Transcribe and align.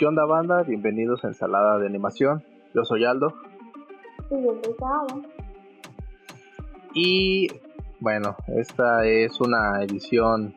¿Qué 0.00 0.06
onda 0.06 0.24
banda? 0.24 0.62
Bienvenidos 0.62 1.22
a 1.26 1.28
Ensalada 1.28 1.78
de 1.78 1.86
Animación. 1.86 2.42
Yo 2.72 2.86
soy 2.86 3.04
Aldo. 3.04 3.34
Y 4.30 4.42
yo 4.42 4.58
soy 4.64 4.74
Sara. 4.78 5.28
Y 6.94 7.48
bueno, 8.00 8.34
esta 8.56 9.04
es 9.04 9.38
una 9.42 9.82
edición, 9.82 10.54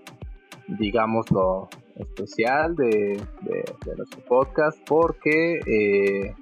digámoslo, 0.69 1.67
especial 1.97 2.73
de, 2.77 3.21
nuestro 3.97 4.21
podcast 4.29 4.77
porque 4.87 5.59
eh, 5.67 6.33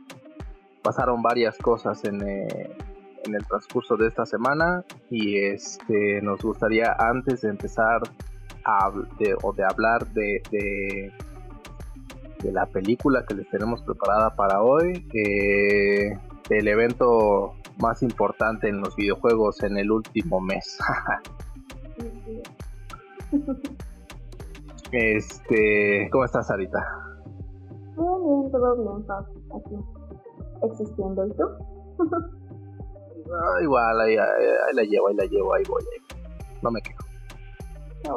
pasaron 0.83 1.23
varias 1.23 1.57
cosas 1.57 2.05
en, 2.05 2.21
eh, 2.21 2.69
en 3.25 3.33
el 3.33 3.43
transcurso 3.47 3.97
de 3.97 4.09
esta 4.09 4.27
semana 4.27 4.85
y 5.09 5.39
este 5.39 6.21
nos 6.21 6.39
gustaría 6.43 6.95
antes 6.99 7.41
de 7.41 7.49
empezar 7.49 8.01
a, 8.63 8.91
de, 9.17 9.35
o 9.41 9.53
de 9.53 9.63
hablar 9.63 10.05
de, 10.13 10.43
de, 10.51 11.11
la 12.51 12.65
película 12.65 13.25
que 13.25 13.35
les 13.35 13.49
tenemos 13.49 13.81
preparada 13.83 14.35
para 14.35 14.61
hoy, 14.61 15.05
eh, 15.13 16.17
el 16.49 16.67
evento 16.67 17.53
más 17.79 18.01
importante 18.03 18.67
en 18.69 18.79
los 18.81 18.95
videojuegos 18.95 19.61
en 19.63 19.77
el 19.77 19.91
último 19.91 20.39
mes. 20.39 20.77
este, 24.91 26.09
¿cómo 26.11 26.25
estás, 26.25 26.47
Sarita? 26.47 26.79
Bien, 27.97 28.23
bien, 28.25 28.51
todo 28.51 28.75
bien, 28.77 29.05
Aquí, 29.55 29.75
existiendo. 30.63 31.27
¿Y 31.27 31.31
tú? 31.31 31.43
Ah, 33.33 33.61
igual, 33.61 34.01
ahí, 34.01 34.15
la 34.15 34.83
llevo, 34.83 35.07
ahí 35.07 35.15
la 35.15 35.25
llevo, 35.25 35.53
ahí 35.53 35.63
voy. 35.67 35.83
No 36.61 36.71
me 36.71 36.81
quejo. 36.81 37.03
Ah, 38.07 38.15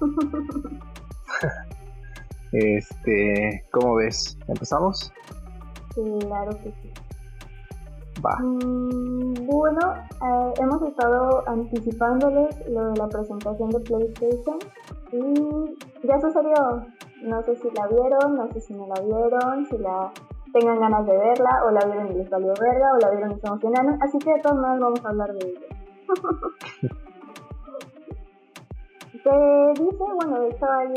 este, 2.52 3.64
¿cómo 3.70 3.96
ves? 3.96 4.38
¿Empezamos? 4.46 5.12
Claro 5.94 6.50
que 6.62 6.72
sí. 6.82 6.92
Va. 8.24 8.38
Mm, 8.40 9.46
bueno, 9.46 9.94
eh, 9.94 10.54
hemos 10.60 10.82
estado 10.82 11.48
anticipándoles 11.48 12.68
lo 12.68 12.92
de 12.92 12.98
la 12.98 13.08
presentación 13.08 13.70
de 13.70 13.80
PlayStation 13.80 14.58
y 15.12 16.06
ya 16.06 16.20
sucedió. 16.20 16.86
No 17.22 17.42
sé 17.42 17.56
si 17.56 17.70
la 17.70 17.86
vieron, 17.88 18.36
no 18.36 18.52
sé 18.52 18.60
si 18.60 18.74
no 18.74 18.86
la 18.86 19.00
vieron, 19.00 19.66
si 19.66 19.78
la 19.78 20.12
tengan 20.52 20.80
ganas 20.80 21.06
de 21.06 21.16
verla, 21.16 21.62
o 21.66 21.70
la 21.70 21.84
vieron 21.86 22.12
y 22.12 22.14
les 22.14 22.30
valió 22.30 22.52
verla, 22.60 22.92
o 22.94 22.98
la 22.98 23.10
vieron 23.10 23.32
y 23.32 23.40
se 23.40 23.46
emocionaron, 23.46 24.02
así 24.02 24.18
que 24.18 24.34
de 24.34 24.40
todas 24.40 24.58
maneras 24.58 24.80
vamos 24.80 25.04
a 25.04 25.08
hablar 25.08 25.32
de 25.34 25.48
ella. 25.48 26.98
Se 29.22 29.82
dice, 29.82 30.04
bueno, 30.16 30.40
de 30.40 30.48
hecho 30.48 30.66
hay 30.66 30.92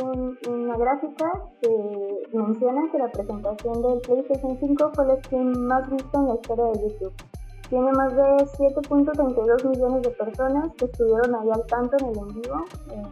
una 0.49 0.77
gráfica 0.77 1.31
que 1.61 2.27
menciona 2.33 2.81
que 2.91 2.97
la 2.97 3.11
presentación 3.11 3.81
del 3.83 3.99
PlayStation 4.01 4.57
5 4.59 4.91
fue 4.95 5.05
el 5.05 5.23
stream 5.23 5.53
más 5.67 5.87
visto 5.91 6.19
en 6.19 6.27
la 6.29 6.35
historia 6.35 6.65
de 6.65 6.89
YouTube. 6.89 7.13
Tiene 7.69 7.91
más 7.91 8.15
de 8.15 8.23
7.32 8.23 9.69
millones 9.69 10.01
de 10.01 10.09
personas 10.09 10.71
que 10.75 10.85
estuvieron 10.85 11.35
ahí 11.35 11.49
al 11.51 11.65
tanto 11.67 11.97
en 11.99 12.05
el 12.05 12.17
en 12.17 12.27
vivo, 12.41 12.65
eh, 12.91 13.03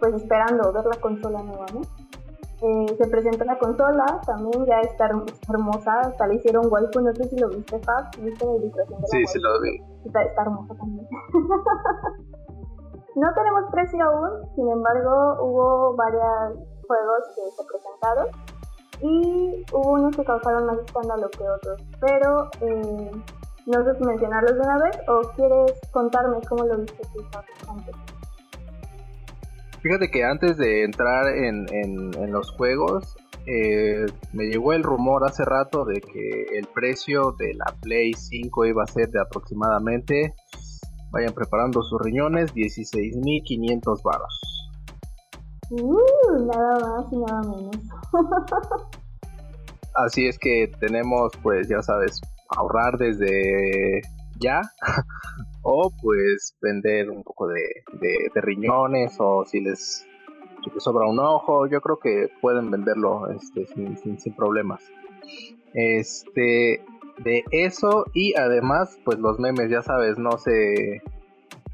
pues 0.00 0.14
esperando 0.14 0.72
ver 0.72 0.84
la 0.84 1.00
consola 1.00 1.42
nueva, 1.42 1.66
¿no? 1.72 1.80
Eh, 2.62 2.96
se 2.96 3.08
presenta 3.08 3.44
la 3.44 3.58
consola, 3.58 4.20
también 4.26 4.64
ya 4.66 4.80
está, 4.80 5.10
hermosa, 5.48 6.00
hasta 6.00 6.26
le 6.26 6.36
hicieron 6.36 6.66
waifu, 6.70 7.00
no 7.00 7.14
sé 7.14 7.24
si 7.24 7.36
lo 7.36 7.48
viste, 7.50 7.78
Fab, 7.80 8.10
¿viste 8.20 8.46
la 8.46 8.56
ilustración 8.56 9.00
de 9.00 9.06
Sí, 9.08 9.26
sí 9.26 9.38
lo 9.38 9.60
vi. 9.60 9.82
Está, 10.06 10.42
hermosa 10.42 10.74
también. 10.74 11.06
no 13.16 13.32
tenemos 13.34 13.70
precio 13.70 14.04
aún, 14.04 14.30
sin 14.56 14.68
embargo 14.68 15.36
hubo 15.40 15.96
varios 15.96 16.58
juegos 16.86 17.20
que 17.34 17.50
se 17.56 17.64
presentaron 17.64 18.28
y 19.00 19.64
hubo 19.72 19.92
unos 19.92 20.16
que 20.16 20.24
causaron 20.24 20.66
más 20.66 20.78
escándalo 20.78 21.28
que 21.30 21.48
otros, 21.48 21.82
pero 22.00 22.50
eh, 22.60 23.10
no 23.66 23.84
sé 23.84 24.04
mencionarlos 24.04 24.54
de 24.54 24.60
una 24.60 24.78
vez 24.78 24.96
o 25.08 25.20
quieres 25.36 25.72
contarme 25.92 26.38
cómo 26.48 26.64
lo 26.64 26.78
viste 26.78 27.02
tú 27.12 27.24
antes. 27.68 27.94
Fíjate 29.80 30.10
que 30.10 30.24
antes 30.24 30.56
de 30.56 30.84
entrar 30.84 31.28
en, 31.28 32.32
los 32.32 32.50
juegos, 32.52 33.16
eh, 33.46 34.06
me 34.32 34.44
llegó 34.44 34.72
el 34.72 34.82
rumor 34.82 35.24
hace 35.26 35.44
rato 35.44 35.84
de 35.84 36.00
que 36.00 36.56
el 36.56 36.66
precio 36.68 37.32
de 37.38 37.52
la 37.54 37.66
Play 37.82 38.14
5 38.14 38.64
iba 38.64 38.82
a 38.82 38.86
ser 38.86 39.10
de 39.10 39.20
aproximadamente, 39.20 40.34
vayan 41.14 41.32
preparando 41.32 41.80
sus 41.82 42.00
riñones, 42.02 42.52
16.500 42.54 44.02
baros. 44.02 44.40
Uh, 45.70 46.46
nada 46.46 46.78
más 46.80 47.12
y 47.12 47.16
nada 47.16 47.40
menos. 47.42 47.76
Así 49.94 50.26
es 50.26 50.38
que 50.38 50.72
tenemos, 50.80 51.32
pues 51.42 51.68
ya 51.68 51.80
sabes, 51.82 52.20
ahorrar 52.48 52.98
desde 52.98 54.02
ya 54.40 54.60
o 55.62 55.90
pues 56.02 56.56
vender 56.60 57.10
un 57.10 57.22
poco 57.22 57.46
de, 57.46 57.62
riñones 58.34 59.14
o 59.20 59.44
si 59.46 59.60
les, 59.60 60.04
sobra 60.78 61.06
un 61.06 61.20
ojo, 61.20 61.68
yo 61.68 61.80
creo 61.80 61.98
que 62.00 62.28
pueden 62.40 62.72
venderlo 62.72 63.28
este, 63.30 63.66
sin, 63.68 64.18
sin, 64.18 64.34
problemas. 64.34 64.82
Este, 65.74 66.84
de 67.18 67.44
eso 67.50 68.06
y 68.12 68.34
además 68.36 68.98
pues 69.04 69.18
los 69.18 69.38
memes 69.38 69.70
ya 69.70 69.82
sabes 69.82 70.18
no 70.18 70.38
se 70.38 71.02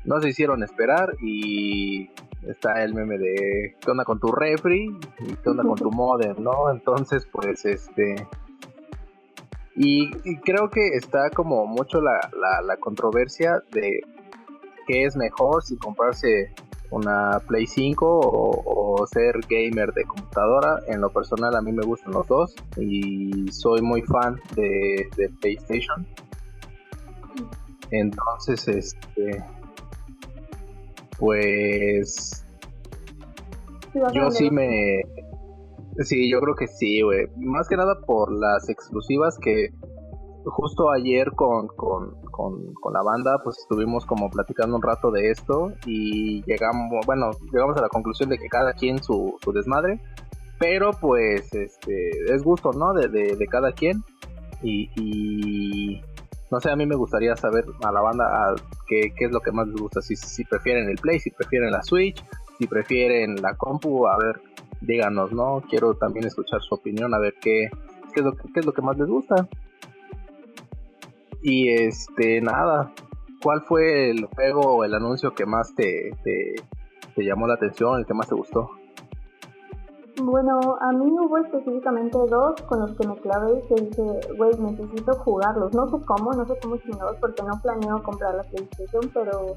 no 0.05 0.21
se 0.21 0.29
hicieron 0.29 0.63
esperar 0.63 1.17
y 1.23 2.11
está 2.47 2.83
el 2.83 2.95
meme 2.95 3.19
de 3.19 3.77
qué 3.81 3.91
onda 3.91 4.05
con 4.05 4.19
tu 4.21 4.33
refri 4.33 4.95
y 5.21 5.35
qué 5.37 5.51
onda 5.51 5.63
con 5.63 5.77
tu 5.77 5.91
modem 5.93 6.37
no 6.43 6.71
entonces 6.71 7.27
pues 7.33 7.65
este 7.65 8.27
y, 9.77 10.11
creo 10.41 10.69
que 10.69 10.89
está 10.89 11.31
como 11.31 11.65
mucho 11.65 12.03
la, 12.03 12.21
la, 12.67 12.77
controversia 12.77 13.63
de 13.73 14.01
qué 14.87 15.05
es 15.05 15.17
mejor 15.17 15.63
si 15.63 15.79
comprarse 15.79 16.53
una 16.91 17.41
Play 17.47 17.67
5 17.67 18.07
o, 18.07 19.07
ser 19.07 19.41
gamer 19.49 19.93
de 19.93 20.05
computadora. 20.05 20.81
En 20.89 21.01
lo 21.01 21.11
personal 21.11 21.57
a 21.57 21.63
mí 21.63 21.73
me 21.73 21.85
gustan 21.85 22.13
los 22.13 22.27
dos 22.29 22.55
y 22.77 23.51
soy 23.51 23.81
muy 23.81 24.03
fan 24.03 24.39
de, 24.55 25.09
PlayStation. 25.41 26.07
Entonces, 27.91 28.69
este, 28.69 29.45
pues, 31.19 32.45
yo 34.13 34.31
sí 34.31 34.51
me, 34.51 35.03
Sí, 35.99 36.31
yo 36.31 36.41
creo 36.41 36.55
que 36.55 36.67
sí, 36.67 37.03
güey. 37.03 37.27
Más 37.37 37.69
que 37.69 37.77
nada 37.77 38.01
por 38.07 38.33
las 38.33 38.69
exclusivas 38.69 39.37
que 39.39 39.71
justo 40.45 40.91
ayer 40.91 41.31
con, 41.33 41.67
con, 41.69 42.17
con, 42.81 42.93
la 42.93 43.03
banda 43.03 43.41
pues 43.43 43.59
estuvimos 43.59 44.07
como 44.07 44.31
platicando 44.31 44.77
un 44.77 44.83
rato 44.83 45.11
de 45.11 45.31
esto 45.31 45.73
y 45.87 46.43
llegamos, 46.45 47.05
bueno, 47.07 47.31
llegamos 47.53 47.77
a 47.77 47.83
la 47.83 47.89
conclusión 47.89 48.29
de 48.29 48.39
que 48.39 48.49
cada 48.49 48.73
quien 48.73 49.03
su, 49.03 49.37
desmadre, 49.53 50.01
pero 50.59 50.91
pues 50.93 51.53
este 51.55 52.11
es 52.33 52.43
gusto, 52.43 52.73
¿no? 52.73 52.93
De, 52.93 53.47
cada 53.51 53.73
quien 53.73 54.03
y, 54.63 56.01
no 56.51 56.61
sé, 56.61 56.71
a 56.71 56.77
mí 56.77 56.87
me 56.87 56.97
gustaría 56.97 57.35
saber 57.37 57.65
a 57.85 57.93
la 57.93 58.01
banda 58.01 58.55
qué, 58.87 59.13
qué 59.17 59.27
es 59.27 59.33
lo 59.33 59.41
que 59.41 59.53
más 59.53 59.67
les 59.69 59.81
gusta, 59.81 60.01
si, 60.03 60.17
si 60.17 60.45
prefieren 60.45 60.89
el 60.89 60.97
Play, 60.97 61.19
si 61.19 61.31
prefieren 61.31 61.71
la 61.71 61.83
Switch, 61.83 62.23
si 62.59 62.67
prefieren 62.67 63.37
la 63.41 63.55
compu, 63.57 64.07
a 64.07 64.17
ver 64.19 64.41
díganos, 64.81 65.33
¿no? 65.33 65.63
Quiero 65.69 65.95
también 65.95 66.27
escuchar 66.27 66.61
su 66.63 66.75
opinión, 66.75 67.15
a 67.15 67.19
ver 67.19 67.35
qué, 67.41 67.69
qué, 68.13 68.21
es, 68.21 68.25
lo, 68.25 68.33
qué 68.35 68.61
es 68.61 68.67
lo 68.67 68.73
que 68.73 68.83
más 68.83 68.97
les 68.99 69.09
gusta. 69.09 69.49
Y 71.43 71.71
este, 71.71 72.41
nada, 72.41 72.93
¿cuál 73.43 73.63
fue 73.63 74.11
el 74.11 74.27
juego 74.27 74.61
o 74.61 74.85
el 74.85 74.95
anuncio 74.95 75.35
que 75.35 75.47
más 75.47 75.75
te, 75.75 76.11
te, 76.25 77.25
llamó 77.25 77.47
la 77.47 77.55
atención, 77.55 77.99
el 77.99 78.07
que 78.07 78.15
más 78.15 78.29
te 78.29 78.35
gustó? 78.35 78.71
Bueno, 80.23 80.59
a 80.81 80.93
mí 80.93 81.11
hubo 81.19 81.39
específicamente 81.39 82.17
dos 82.29 82.61
con 82.63 82.81
los 82.81 82.97
que 82.97 83.07
me 83.07 83.17
clavé 83.17 83.59
y 83.59 83.69
que 83.69 83.83
dije, 83.83 84.35
güey, 84.37 84.51
necesito 84.59 85.15
jugarlos. 85.15 85.75
No 85.75 85.87
sé 85.89 86.05
cómo, 86.07 86.33
no 86.33 86.47
sé 86.47 86.55
cómo 86.63 86.77
chingados, 86.79 87.17
porque 87.21 87.43
no 87.43 87.61
planeo 87.63 88.03
comprar 88.03 88.35
la 88.35 88.43
PlayStation, 88.45 89.11
pero 89.15 89.57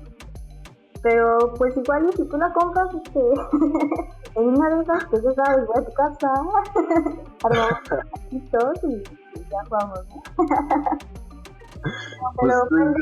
pero 1.02 1.54
pues 1.58 1.76
igual 1.76 2.10
si 2.16 2.24
tú 2.24 2.38
la 2.38 2.52
compras 2.54 2.88
este, 2.96 3.20
en 4.36 4.48
una 4.48 4.70
de 4.70 4.84
esas, 4.84 5.06
pues 5.10 5.22
ya 5.22 5.34
sabes, 5.34 5.68
voy 5.68 5.84
tu 5.84 5.92
casa, 5.92 6.34
armamos 7.44 8.84
y, 8.84 8.96
y 8.96 9.44
ya 9.50 9.58
vamos, 9.70 10.00
¿no? 10.10 11.18
Pero 12.42 12.54
pues, 12.70 12.96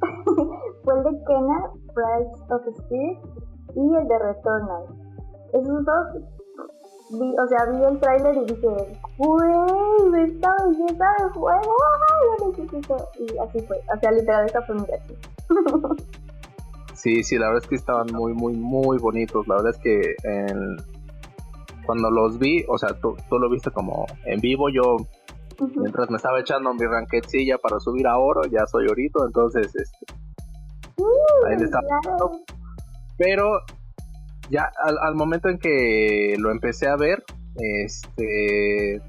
fue, 0.84 0.94
el 0.94 1.04
de 1.04 1.24
Kena, 1.24 1.70
Price 1.94 2.54
of 2.54 2.66
Speed 2.78 3.18
y 3.74 3.94
el 3.94 4.08
de 4.08 4.18
Returnal. 4.18 4.84
Esos 5.52 5.84
dos, 5.84 6.06
vi, 7.18 7.34
o 7.38 7.46
sea, 7.48 7.64
vi 7.66 7.84
el 7.84 8.00
tráiler 8.00 8.36
y 8.36 8.44
dije, 8.46 9.00
¡Güey! 9.18 10.24
¡Esta 10.24 10.54
belleza 10.64 11.04
de 11.18 11.30
juego! 11.34 11.76
¡Lo 12.38 12.48
necesito! 12.48 12.96
Y 13.18 13.38
así 13.38 13.60
fue, 13.66 13.76
o 13.94 14.00
sea, 14.00 14.12
literal, 14.12 14.46
esa 14.46 14.62
fue 14.62 14.74
mi 14.76 14.84
reacción. 14.86 15.18
Sí, 16.96 17.22
sí, 17.22 17.36
la 17.36 17.48
verdad 17.48 17.62
es 17.62 17.68
que 17.68 17.76
estaban 17.76 18.06
muy, 18.12 18.32
muy, 18.32 18.54
muy 18.54 18.98
bonitos. 18.98 19.46
La 19.46 19.56
verdad 19.56 19.72
es 19.72 19.78
que 19.78 20.16
en, 20.24 20.76
cuando 21.84 22.10
los 22.10 22.38
vi, 22.38 22.64
o 22.68 22.78
sea, 22.78 22.98
tú, 23.00 23.16
tú 23.28 23.38
lo 23.38 23.50
viste 23.50 23.70
como 23.70 24.06
en 24.24 24.40
vivo, 24.40 24.70
yo 24.70 24.96
mientras 25.76 26.10
me 26.10 26.16
estaba 26.16 26.40
echando 26.40 26.72
mi 26.74 26.86
ranquetilla 26.86 27.58
para 27.58 27.80
subir 27.80 28.06
a 28.06 28.18
oro, 28.18 28.42
ya 28.50 28.66
soy 28.66 28.86
orito, 28.88 29.24
entonces 29.26 29.74
este, 29.74 30.14
Uh, 30.98 31.46
ahí 31.46 31.58
le 31.58 31.64
estaba 31.64 31.86
Pero 33.18 33.60
ya 34.50 34.70
al, 34.84 34.96
al 34.98 35.14
momento 35.14 35.48
en 35.48 35.58
que 35.58 36.36
lo 36.38 36.50
empecé 36.50 36.88
a 36.88 36.96
ver, 36.96 37.22
este 37.56 39.02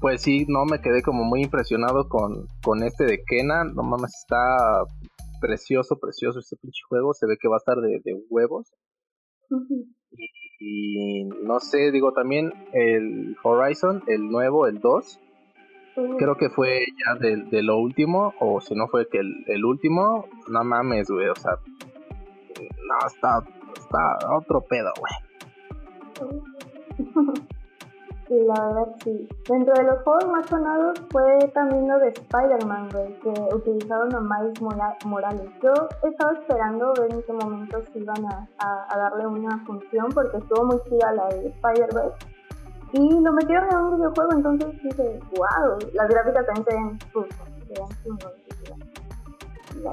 pues 0.00 0.22
sí, 0.22 0.44
no 0.48 0.66
me 0.66 0.80
quedé 0.80 1.02
como 1.02 1.24
muy 1.24 1.42
impresionado 1.42 2.08
con, 2.08 2.46
con 2.62 2.82
este 2.82 3.04
de 3.04 3.24
Kenan. 3.24 3.74
No 3.74 3.82
mames, 3.82 4.14
está 4.14 4.84
precioso, 5.40 5.98
precioso 5.98 6.38
este 6.38 6.56
pinche 6.56 6.82
juego. 6.88 7.14
Se 7.14 7.26
ve 7.26 7.38
que 7.40 7.48
va 7.48 7.56
a 7.56 7.58
estar 7.58 7.76
de, 7.78 8.00
de 8.04 8.22
huevos. 8.28 8.72
y, 10.60 11.24
no 11.24 11.60
sé, 11.60 11.90
digo 11.92 12.12
también 12.12 12.52
el 12.72 13.36
Horizon, 13.42 14.02
el 14.06 14.28
nuevo, 14.28 14.66
el 14.66 14.80
2. 14.80 15.18
Creo 16.18 16.36
que 16.36 16.50
fue 16.50 16.84
ya 17.06 17.14
de, 17.18 17.36
de, 17.36 17.62
lo 17.62 17.78
último, 17.78 18.34
o 18.40 18.60
si 18.60 18.74
no 18.74 18.86
fue 18.86 19.08
que 19.08 19.18
el, 19.18 19.64
último, 19.64 20.26
no 20.48 20.62
mames, 20.62 21.08
güey, 21.08 21.28
o 21.28 21.34
sea, 21.34 21.52
no, 21.56 23.06
está, 23.06 23.42
está 23.74 24.18
otro 24.36 24.60
pedo, 24.60 24.92
güey. 25.00 25.12
Sí, 28.28 28.34
la 28.46 28.66
verdad 28.66 28.94
sí. 29.02 29.26
Dentro 29.48 29.72
de 29.72 29.84
los 29.84 30.02
juegos 30.02 30.28
más 30.28 30.46
sonados 30.46 31.00
fue 31.10 31.38
también 31.54 31.88
lo 31.88 31.98
de 31.98 32.08
Spider-Man, 32.08 32.90
güey, 32.92 33.18
que 33.20 33.54
utilizaron 33.54 34.14
a 34.14 34.20
Miles 34.20 34.60
Morales. 35.06 35.50
Yo 35.62 35.72
estaba 36.06 36.32
esperando 36.38 36.92
ver 37.00 37.10
en 37.10 37.22
qué 37.22 37.32
momento 37.32 37.82
se 37.90 38.00
iban 38.00 38.22
a, 38.26 38.46
a, 38.58 38.98
darle 38.98 39.26
una 39.26 39.64
función, 39.64 40.08
porque 40.12 40.36
estuvo 40.36 40.66
muy 40.66 40.78
chida 40.90 41.12
la 41.12 41.28
de 41.28 41.48
Spider-Verse. 41.48 42.35
Y 42.98 43.20
lo 43.20 43.32
metieron 43.32 43.64
en 43.70 43.78
un 43.78 43.96
videojuego, 43.96 44.32
entonces 44.32 44.82
dije, 44.82 45.20
wow, 45.36 45.78
las 45.92 46.08
gráficas 46.08 46.46
también 46.46 46.64
se 46.64 46.74
ven 46.74 46.98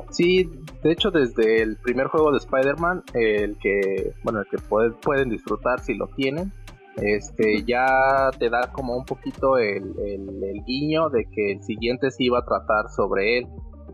Sí, 0.10 0.50
de 0.82 0.92
hecho 0.92 1.12
desde 1.12 1.62
el 1.62 1.76
primer 1.78 2.08
juego 2.08 2.32
de 2.32 2.38
Spider-Man, 2.38 3.04
el 3.14 3.58
que, 3.58 4.14
bueno, 4.24 4.40
el 4.40 4.48
que 4.48 4.58
pueden 5.02 5.30
disfrutar 5.30 5.82
si 5.82 5.96
lo 5.96 6.08
tienen, 6.08 6.54
este 6.98 7.64
ya 7.64 8.30
te 8.38 8.50
da 8.50 8.72
como 8.72 8.96
un 8.96 9.04
poquito 9.04 9.58
el, 9.58 9.94
el, 10.00 10.64
guiño 10.66 11.10
de 11.10 11.26
que 11.26 11.54
el 11.54 11.64
siguiente 11.64 12.12
se 12.12 12.24
iba 12.24 12.40
a 12.40 12.46
tratar 12.46 12.90
sobre 12.90 13.40
él 13.40 13.48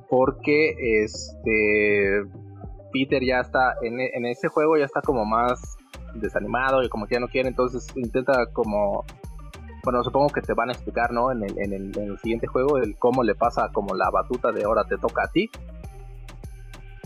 porque 0.10 0.76
este 1.04 2.24
Peter 2.92 3.24
ya 3.24 3.40
está 3.40 3.76
en, 3.82 4.02
en 4.02 4.26
ese 4.26 4.50
juego 4.50 4.78
ya 4.78 4.84
está 4.84 5.02
como 5.02 5.24
más 5.26 5.78
desanimado 6.16 6.84
y 6.84 6.90
como 6.90 7.08
que 7.08 7.16
ya 7.16 7.20
no 7.20 7.28
quiere 7.28 7.50
entonces 7.50 7.88
intenta 7.96 8.48
como 8.54 9.06
bueno 9.84 10.04
supongo 10.04 10.30
que 10.30 10.42
te 10.42 10.54
van 10.54 10.70
a 10.70 10.74
explicar 10.74 11.12
no 11.12 11.32
en 11.32 11.44
el, 11.44 11.60
en 11.60 11.74
el, 11.74 11.98
en 11.98 12.12
el 12.12 12.20
siguiente 12.20 12.48
juego 12.48 12.78
el 12.78 12.98
cómo 12.98 13.24
le 13.24 13.36
pasa 13.36 13.70
como 13.74 13.96
la 13.96 14.10
batuta 14.10 14.52
de 14.52 14.64
ahora 14.64 14.84
te 14.84 14.98
toca 14.98 15.24
a 15.24 15.28
ti 15.28 15.50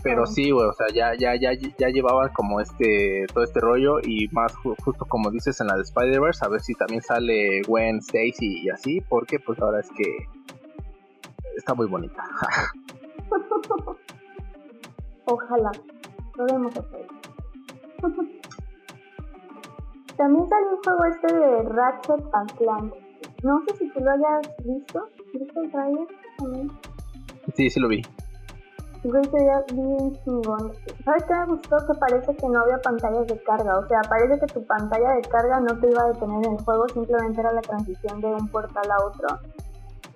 pero 0.04 0.26
sí, 0.26 0.50
güey, 0.50 0.66
o 0.66 0.72
sea, 0.74 0.88
ya, 0.94 1.14
ya, 1.18 1.34
ya, 1.34 1.52
ya 1.54 1.88
llevaban 1.88 2.30
como 2.34 2.60
este, 2.60 3.24
todo 3.32 3.42
este 3.42 3.58
rollo 3.58 4.00
y 4.02 4.28
más 4.32 4.54
justo 4.54 5.06
como 5.08 5.30
dices 5.30 5.58
en 5.62 5.66
la 5.68 5.76
de 5.76 5.82
Spider-Verse, 5.82 6.44
a 6.44 6.48
ver 6.50 6.60
si 6.60 6.74
también 6.74 7.00
sale 7.00 7.62
Gwen 7.66 8.00
Stacy 8.00 8.64
y 8.64 8.68
así, 8.68 9.00
porque 9.00 9.40
pues 9.40 9.58
ahora 9.60 9.80
es 9.80 9.88
que 9.96 10.28
está 11.56 11.72
muy 11.72 11.86
bonita. 11.86 12.22
Ojalá, 15.24 15.72
lo 16.36 16.44
vemos. 16.44 16.74
también 20.16 20.48
salió 20.48 20.70
un 20.70 20.82
juego 20.82 21.04
este 21.04 21.34
de 21.34 21.62
Ratchet 21.62 22.24
and 22.32 22.52
Clank. 22.56 22.94
No 23.42 23.62
sé 23.66 23.76
si 23.76 23.90
tú 23.90 24.00
lo 24.00 24.10
hayas 24.10 24.54
visto. 24.64 25.08
¿Viste 25.32 25.60
el 25.60 25.70
trailer 25.70 26.06
también? 26.38 26.70
Sí, 27.54 27.70
sí 27.70 27.80
lo 27.80 27.88
vi. 27.88 28.02
Güey, 29.04 29.24
sería 29.24 29.62
bien 29.72 30.12
chingón. 30.24 30.72
¿Sabes 31.04 31.24
qué 31.24 31.34
me 31.34 31.46
gustó? 31.46 31.76
Que 31.86 31.98
parece 31.98 32.34
que 32.36 32.48
no 32.48 32.60
había 32.60 32.78
pantallas 32.78 33.26
de 33.26 33.42
carga. 33.42 33.78
O 33.78 33.86
sea, 33.86 34.00
parece 34.08 34.40
que 34.40 34.46
tu 34.46 34.64
pantalla 34.66 35.16
de 35.16 35.22
carga 35.22 35.60
no 35.60 35.78
te 35.78 35.90
iba 35.90 36.02
a 36.02 36.06
detener 36.08 36.46
en 36.46 36.52
el 36.54 36.64
juego, 36.64 36.88
simplemente 36.88 37.40
era 37.40 37.52
la 37.52 37.60
transición 37.60 38.20
de 38.22 38.28
un 38.28 38.48
portal 38.48 38.90
a 38.90 39.04
otro. 39.04 39.28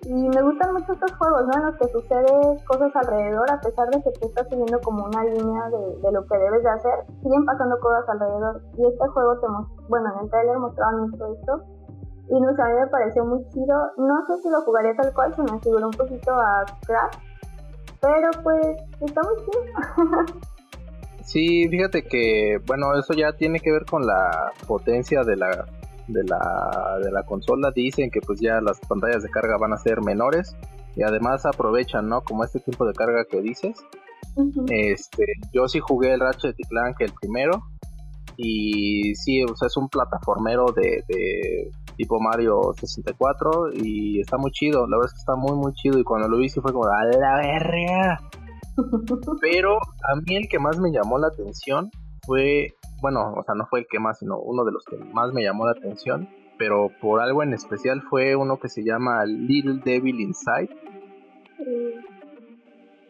Y 0.06 0.14
me 0.14 0.42
gustan 0.42 0.72
mucho 0.72 0.92
estos 0.92 1.12
juegos, 1.16 1.46
¿no? 1.46 1.52
En 1.58 1.66
los 1.66 1.76
que 1.76 1.88
sucede 1.88 2.64
cosas 2.66 2.94
alrededor, 2.94 3.50
a 3.50 3.60
pesar 3.60 3.88
de 3.90 4.02
que 4.02 4.10
tú 4.18 4.28
estás 4.28 4.48
siguiendo 4.48 4.80
como 4.80 5.04
una 5.04 5.24
línea 5.24 5.68
de, 5.70 6.00
de 6.00 6.12
lo 6.12 6.24
que 6.26 6.38
debes 6.38 6.62
de 6.62 6.70
hacer, 6.70 6.94
siguen 7.22 7.44
pasando 7.44 7.78
cosas 7.80 8.08
alrededor. 8.08 8.62
Y 8.78 8.86
este 8.86 9.08
juego 9.08 9.40
te 9.40 9.46
bueno, 9.88 10.12
en 10.14 10.24
el 10.24 10.30
trailer 10.30 10.58
mostraban 10.58 11.10
mucho 11.10 11.26
esto. 11.26 11.62
Y 12.30 12.40
no 12.40 12.54
sé, 12.54 12.62
a 12.62 12.66
mí 12.66 12.74
me 12.80 12.86
pareció 12.86 13.24
muy 13.24 13.44
chido. 13.50 13.76
No 13.96 14.14
sé 14.26 14.42
si 14.42 14.50
lo 14.50 14.60
jugaría 14.62 14.94
tal 14.94 15.12
cual, 15.14 15.34
se 15.34 15.42
me 15.42 15.58
figuró 15.60 15.86
un 15.86 15.96
poquito 15.96 16.32
a 16.32 16.64
Crash 16.86 17.28
pero 18.00 18.30
pues 18.42 18.66
está 19.00 19.20
muy 19.22 19.36
chido. 19.44 20.24
sí, 21.22 21.68
fíjate 21.68 22.04
que, 22.04 22.58
bueno, 22.66 22.96
eso 22.98 23.14
ya 23.14 23.32
tiene 23.32 23.60
que 23.60 23.72
ver 23.72 23.84
con 23.84 24.06
la 24.06 24.52
potencia 24.66 25.24
de 25.24 25.36
la, 25.36 25.66
de 26.08 26.24
la, 26.24 26.98
de 27.02 27.12
la 27.12 27.22
consola. 27.24 27.70
Dicen 27.74 28.10
que 28.10 28.20
pues 28.20 28.40
ya 28.40 28.60
las 28.60 28.80
pantallas 28.80 29.22
de 29.22 29.30
carga 29.30 29.56
van 29.58 29.72
a 29.72 29.78
ser 29.78 30.02
menores 30.02 30.56
y 30.96 31.02
además 31.02 31.46
aprovechan, 31.46 32.08
¿no? 32.08 32.22
Como 32.22 32.44
este 32.44 32.60
tiempo 32.60 32.86
de 32.86 32.94
carga 32.94 33.24
que 33.24 33.40
dices. 33.40 33.76
Este, 34.68 35.24
yo 35.52 35.68
sí 35.68 35.80
jugué 35.80 36.12
el 36.12 36.20
Ratchet 36.20 36.54
y 36.58 36.64
Clank 36.64 37.00
el 37.00 37.12
primero 37.20 37.62
y 38.36 39.14
sí, 39.16 39.42
o 39.42 39.56
sea, 39.56 39.66
es 39.66 39.76
un 39.76 39.88
plataformero 39.88 40.66
de, 40.66 41.02
de 41.08 41.70
tipo 41.96 42.20
Mario 42.20 42.72
64 42.78 43.72
y 43.74 44.20
está 44.20 44.38
muy 44.38 44.52
chido, 44.52 44.86
la 44.86 44.96
verdad 44.96 45.10
es 45.10 45.14
que 45.14 45.18
está 45.18 45.34
muy 45.34 45.56
muy 45.56 45.72
chido 45.74 45.98
y 45.98 46.04
cuando 46.04 46.28
lo 46.28 46.38
vi 46.38 46.48
sí 46.48 46.60
fue 46.60 46.72
como 46.72 46.86
a 46.86 47.04
la 47.04 47.36
verga. 47.36 48.20
Pero 49.40 49.76
a 49.76 50.14
mí 50.24 50.36
el 50.36 50.48
que 50.48 50.60
más 50.60 50.78
me 50.78 50.92
llamó 50.92 51.18
la 51.18 51.26
atención 51.26 51.90
fue, 52.24 52.74
bueno, 53.00 53.34
o 53.34 53.42
sea, 53.44 53.54
no 53.54 53.66
fue 53.66 53.80
el 53.80 53.86
que 53.86 53.98
más, 53.98 54.18
sino 54.18 54.38
uno 54.38 54.64
de 54.64 54.72
los 54.72 54.84
que 54.84 54.96
más 54.96 55.32
me 55.32 55.42
llamó 55.42 55.66
la 55.66 55.72
atención, 55.72 56.28
pero 56.58 56.90
por 57.00 57.20
algo 57.20 57.42
en 57.42 57.52
especial 57.52 58.02
fue 58.02 58.36
uno 58.36 58.58
que 58.58 58.68
se 58.68 58.84
llama 58.84 59.24
Little 59.24 59.80
Devil 59.84 60.20
Inside. 60.20 60.70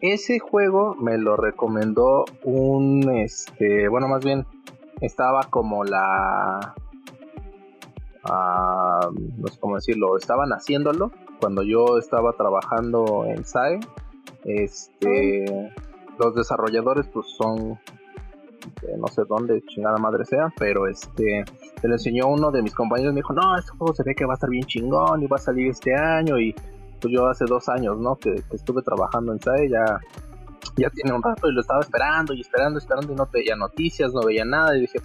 Ese 0.01 0.39
juego 0.39 0.95
me 0.95 1.17
lo 1.17 1.35
recomendó 1.35 2.25
un, 2.43 3.09
este, 3.09 3.87
bueno, 3.89 4.07
más 4.07 4.23
bien 4.23 4.45
estaba 5.01 5.41
como 5.49 5.83
la 5.83 6.75
no 8.27 9.47
sé 9.47 9.59
cómo 9.59 9.75
decirlo, 9.75 10.17
estaban 10.17 10.49
haciéndolo 10.51 11.11
cuando 11.39 11.63
yo 11.63 11.97
estaba 11.97 12.33
trabajando 12.33 13.25
en 13.25 13.45
SAE. 13.45 13.79
Este, 14.45 15.73
los 16.17 16.35
desarrolladores 16.35 17.07
pues 17.07 17.27
son 17.37 17.79
no 18.97 19.07
sé 19.07 19.23
dónde 19.27 19.61
chingada 19.67 19.97
madre 19.97 20.25
sea, 20.25 20.53
pero 20.57 20.87
este 20.87 21.43
se 21.81 21.87
lo 21.87 21.93
enseñó 21.93 22.27
uno 22.27 22.51
de 22.51 22.61
mis 22.61 22.73
compañeros, 22.73 23.13
me 23.13 23.19
dijo, 23.19 23.33
no, 23.33 23.57
este 23.57 23.71
juego 23.71 23.93
se 23.93 24.03
ve 24.03 24.15
que 24.15 24.25
va 24.25 24.33
a 24.33 24.35
estar 24.35 24.49
bien 24.49 24.63
chingón 24.63 25.23
y 25.23 25.27
va 25.27 25.37
a 25.37 25.39
salir 25.39 25.69
este 25.69 25.95
año 25.95 26.39
y 26.39 26.53
pues 27.01 27.13
yo 27.13 27.27
hace 27.27 27.45
dos 27.45 27.69
años, 27.69 27.97
¿no? 27.97 28.15
Que, 28.17 28.35
estuve 28.51 28.81
trabajando 28.81 29.31
en 29.31 29.39
SAE, 29.39 29.69
ya, 29.69 29.99
ya 30.75 30.89
tiene 30.89 31.13
un 31.13 31.23
rato 31.23 31.47
y 31.49 31.53
lo 31.53 31.61
estaba 31.61 31.79
esperando 31.79 32.33
y 32.33 32.41
esperando, 32.41 32.79
esperando 32.79 33.13
y 33.13 33.15
no 33.15 33.27
veía 33.31 33.55
noticias, 33.55 34.13
no 34.13 34.21
veía 34.21 34.45
nada 34.45 34.75
y 34.77 34.81
dije, 34.81 34.99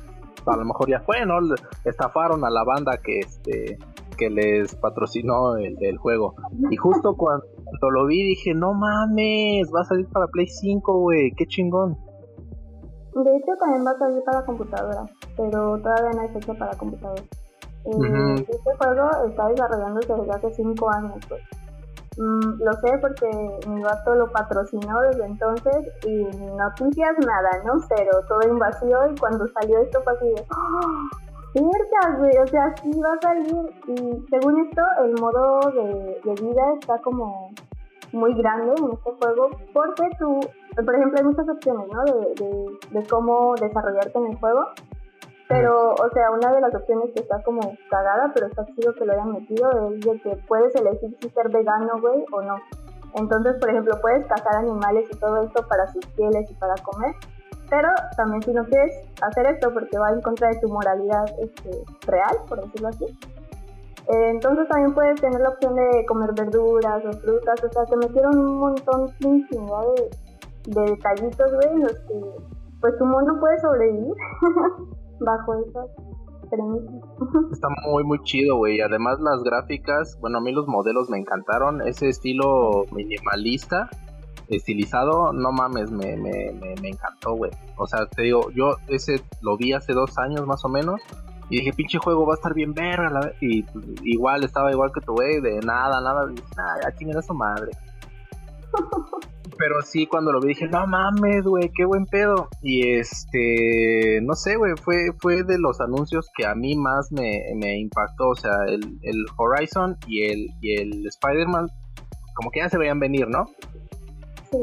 a 0.46 0.56
lo 0.56 0.64
mejor 0.64 0.88
ya 0.88 1.00
fue, 1.00 1.24
¿no? 1.24 1.38
Estafaron 1.84 2.44
a 2.44 2.50
la 2.50 2.64
banda 2.64 2.98
que 3.02 3.20
este 3.20 3.78
que 4.16 4.30
les 4.30 4.74
patrocinó 4.76 5.56
el, 5.56 5.96
juego. 5.98 6.34
Y 6.70 6.76
justo 6.76 7.16
cuando 7.16 7.44
lo 7.90 8.06
vi 8.06 8.22
dije, 8.22 8.54
no 8.54 8.72
mames, 8.72 9.70
va 9.74 9.80
a 9.80 9.84
salir 9.84 10.06
para 10.06 10.28
Play 10.28 10.46
5, 10.46 11.00
güey, 11.00 11.32
qué 11.32 11.46
chingón. 11.46 11.98
De 13.14 13.36
hecho 13.36 13.56
también 13.58 13.86
va 13.86 13.92
a 13.92 13.98
salir 13.98 14.22
para 14.24 14.44
computadora, 14.44 15.04
pero 15.36 15.78
todavía 15.78 16.10
no 16.14 16.20
hay 16.22 16.28
fecha 16.28 16.54
para 16.54 16.76
computadora. 16.76 17.22
Eh, 17.84 18.46
este 18.48 18.76
juego 18.78 19.10
está 19.28 19.48
desarrollándose 19.48 20.14
desde 20.14 20.32
hace 20.32 20.54
5 20.54 20.90
años, 20.90 21.18
pues. 21.28 21.42
Mm, 22.16 22.62
lo 22.62 22.72
sé 22.74 22.96
porque 23.00 23.28
mi 23.68 23.82
gato 23.82 24.14
lo 24.14 24.30
patrocinó 24.30 25.00
desde 25.00 25.26
entonces 25.26 25.88
y 26.06 26.24
noticias 26.56 27.12
nada, 27.26 27.50
¿no? 27.64 27.72
Cero, 27.88 28.20
todo 28.28 28.40
en 28.42 28.58
vacío 28.58 28.98
y 29.10 29.18
cuando 29.18 29.48
salió 29.48 29.80
esto 29.80 30.00
fue 30.02 30.12
así 30.12 30.26
de 30.28 30.46
¡Oh! 30.56 32.18
güey! 32.18 32.38
O 32.38 32.46
sea, 32.46 32.74
sí 32.82 32.90
va 33.00 33.14
a 33.14 33.20
salir 33.20 33.70
y 33.88 34.26
según 34.30 34.60
esto 34.60 34.82
el 35.04 35.20
modo 35.20 35.60
de, 35.72 36.34
vida 36.40 36.62
está 36.78 36.98
como 36.98 37.50
muy 38.12 38.32
grande 38.34 38.74
en 38.78 38.92
este 38.92 39.10
juego 39.20 39.50
porque 39.72 40.08
tú, 40.18 40.40
por 40.82 40.94
ejemplo, 40.94 41.18
hay 41.18 41.24
muchas 41.24 41.48
opciones, 41.48 41.88
¿no? 41.92 42.04
de, 42.04 43.06
cómo 43.08 43.54
desarrollarte 43.56 44.18
en 44.18 44.26
el 44.26 44.36
juego 44.38 44.66
pero, 45.48 45.92
o 45.92 46.10
sea, 46.12 46.30
una 46.30 46.52
de 46.52 46.60
las 46.60 46.74
opciones 46.74 47.10
que 47.14 47.20
está 47.20 47.42
como 47.42 47.60
cagada, 47.90 48.30
pero 48.34 48.46
está 48.46 48.64
chido 48.74 48.94
que 48.94 49.04
lo 49.04 49.12
hayan 49.12 49.32
metido, 49.32 49.70
es 49.90 50.00
de 50.00 50.18
que 50.20 50.36
puedes 50.48 50.74
elegir 50.74 51.16
si 51.20 51.28
ser 51.28 51.50
vegano, 51.50 52.00
güey, 52.00 52.24
o 52.32 52.42
no. 52.42 52.56
Entonces, 53.14 53.56
por 53.60 53.70
ejemplo, 53.70 53.94
puedes 54.00 54.26
cazar 54.26 54.56
animales 54.56 55.06
y 55.12 55.16
todo 55.18 55.42
esto 55.42 55.66
para 55.68 55.86
sus 55.92 56.04
pieles 56.16 56.50
y 56.50 56.54
para 56.54 56.74
comer, 56.82 57.14
Pero 57.68 57.88
también 58.16 58.42
si 58.42 58.52
no 58.52 58.64
quieres 58.64 59.06
hacer 59.22 59.46
esto 59.46 59.72
porque 59.72 59.98
va 59.98 60.10
en 60.10 60.22
contra 60.22 60.48
de 60.48 60.60
tu 60.60 60.68
moralidad 60.68 61.24
este, 61.38 61.70
real, 62.06 62.36
por 62.48 62.62
decirlo 62.62 62.88
así, 62.88 63.04
eh, 63.04 64.30
entonces 64.30 64.68
también 64.68 64.94
puedes 64.94 65.20
tener 65.20 65.40
la 65.40 65.50
opción 65.50 65.74
de 65.76 66.04
comer 66.06 66.30
verduras 66.34 67.02
o 67.06 67.12
frutas, 67.12 67.62
o 67.64 67.72
sea, 67.72 67.84
te 67.84 67.96
metieron 67.96 68.38
un 68.38 68.58
montón, 68.58 69.10
infinidad 69.20 69.80
de, 69.96 70.10
de 70.66 70.80
detallitos, 70.82 71.52
güey, 71.54 71.68
en 71.68 71.82
los 71.82 71.92
que 71.92 72.14
pues 72.80 72.98
tu 72.98 73.06
mundo 73.06 73.38
puede 73.40 73.58
sobrevivir 73.60 74.14
bajo 75.20 75.54
esas 75.54 75.90
premisas. 76.50 77.50
Está 77.52 77.68
muy, 77.86 78.04
muy 78.04 78.22
chido, 78.22 78.56
güey. 78.56 78.80
Además 78.80 79.18
las 79.20 79.42
gráficas, 79.42 80.18
bueno, 80.20 80.38
a 80.38 80.40
mí 80.40 80.52
los 80.52 80.66
modelos 80.66 81.08
me 81.08 81.18
encantaron, 81.18 81.80
ese 81.82 82.08
estilo 82.08 82.84
minimalista 82.92 83.88
estilizado, 84.48 85.32
no 85.32 85.52
mames, 85.52 85.90
me, 85.90 86.16
me, 86.16 86.52
me, 86.52 86.74
me 86.80 86.88
encantó, 86.90 87.34
güey. 87.34 87.50
O 87.78 87.86
sea, 87.86 88.06
te 88.06 88.22
digo, 88.22 88.50
yo 88.50 88.76
ese 88.88 89.22
lo 89.40 89.56
vi 89.56 89.72
hace 89.72 89.94
dos 89.94 90.18
años 90.18 90.46
más 90.46 90.64
o 90.64 90.68
menos 90.68 91.00
y 91.50 91.58
dije, 91.58 91.72
pinche 91.72 91.98
juego 91.98 92.26
va 92.26 92.34
a 92.34 92.36
estar 92.36 92.54
bien 92.54 92.72
verga. 92.72 93.10
La 93.10 93.32
y 93.40 93.62
pues, 93.62 93.84
igual 94.02 94.44
estaba 94.44 94.70
igual 94.70 94.92
que 94.92 95.00
tu 95.00 95.12
güey, 95.12 95.40
de 95.40 95.60
nada, 95.60 96.00
nada. 96.00 96.30
Y 96.30 96.34
nada, 96.56 96.80
ya 96.82 96.94
chingada 96.96 97.22
su 97.22 97.34
madre. 97.34 97.70
Pero 99.58 99.82
sí, 99.82 100.06
cuando 100.06 100.32
lo 100.32 100.40
vi 100.40 100.48
dije, 100.48 100.68
no 100.68 100.86
mames, 100.86 101.44
güey, 101.44 101.70
qué 101.74 101.84
buen 101.84 102.06
pedo. 102.06 102.48
Y 102.62 102.96
este, 102.96 104.20
no 104.22 104.34
sé, 104.34 104.56
güey, 104.56 104.74
fue, 104.76 105.12
fue 105.18 105.42
de 105.42 105.58
los 105.58 105.80
anuncios 105.80 106.30
que 106.36 106.46
a 106.46 106.54
mí 106.54 106.76
más 106.76 107.10
me, 107.12 107.42
me 107.56 107.78
impactó. 107.78 108.30
O 108.30 108.34
sea, 108.34 108.64
el, 108.66 108.98
el 109.02 109.24
Horizon 109.36 109.96
y 110.06 110.24
el, 110.24 110.48
y 110.60 110.80
el 110.80 111.06
Spider-Man, 111.06 111.68
como 112.34 112.50
que 112.50 112.60
ya 112.60 112.68
se 112.68 112.78
veían 112.78 112.98
venir, 112.98 113.28
¿no? 113.28 113.46
Sí. 114.50 114.58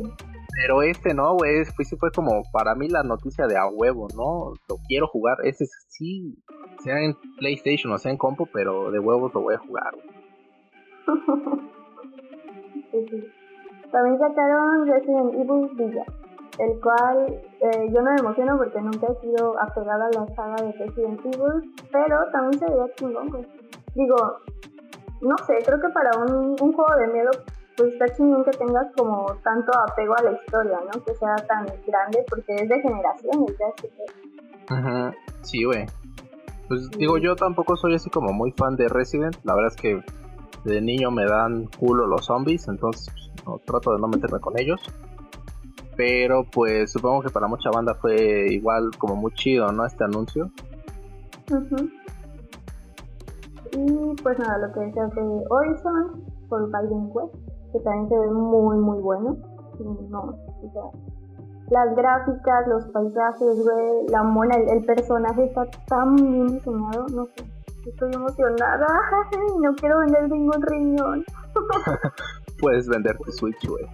Pero 0.62 0.84
este 0.84 1.14
no, 1.14 1.36
güey, 1.36 1.64
fue, 1.66 1.86
fue 1.98 2.12
como 2.12 2.44
para 2.52 2.76
mí 2.76 2.90
la 2.90 3.04
noticia 3.04 3.48
de 3.48 3.58
a 3.58 3.68
huevo, 3.68 4.08
¿no? 4.16 4.54
Lo 4.68 4.78
quiero 4.88 5.08
jugar, 5.08 5.38
ese 5.44 5.66
sí, 5.88 6.38
sea 6.84 7.00
en 7.00 7.16
PlayStation 7.38 7.94
o 7.94 7.98
sea 7.98 8.12
en 8.12 8.18
compu, 8.18 8.48
pero 8.52 8.92
de 8.92 9.00
huevos 9.00 9.34
lo 9.34 9.42
voy 9.42 9.56
a 9.56 9.60
jugar. 9.60 9.96
También 13.92 14.20
sacaron 14.20 14.88
Resident 14.88 15.34
Evil 15.34 15.70
Villa, 15.76 16.06
el 16.60 16.80
cual 16.80 17.42
eh, 17.60 17.90
yo 17.92 18.02
no 18.02 18.12
me 18.12 18.20
emociono 18.20 18.58
porque 18.58 18.82
nunca 18.82 19.08
he 19.08 19.16
sido 19.22 19.60
apegada 19.60 20.08
a 20.08 20.20
la 20.20 20.28
saga 20.36 20.56
de 20.64 20.72
Resident 20.74 21.20
Evil, 21.26 21.74
pero 21.92 22.18
también 22.32 22.60
se 22.60 22.66
veía 22.66 22.94
chingón, 22.96 23.30
pues. 23.30 23.48
Digo, 23.96 24.16
no 25.22 25.38
sé, 25.46 25.60
creo 25.66 25.80
que 25.82 25.90
para 25.90 26.12
un, 26.18 26.56
un 26.60 26.74
juego 26.74 26.96
de 26.96 27.08
miedo 27.08 27.32
pues 27.78 27.94
está 27.94 28.06
chingón 28.16 28.44
que 28.44 28.52
tengas 28.52 28.88
como 28.96 29.26
tanto 29.44 29.72
apego 29.78 30.14
a 30.18 30.24
la 30.24 30.32
historia, 30.34 30.80
¿no? 30.86 31.04
Que 31.04 31.14
sea 31.16 31.36
tan 31.48 31.66
grande 31.88 32.24
porque 32.30 32.56
es 32.56 32.70
de 32.70 32.82
generaciones, 32.82 33.58
ya 33.58 34.76
Ajá, 34.76 35.14
sí, 35.42 35.64
güey. 35.64 35.86
Pues 36.68 36.90
digo, 36.92 37.18
yo 37.18 37.36
tampoco 37.36 37.76
soy 37.76 37.96
así 37.96 38.10
como 38.10 38.32
muy 38.32 38.52
fan 38.52 38.76
de 38.76 38.88
Resident. 38.88 39.36
La 39.44 39.56
verdad 39.56 39.74
es 39.76 39.82
que 39.82 40.02
de 40.64 40.82
niño 40.82 41.12
me 41.12 41.26
dan 41.26 41.68
culo 41.80 42.08
los 42.08 42.26
zombies, 42.26 42.68
entonces 42.68 43.14
no, 43.46 43.60
trato 43.66 43.94
de 43.94 44.00
no 44.00 44.08
meterme 44.08 44.40
con 44.40 44.60
ellos. 44.60 44.80
Pero 45.98 46.46
pues 46.52 46.92
supongo 46.92 47.22
que 47.22 47.30
para 47.30 47.48
mucha 47.48 47.70
banda 47.70 47.96
fue 47.96 48.48
igual 48.50 48.92
como 48.98 49.16
muy 49.16 49.32
chido, 49.34 49.72
¿no? 49.72 49.86
Este 49.86 50.04
anuncio. 50.04 50.52
Y 53.74 54.22
pues 54.22 54.40
nada, 54.40 54.58
lo 54.68 54.74
que 54.74 54.80
decía 54.82 55.06
de 55.08 55.44
Horizon 55.50 56.24
por 56.50 56.68
Biden 56.68 57.10
West, 57.14 57.36
que 57.72 57.80
también 57.80 58.10
se 58.10 58.18
ve 58.18 58.32
muy 58.32 58.78
muy 58.78 59.00
bueno. 59.00 59.38
No, 60.10 60.22
o 60.22 60.72
sea, 60.74 61.02
las 61.72 61.96
gráficas, 61.96 62.68
los 62.68 62.86
paisajes, 62.88 63.64
güey, 63.64 64.08
la 64.10 64.24
mona, 64.24 64.56
el, 64.56 64.86
personaje 64.86 65.46
está 65.46 65.66
tan 65.88 66.16
bien 66.16 66.48
diseñado, 66.48 67.06
no 67.14 67.26
sé. 67.26 67.46
Estoy 67.86 68.12
emocionada, 68.14 68.88
no 69.60 69.74
quiero 69.76 70.00
vender 70.00 70.30
ningún 70.30 70.62
riñón. 70.62 71.26
Puedes 72.60 72.88
vender 72.88 73.18
tu 73.18 73.32
Switch, 73.32 73.68
güey. 73.68 73.86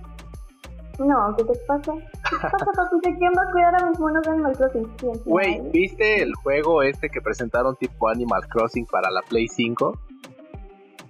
No, 1.00 1.34
¿qué 1.38 1.44
te 1.44 1.54
pasa? 1.68 1.94
¿Qué 2.30 2.36
pasa, 2.42 2.72
papi? 2.76 3.00
¿Quién 3.18 3.32
va 3.38 3.44
a 3.48 3.52
cuidar 3.52 3.82
a 3.82 3.90
mis 3.90 4.00
monos 4.00 4.24
de 4.24 4.32
Animal 4.32 4.58
Crossing? 4.58 4.88
Güey, 5.26 5.62
¿viste 5.72 6.22
el 6.24 6.34
juego 6.36 6.82
este 6.82 7.10
que 7.10 7.22
presentaron 7.22 7.76
tipo 7.76 8.10
Animal 8.10 8.48
Crossing 8.50 8.86
para 8.88 9.10
la 9.12 9.22
Play 9.22 9.48
5? 9.48 9.98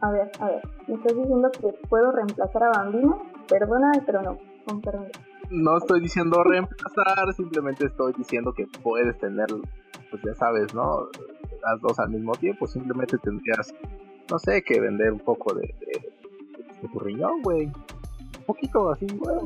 A 0.02 0.12
ver, 0.12 0.30
a 0.40 0.46
ver, 0.46 0.62
¿me 0.88 0.96
estás 0.96 1.16
diciendo 1.16 1.50
que 1.52 1.74
puedo 1.90 2.12
reemplazar 2.12 2.64
a 2.64 2.70
Bambino? 2.70 3.24
Perdóname, 3.48 4.04
pero 4.06 4.22
no, 4.22 4.38
con 4.68 4.82
perdón 4.82 5.08
no 5.50 5.78
estoy 5.78 6.02
diciendo 6.02 6.44
reemplazar, 6.44 7.34
simplemente 7.34 7.86
estoy 7.86 8.14
diciendo 8.18 8.54
que 8.54 8.68
puedes 8.84 9.18
tener, 9.18 9.48
pues 10.10 10.22
ya 10.26 10.34
sabes, 10.36 10.74
¿no? 10.74 11.08
Las 11.64 11.82
dos 11.82 12.00
al 12.00 12.10
mismo 12.10 12.34
tiempo, 12.34 12.68
simplemente 12.68 13.18
tendrías, 13.18 13.74
no 14.30 14.40
sé, 14.40 14.62
que 14.62 14.80
vender 14.80 15.12
un 15.12 15.20
poco 15.20 15.54
de, 15.54 15.62
de, 15.62 16.88
tu 16.88 17.00
riñón, 17.00 17.42
güey. 17.42 17.66
Un 17.66 18.46
poquito 18.46 18.92
así, 18.92 19.08
güey. 19.08 19.38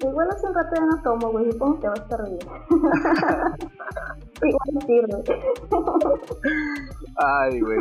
Igual 0.00 0.28
hace 0.30 0.46
un 0.46 0.54
rato 0.54 0.74
ya 0.76 0.84
no 0.84 1.02
tomo, 1.02 1.30
güey, 1.30 1.50
supongo 1.50 1.80
que 1.80 1.86
va 1.86 1.94
a 1.94 2.02
estar 2.02 2.28
bien. 2.28 2.48
Igual 4.42 4.86
sirve. 4.86 5.22
Ay, 7.16 7.60
güey. 7.60 7.80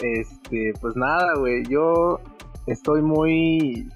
Este, 0.00 0.72
pues 0.80 0.96
nada, 0.96 1.34
güey, 1.38 1.64
yo 1.68 2.20
estoy 2.66 3.02
muy 3.02 3.88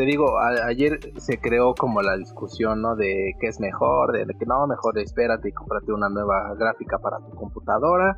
te 0.00 0.06
digo, 0.06 0.40
ayer 0.40 0.98
se 1.18 1.38
creó 1.38 1.74
como 1.74 2.00
la 2.00 2.16
discusión, 2.16 2.80
¿no? 2.80 2.96
De 2.96 3.34
qué 3.38 3.48
es 3.48 3.60
mejor, 3.60 4.12
de, 4.12 4.24
que 4.32 4.46
no, 4.46 4.66
mejor 4.66 4.98
espérate 4.98 5.50
y 5.50 5.52
cómprate 5.52 5.92
una 5.92 6.08
nueva 6.08 6.54
gráfica 6.54 6.96
para 6.98 7.18
tu 7.18 7.36
computadora. 7.36 8.16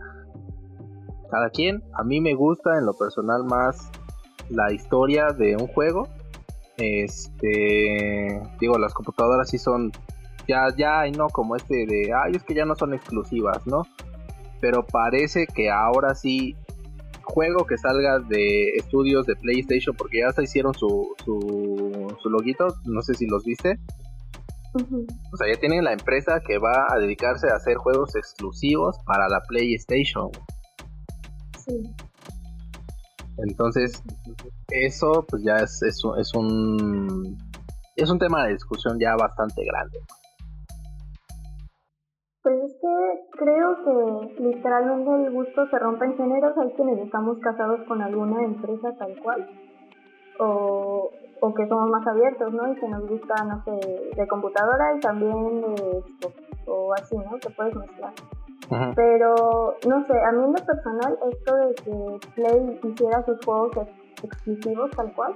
Cada 1.29 1.51
quien, 1.51 1.83
a 1.95 2.05
mí 2.05 2.21
me 2.21 2.35
gusta 2.35 2.79
en 2.79 2.87
lo 2.87 2.95
personal 2.95 3.43
más 3.43 3.91
la 4.49 4.73
historia 4.73 5.33
de 5.37 5.57
un 5.57 5.67
juego. 5.67 6.07
Este, 6.77 8.41
digo, 8.61 8.79
las 8.79 8.95
computadoras 8.95 9.51
sí 9.51 9.59
son, 9.59 9.91
ya, 10.47 10.69
ya 10.77 11.01
hay, 11.01 11.11
¿no? 11.11 11.27
Como 11.31 11.57
este 11.57 11.85
de, 11.85 12.13
ay, 12.15 12.37
es 12.37 12.45
que 12.45 12.55
ya 12.55 12.65
no 12.65 12.77
son 12.77 12.95
exclusivas, 12.95 13.67
¿no? 13.67 13.83
Pero 14.61 14.87
parece 14.87 15.49
que 15.49 15.69
ahora 15.69 16.15
sí 16.15 16.55
juego 17.33 17.65
que 17.67 17.79
salga 17.79 18.19
de 18.19 18.71
estudios 18.77 19.27
de 19.27 19.35
PlayStation, 19.37 19.97
porque 19.97 20.21
ya 20.21 20.33
se 20.33 20.43
hicieron 20.43 20.75
su, 20.75 21.15
su, 21.25 22.15
su 22.23 22.31
loguito, 22.31 22.67
no 22.85 23.01
sé 23.03 23.15
si 23.15 23.27
los 23.27 23.45
viste. 23.45 23.79
O 24.75 25.37
sea, 25.37 25.53
ya 25.53 25.61
tienen 25.61 25.85
la 25.85 25.93
empresa 25.93 26.41
que 26.47 26.59
va 26.59 26.87
a 26.89 26.99
dedicarse 26.99 27.49
a 27.51 27.57
hacer 27.57 27.77
juegos 27.77 28.15
exclusivos 28.17 28.97
para 29.05 29.29
la 29.29 29.41
PlayStation. 29.49 30.31
Sí. 31.65 31.95
Entonces, 33.39 34.03
eso 34.69 35.25
pues 35.29 35.43
ya 35.43 35.57
es, 35.57 35.83
es, 35.83 36.03
es 36.19 36.35
un 36.35 37.39
es 37.97 38.11
un 38.11 38.19
tema 38.19 38.47
de 38.47 38.55
discusión 38.55 38.99
ya 38.99 39.15
bastante 39.17 39.63
grande. 39.65 39.99
Que 43.85 44.43
literalmente 44.43 45.11
el 45.27 45.33
gusto 45.33 45.67
se 45.69 45.79
rompe 45.79 46.05
en 46.07 46.17
géneros. 46.17 46.57
Hay 46.59 46.71
quienes 46.73 46.99
estamos 46.99 47.39
casados 47.39 47.81
con 47.87 48.03
alguna 48.03 48.43
empresa 48.43 48.93
tal 48.99 49.15
cual. 49.23 49.49
O, 50.39 51.11
o 51.41 51.55
que 51.55 51.69
somos 51.69 51.91
más 51.91 52.07
abiertos, 52.07 52.53
¿no? 52.53 52.73
Y 52.73 52.77
que 52.77 52.89
nos 52.89 53.07
gusta, 53.07 53.35
no 53.45 53.63
sé, 53.65 54.15
de 54.17 54.27
computadora 54.27 54.97
y 54.97 55.01
también 55.01 55.61
de 55.61 56.03
o 56.67 56.93
así, 56.95 57.17
¿no? 57.17 57.39
Que 57.39 57.51
puedes 57.51 57.75
mezclar. 57.75 58.13
Pero, 58.95 59.77
no 59.87 60.07
sé, 60.07 60.19
a 60.25 60.33
mí 60.33 60.45
en 60.45 60.53
lo 60.53 60.65
personal, 60.65 61.19
esto 61.31 61.57
de 61.57 61.75
que 61.75 62.29
Play 62.35 62.81
hiciera 62.85 63.23
sus 63.27 63.45
juegos 63.45 63.77
exclusivos 64.23 64.91
tal 64.93 65.13
cual, 65.15 65.35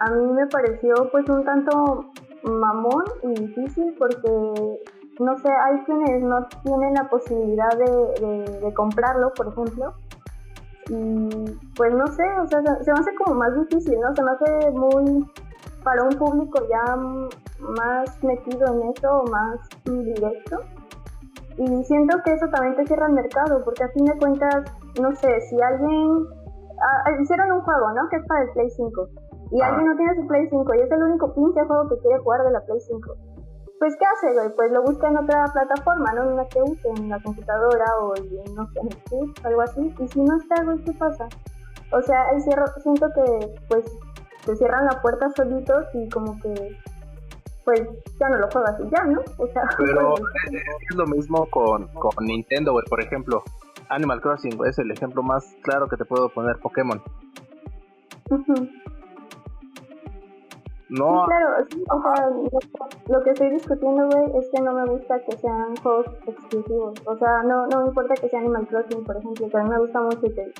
a 0.00 0.10
mí 0.10 0.32
me 0.32 0.46
pareció 0.46 0.94
pues 1.12 1.28
un 1.28 1.44
tanto 1.44 2.10
mamón 2.42 3.04
y 3.22 3.28
difícil 3.40 3.94
porque 3.98 4.80
no 5.18 5.36
sé, 5.38 5.48
hay 5.48 5.82
quienes 5.84 6.22
no 6.22 6.46
tienen 6.62 6.94
la 6.94 7.08
posibilidad 7.08 7.70
de, 7.70 8.60
de, 8.60 8.74
comprarlo, 8.74 9.32
por 9.34 9.48
ejemplo, 9.48 9.94
y 10.88 11.28
pues 11.76 11.92
no 11.94 12.06
sé, 12.08 12.24
o 12.40 12.46
sea, 12.46 12.62
se, 12.82 12.92
me 12.92 12.98
hace 12.98 13.14
como 13.16 13.36
más 13.36 13.54
difícil, 13.56 13.98
¿no? 14.00 14.14
Se 14.14 14.22
me 14.22 14.30
hace 14.30 14.70
muy 14.72 15.26
para 15.82 16.02
un 16.02 16.10
público 16.10 16.58
ya 16.68 16.96
más 16.96 18.22
metido 18.22 18.66
en 18.74 18.90
eso, 18.90 19.24
más 19.30 19.60
directo. 19.84 20.60
Y 21.58 21.84
siento 21.84 22.18
que 22.24 22.34
eso 22.34 22.46
también 22.48 22.76
te 22.76 22.86
cierra 22.86 23.06
el 23.06 23.14
mercado, 23.14 23.62
porque 23.64 23.84
a 23.84 23.88
fin 23.88 24.04
de 24.04 24.18
cuentas, 24.18 24.64
no 25.00 25.14
sé, 25.16 25.40
si 25.42 25.60
alguien... 25.60 26.26
Ah, 26.78 27.10
hicieron 27.22 27.52
un 27.52 27.62
juego, 27.62 27.90
¿no? 27.92 28.06
Que 28.10 28.16
es 28.16 28.26
para 28.26 28.42
el 28.42 28.50
Play 28.50 28.68
5. 28.68 29.08
Y 29.52 29.62
alguien 29.62 29.86
no 29.86 29.96
tiene 29.96 30.14
su 30.16 30.26
Play 30.26 30.46
5 30.50 30.74
y 30.74 30.80
es 30.80 30.90
el 30.90 31.02
único 31.02 31.32
pinche 31.32 31.64
juego 31.64 31.88
que 31.88 31.98
quiere 32.00 32.18
jugar 32.18 32.44
de 32.44 32.50
la 32.50 32.60
Play 32.66 32.80
5 32.80 33.16
pues 33.78 33.96
¿qué 33.98 34.04
hace, 34.06 34.32
güey? 34.32 34.48
Pues 34.56 34.72
lo 34.72 34.82
busca 34.82 35.08
en 35.08 35.18
otra 35.18 35.44
plataforma, 35.52 36.12
¿no? 36.14 36.22
En 36.24 36.32
una 36.34 36.48
que 36.48 36.62
use, 36.62 36.88
en 36.96 37.08
la 37.08 37.20
computadora 37.22 37.84
o 38.02 38.16
en, 38.16 38.54
no 38.54 38.66
sé, 38.72 38.80
en 38.80 39.46
algo 39.46 39.62
así. 39.62 39.94
Y 39.98 40.08
si 40.08 40.20
no 40.20 40.36
está, 40.36 40.62
güey, 40.64 40.78
¿qué 40.84 40.92
pasa? 40.92 41.28
O 41.92 42.02
sea, 42.02 42.30
el 42.34 42.42
cierro, 42.42 42.64
siento 42.82 43.06
que, 43.14 43.54
pues, 43.68 43.84
se 44.44 44.56
cierran 44.56 44.86
la 44.86 45.00
puerta 45.02 45.28
solitos 45.30 45.84
y 45.94 46.08
como 46.08 46.38
que 46.40 46.76
pues 47.64 47.82
ya 48.20 48.28
no 48.28 48.38
lo 48.38 48.48
juegas 48.48 48.76
y 48.78 48.88
ya, 48.90 49.04
¿no? 49.04 49.20
O 49.38 49.46
sea, 49.48 49.62
Pero 49.78 50.14
es 50.14 50.94
lo 50.94 51.04
mismo 51.06 51.46
con, 51.50 51.88
con 51.88 52.24
Nintendo, 52.24 52.70
güey. 52.70 52.84
Por 52.88 53.02
ejemplo, 53.02 53.42
Animal 53.88 54.20
Crossing 54.20 54.56
es 54.66 54.78
el 54.78 54.92
ejemplo 54.92 55.22
más 55.22 55.56
claro 55.62 55.88
que 55.88 55.96
te 55.96 56.04
puedo 56.04 56.28
poner 56.28 56.58
Pokémon. 56.60 57.02
No. 60.88 61.24
claro, 61.26 61.66
o 61.90 62.02
sea, 62.02 62.30
lo, 63.08 63.22
que 63.24 63.30
estoy 63.30 63.50
discutiendo, 63.50 64.08
güey, 64.08 64.38
es 64.38 64.48
que 64.50 64.62
no 64.62 64.72
me 64.72 64.86
gusta 64.86 65.18
que 65.20 65.36
sean 65.36 65.74
juegos 65.82 66.06
exclusivos. 66.26 66.94
O 67.06 67.16
sea, 67.16 67.42
no, 67.42 67.66
no 67.66 67.82
me 67.82 67.88
importa 67.88 68.14
que 68.14 68.28
sea 68.28 68.38
Animal 68.38 68.68
Crossing, 68.68 69.04
por 69.04 69.16
ejemplo, 69.16 69.48
que 69.48 69.56
a 69.56 69.62
mí 69.64 69.70
me 69.70 69.78
gusta 69.78 70.00
mucho 70.00 70.20
que... 70.20 70.52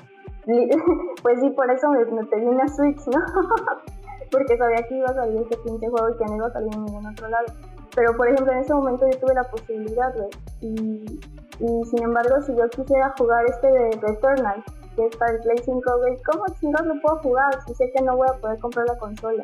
pues 1.23 1.39
sí, 1.39 1.49
por 1.51 1.71
eso 1.71 1.89
me, 1.89 2.03
me 2.05 2.25
pedí 2.25 2.45
una 2.45 2.67
Switch, 2.67 3.07
¿no? 3.07 3.19
Porque 4.31 4.57
sabía 4.57 4.85
que 4.87 4.97
iba 4.97 5.07
a 5.07 5.13
salir 5.13 5.41
ese 5.41 5.57
pinche 5.63 5.87
juego 5.87 6.09
y 6.09 6.17
que 6.17 6.25
no 6.25 6.35
iba 6.35 6.47
a 6.47 6.51
salir 6.51 6.73
en 6.73 6.85
ningún 6.85 7.05
otro 7.05 7.29
lado. 7.29 7.45
Pero, 7.95 8.15
por 8.15 8.27
ejemplo, 8.27 8.51
en 8.51 8.59
ese 8.59 8.73
momento 8.73 9.05
yo 9.09 9.19
tuve 9.19 9.33
la 9.33 9.43
posibilidad, 9.45 10.13
güey. 10.15 10.29
Y, 10.61 11.19
y 11.59 11.85
sin 11.85 12.03
embargo, 12.03 12.41
si 12.41 12.53
yo 12.55 12.69
quisiera 12.69 13.13
jugar 13.17 13.45
este 13.45 13.67
de 13.71 13.91
Returnal, 14.01 14.63
que 14.95 15.05
es 15.05 15.15
para 15.15 15.31
el 15.31 15.39
Play 15.39 15.57
5, 15.63 15.81
güey, 15.99 16.17
¿cómo 16.23 16.45
chingados 16.59 16.87
lo 16.87 17.01
puedo 17.01 17.17
jugar 17.19 17.61
si 17.65 17.73
sé 17.75 17.91
que 17.91 18.03
no 18.03 18.17
voy 18.17 18.27
a 18.29 18.39
poder 18.39 18.59
comprar 18.59 18.85
la 18.87 18.97
consola? 18.97 19.43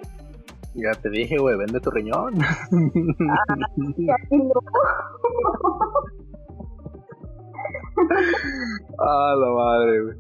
Ya 0.76 0.92
te 1.02 1.10
dije, 1.10 1.38
güey, 1.38 1.58
vende 1.58 1.80
tu 1.80 1.90
riñón. 1.92 2.34
Ah, 2.42 2.58
ah, 9.00 9.36
la 9.38 9.50
madre, 9.52 10.02
güey. 10.02 10.18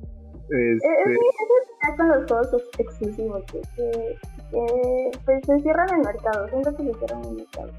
Este... 0.49 0.77
Es, 0.77 0.83
es, 1.89 1.97
con 1.97 2.07
los 2.07 2.23
juegos 2.27 2.53
exclusivos, 2.77 3.43
que, 3.51 3.59
que, 3.75 4.17
pues 5.25 5.43
se 5.45 5.59
cierran 5.61 5.89
el 5.89 6.01
mercado. 6.05 6.45
Que 6.45 6.63
se 6.63 6.75
cierran 6.93 7.25
el 7.25 7.37
mercado. 7.37 7.71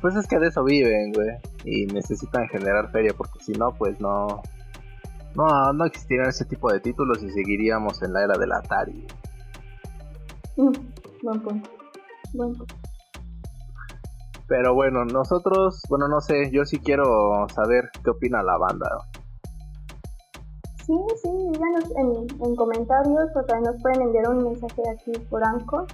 Pues 0.00 0.14
es 0.16 0.28
que 0.28 0.38
de 0.38 0.46
eso 0.48 0.62
viven, 0.62 1.12
güey. 1.12 1.30
Y 1.64 1.86
necesitan 1.86 2.46
generar 2.48 2.92
feria, 2.92 3.14
porque 3.16 3.40
si 3.40 3.52
no, 3.52 3.72
pues 3.72 3.98
no. 4.00 4.42
No, 5.34 5.72
no 5.72 5.86
existirían 5.86 6.28
ese 6.28 6.44
tipo 6.44 6.70
de 6.72 6.78
títulos 6.78 7.20
y 7.22 7.30
seguiríamos 7.30 8.00
en 8.02 8.12
la 8.12 8.22
era 8.22 8.38
del 8.38 8.52
Atari. 8.52 9.04
Mm. 10.56 10.70
Buen 11.24 12.52
Pero 14.46 14.74
bueno, 14.74 15.06
nosotros, 15.06 15.80
bueno, 15.88 16.06
no 16.06 16.20
sé, 16.20 16.50
yo 16.52 16.66
sí 16.66 16.78
quiero 16.78 17.46
saber 17.48 17.88
qué 18.04 18.10
opina 18.10 18.42
la 18.42 18.58
banda. 18.58 18.86
Sí, 20.84 20.92
sí, 21.22 21.30
díganos 21.50 21.90
en, 21.96 22.26
en 22.44 22.56
comentarios 22.56 23.30
o 23.34 23.44
también 23.46 23.72
nos 23.72 23.80
pueden 23.80 24.02
enviar 24.02 24.28
un 24.28 24.44
mensaje 24.44 24.82
aquí 24.92 25.12
por 25.30 25.42
Anchor 25.42 25.86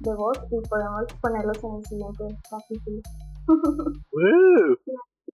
de 0.00 0.14
voz 0.14 0.38
y 0.50 0.60
podemos 0.68 1.04
ponerlos 1.22 1.64
en 1.64 1.74
el 1.76 1.84
siguiente 1.86 2.24
capítulo. 2.50 3.00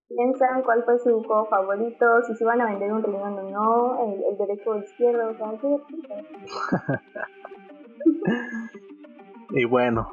Piensan 0.09 0.63
cuál 0.63 0.85
fue 0.85 0.97
su 1.01 1.23
juego 1.25 1.45
favorito, 1.47 2.23
si 2.27 2.37
se 2.37 2.45
van 2.45 2.61
a 2.61 2.67
vender 2.67 2.93
un 2.93 3.03
riñón 3.03 3.37
o 3.37 3.51
no, 3.51 4.05
el, 4.05 4.25
el 4.31 4.39
derecho 4.39 4.71
o 4.71 4.77
izquierdo, 4.77 5.31
o 5.31 5.35
sea, 5.35 5.59
¿qué 5.61 5.77
Y 9.51 9.65
bueno, 9.65 10.09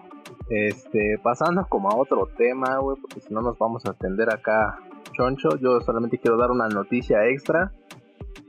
este, 0.50 1.20
pasando 1.22 1.66
como 1.68 1.90
a 1.90 1.96
otro 1.96 2.28
tema, 2.38 2.78
güey, 2.80 2.98
porque 3.00 3.20
si 3.20 3.34
no 3.34 3.42
nos 3.42 3.58
vamos 3.58 3.86
a 3.86 3.92
atender 3.92 4.34
acá 4.34 4.80
choncho, 5.12 5.58
yo 5.58 5.82
solamente 5.82 6.18
quiero 6.18 6.38
dar 6.38 6.52
una 6.52 6.68
noticia 6.68 7.26
extra. 7.28 7.72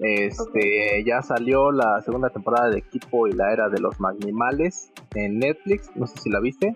Este, 0.01 1.03
ya 1.05 1.23
salió 1.23 1.73
la 1.73 2.01
segunda 2.03 2.31
temporada 2.31 2.71
de 2.71 2.79
Equipo 2.79 3.27
y 3.27 3.33
la 3.33 3.53
era 3.53 3.69
de 3.69 3.81
los 3.81 3.99
Magnimales 3.99 4.93
en 5.15 5.39
Netflix, 5.41 5.91
no 5.97 6.07
sé 6.07 6.19
si 6.19 6.31
la 6.31 6.41
viste. 6.41 6.75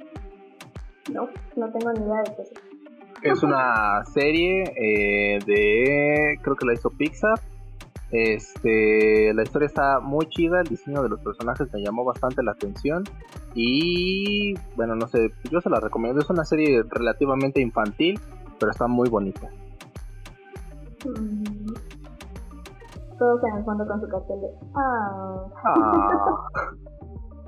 No, 1.12 1.29
no 1.57 1.71
tengo 1.71 1.93
ni 1.93 2.01
idea 2.01 2.23
de 2.23 2.37
qué 2.37 2.43
es. 2.43 2.53
Es 3.23 3.43
una 3.45 4.05
serie 4.07 4.65
eh, 4.77 5.39
de, 5.47 6.39
creo 6.43 6.57
que 6.57 6.67
la 6.67 6.75
hizo 6.75 6.91
Pixar, 6.91 7.39
este, 8.13 9.33
la 9.33 9.43
historia 9.43 9.67
está 9.67 9.99
muy 9.99 10.29
chida, 10.29 10.61
el 10.61 10.69
diseño 10.69 11.03
de 11.03 11.09
los 11.09 11.21
personajes 11.21 11.73
me 11.73 11.83
llamó 11.83 12.05
bastante 12.05 12.43
la 12.43 12.53
atención 12.53 13.05
y 13.55 14.55
bueno, 14.77 14.95
no 14.95 15.09
sé, 15.09 15.33
yo 15.51 15.63
se 15.63 15.71
la 15.71 15.81
recomiendo, 15.81 16.21
es 16.21 16.29
una 16.29 16.45
serie 16.45 16.83
relativamente 16.91 17.63
infantil, 17.63 18.21
pero 18.61 18.71
está 18.71 18.87
muy 18.87 19.09
bonita. 19.09 19.49
Mm. 21.07 21.73
Todos 23.19 23.45
en 23.45 23.57
el 23.57 23.65
fondo 23.65 23.87
con 23.87 24.01
su 24.01 24.09
cartel 24.09 24.39
ah. 24.75 25.47
ah. 25.65 26.51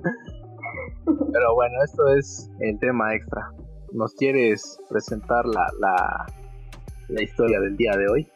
pero 1.33 1.55
bueno, 1.55 1.75
esto 1.85 2.09
es 2.09 2.51
el 2.61 2.79
tema 2.79 3.15
extra. 3.15 3.51
¿Nos 3.93 4.15
quieres 4.15 4.81
presentar 4.89 5.45
la, 5.45 5.67
la, 5.79 6.27
la 7.09 7.23
historia 7.23 7.61
del 7.61 7.77
día 7.77 7.93
de 7.97 8.09
hoy? 8.09 8.29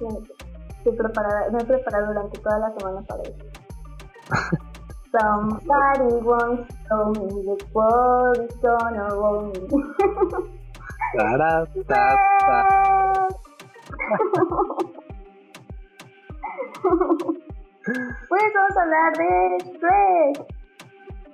Estoy 0.00 0.96
preparada, 0.96 1.50
me 1.50 1.62
he 1.62 1.64
preparado 1.64 2.06
durante 2.08 2.38
toda 2.38 2.58
la 2.58 2.70
semana 2.78 3.02
para 3.02 3.22
eso. 3.22 3.44
Somebody 5.12 6.16
wants 6.22 6.74
to 6.88 6.96
me 7.12 7.42
the 7.42 7.56
world 7.72 8.38
is 8.38 8.54
gonna 8.60 9.08
roll 9.08 9.52
pues 18.28 18.52
vamos 18.54 18.76
a 18.76 18.82
hablar 18.82 19.12
de 19.16 19.58
Shrek. 19.78 20.36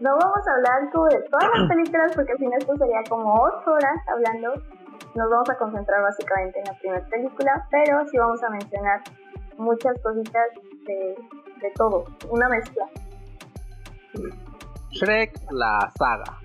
No 0.01 0.17
vamos 0.19 0.47
a 0.47 0.53
hablar 0.53 0.93
sobre 0.93 1.21
todas 1.31 1.49
las 1.59 1.69
películas 1.69 2.13
porque 2.15 2.33
al 2.33 2.39
final 2.39 2.59
esto 2.61 2.77
sería 2.77 3.03
como 3.09 3.35
8 3.35 3.71
horas 3.71 3.97
hablando 4.09 4.55
nos 5.15 5.31
vamos 5.31 5.51
a 5.51 5.57
concentrar 5.57 6.03
básicamente 6.03 6.59
en 6.59 6.65
la 6.65 6.79
primera 6.79 7.07
película, 7.07 7.69
pero 7.71 8.07
sí 8.09 8.19
vamos 8.19 8.43
a 8.43 8.51
mencionar 8.51 9.01
muchas 9.59 10.01
cositas 10.03 10.49
de, 10.87 11.17
de 11.61 11.71
todo, 11.77 12.05
una 12.31 12.49
mezcla. 12.49 12.89
Shrek, 14.91 15.39
la 15.51 15.91
saga. 15.99 16.39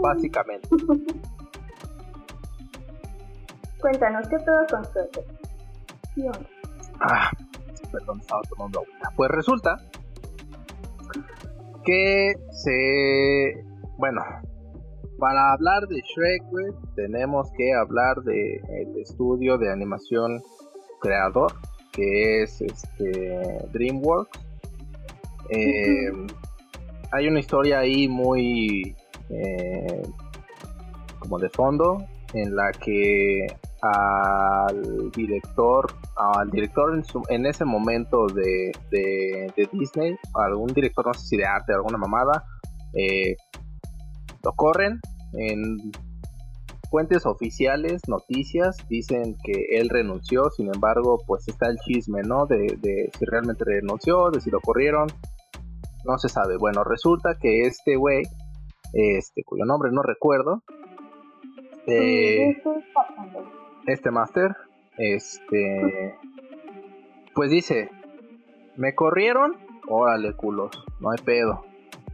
Básicamente. 0.00 0.68
Cuéntanos, 3.80 4.28
¿qué 4.28 4.38
todo 4.38 4.66
con 4.70 4.82
Shrek? 4.82 5.40
Ah, 7.00 7.30
perdón, 7.90 8.20
estaba 8.20 8.42
tomando 8.42 8.80
agua. 8.80 9.12
Pues 9.16 9.30
resulta 9.30 9.76
que 11.84 12.34
se... 12.50 13.64
Bueno, 13.96 14.22
para 15.20 15.52
hablar 15.52 15.86
de 15.86 16.00
Shrek, 16.00 16.42
tenemos 16.96 17.48
que 17.56 17.74
hablar 17.74 18.22
de 18.22 18.56
el 18.56 18.96
estudio 19.00 19.58
de 19.58 19.70
animación 19.70 20.42
creador, 21.00 21.52
que 21.92 22.42
es 22.42 22.60
este 22.62 23.58
DreamWorks. 23.70 24.40
Eh, 25.50 26.10
hay 27.12 27.28
una 27.28 27.40
historia 27.40 27.80
ahí 27.80 28.08
muy 28.08 28.96
eh, 29.28 30.02
como 31.18 31.38
de 31.38 31.50
fondo 31.50 31.98
en 32.32 32.56
la 32.56 32.72
que 32.72 33.46
al 33.82 35.10
director 35.12 35.92
al 36.16 36.50
director 36.50 37.02
en, 37.30 37.46
ese 37.46 37.64
momento 37.64 38.26
de, 38.26 38.72
de, 38.90 39.68
Disney 39.72 40.16
algún 40.34 40.68
director 40.68 41.06
no 41.06 41.14
sé 41.14 41.26
si 41.26 41.36
de 41.38 41.46
arte 41.46 41.72
alguna 41.72 41.96
mamada 41.96 42.44
eh, 42.92 43.36
lo 44.44 44.52
corren 44.52 45.00
en 45.32 45.92
fuentes 46.90 47.24
oficiales, 47.24 48.02
noticias, 48.08 48.76
dicen 48.88 49.36
que 49.44 49.78
él 49.78 49.88
renunció, 49.88 50.50
sin 50.50 50.74
embargo, 50.74 51.22
pues 51.26 51.46
está 51.46 51.68
el 51.68 51.78
chisme, 51.78 52.22
¿no? 52.22 52.46
De, 52.46 53.10
si 53.16 53.24
realmente 53.24 53.64
renunció, 53.64 54.30
de 54.30 54.40
si 54.40 54.50
lo 54.50 54.60
corrieron, 54.60 55.06
no 56.04 56.18
se 56.18 56.28
sabe. 56.28 56.56
Bueno, 56.58 56.82
resulta 56.82 57.36
que 57.40 57.62
este 57.62 57.96
güey, 57.96 58.22
este, 58.92 59.44
cuyo 59.44 59.64
nombre 59.64 59.92
no 59.92 60.02
recuerdo, 60.02 60.62
eh, 61.86 62.60
este 63.86 64.10
máster, 64.10 64.56
este, 64.98 66.16
pues 67.34 67.50
dice, 67.50 67.88
me 68.76 68.94
corrieron, 68.94 69.56
órale 69.88 70.34
culos, 70.34 70.70
no 70.98 71.10
hay 71.10 71.18
pedo 71.24 71.69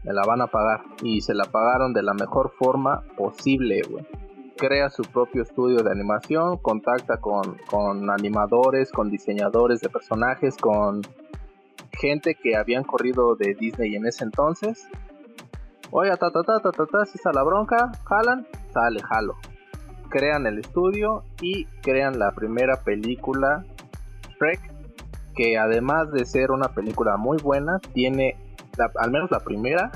me 0.06 0.12
la 0.12 0.22
van 0.24 0.40
a 0.40 0.46
pagar. 0.46 0.82
Y 1.02 1.20
se 1.20 1.34
la 1.34 1.44
pagaron 1.44 1.92
de 1.92 2.02
la 2.02 2.14
mejor 2.14 2.52
forma 2.58 3.02
posible, 3.16 3.82
güey. 3.90 4.06
Crea 4.56 4.88
su 4.88 5.02
propio 5.02 5.42
estudio 5.42 5.82
de 5.82 5.90
animación, 5.90 6.56
contacta 6.58 7.18
con, 7.18 7.58
con 7.68 8.08
animadores, 8.08 8.90
con 8.90 9.10
diseñadores 9.10 9.80
de 9.80 9.90
personajes, 9.90 10.56
con 10.56 11.02
gente 11.92 12.34
que 12.34 12.56
habían 12.56 12.84
corrido 12.84 13.34
de 13.36 13.54
Disney 13.54 13.96
en 13.96 14.06
ese 14.06 14.24
entonces. 14.24 14.88
Oye, 15.90 16.10
ta 16.10 16.30
ta 16.30 16.42
ta 16.42 16.60
ta 16.60 16.70
ta, 16.70 16.86
ta 16.86 17.04
si 17.04 17.18
está 17.18 17.32
la 17.32 17.42
bronca, 17.42 17.92
jalan, 18.04 18.46
sale, 18.72 19.02
jalo. 19.02 19.34
Crean 20.08 20.46
el 20.46 20.58
estudio 20.58 21.24
y 21.42 21.66
crean 21.82 22.18
la 22.18 22.32
primera 22.32 22.82
película, 22.82 23.66
Shrek, 24.38 24.60
que 25.34 25.58
además 25.58 26.10
de 26.12 26.24
ser 26.24 26.50
una 26.50 26.68
película 26.68 27.16
muy 27.16 27.36
buena, 27.38 27.78
tiene 27.92 28.36
al 28.98 29.10
menos 29.10 29.30
la 29.30 29.40
primera, 29.40 29.90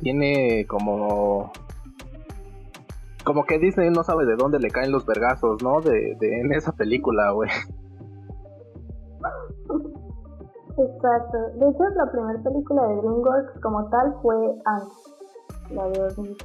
tiene 0.00 0.66
como 0.66 1.52
como 3.24 3.44
que 3.44 3.58
Disney 3.58 3.90
no 3.90 4.02
sabe 4.02 4.26
de 4.26 4.36
dónde 4.36 4.58
le 4.58 4.70
caen 4.70 4.90
los 4.90 5.06
vergazos, 5.06 5.62
¿no? 5.62 5.80
De, 5.80 6.16
de 6.18 6.40
en 6.40 6.52
esa 6.52 6.72
película, 6.72 7.30
güey. 7.30 7.50
Exacto. 10.78 11.38
De 11.54 11.68
hecho, 11.68 11.84
la 11.96 12.10
primera 12.10 12.42
película 12.42 12.82
de 12.88 12.96
DreamWorks 12.96 13.60
como 13.60 13.88
tal 13.90 14.14
fue 14.22 14.36
antes, 14.64 15.14
la 15.70 15.86
de 15.88 16.00
2000. 16.00 16.36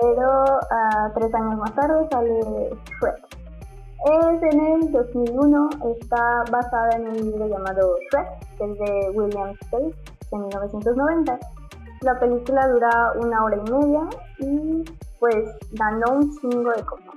Pero 0.00 0.44
uh, 0.44 1.14
tres 1.14 1.34
años 1.34 1.58
más 1.58 1.74
tarde 1.74 2.06
sale 2.10 2.40
Shrek. 3.00 3.34
Es 4.04 4.42
en 4.52 4.60
el 4.60 4.92
2001, 4.92 5.68
está 5.98 6.44
basada 6.50 6.90
en 6.96 7.08
un 7.08 7.16
libro 7.16 7.48
llamado 7.48 7.96
Shrek, 8.10 8.28
que 8.58 8.64
es 8.64 8.78
de 8.78 9.10
William 9.14 9.50
Space, 9.62 9.94
de 10.38 10.46
1990. 10.46 11.38
La 12.02 12.18
película 12.18 12.66
dura 12.68 13.12
una 13.16 13.44
hora 13.44 13.56
y 13.56 13.70
media 13.70 14.02
y 14.38 14.84
pues 15.20 15.56
ganó 15.72 16.16
un 16.16 16.30
chingo 16.38 16.70
de 16.70 16.82
cosas. 16.84 17.14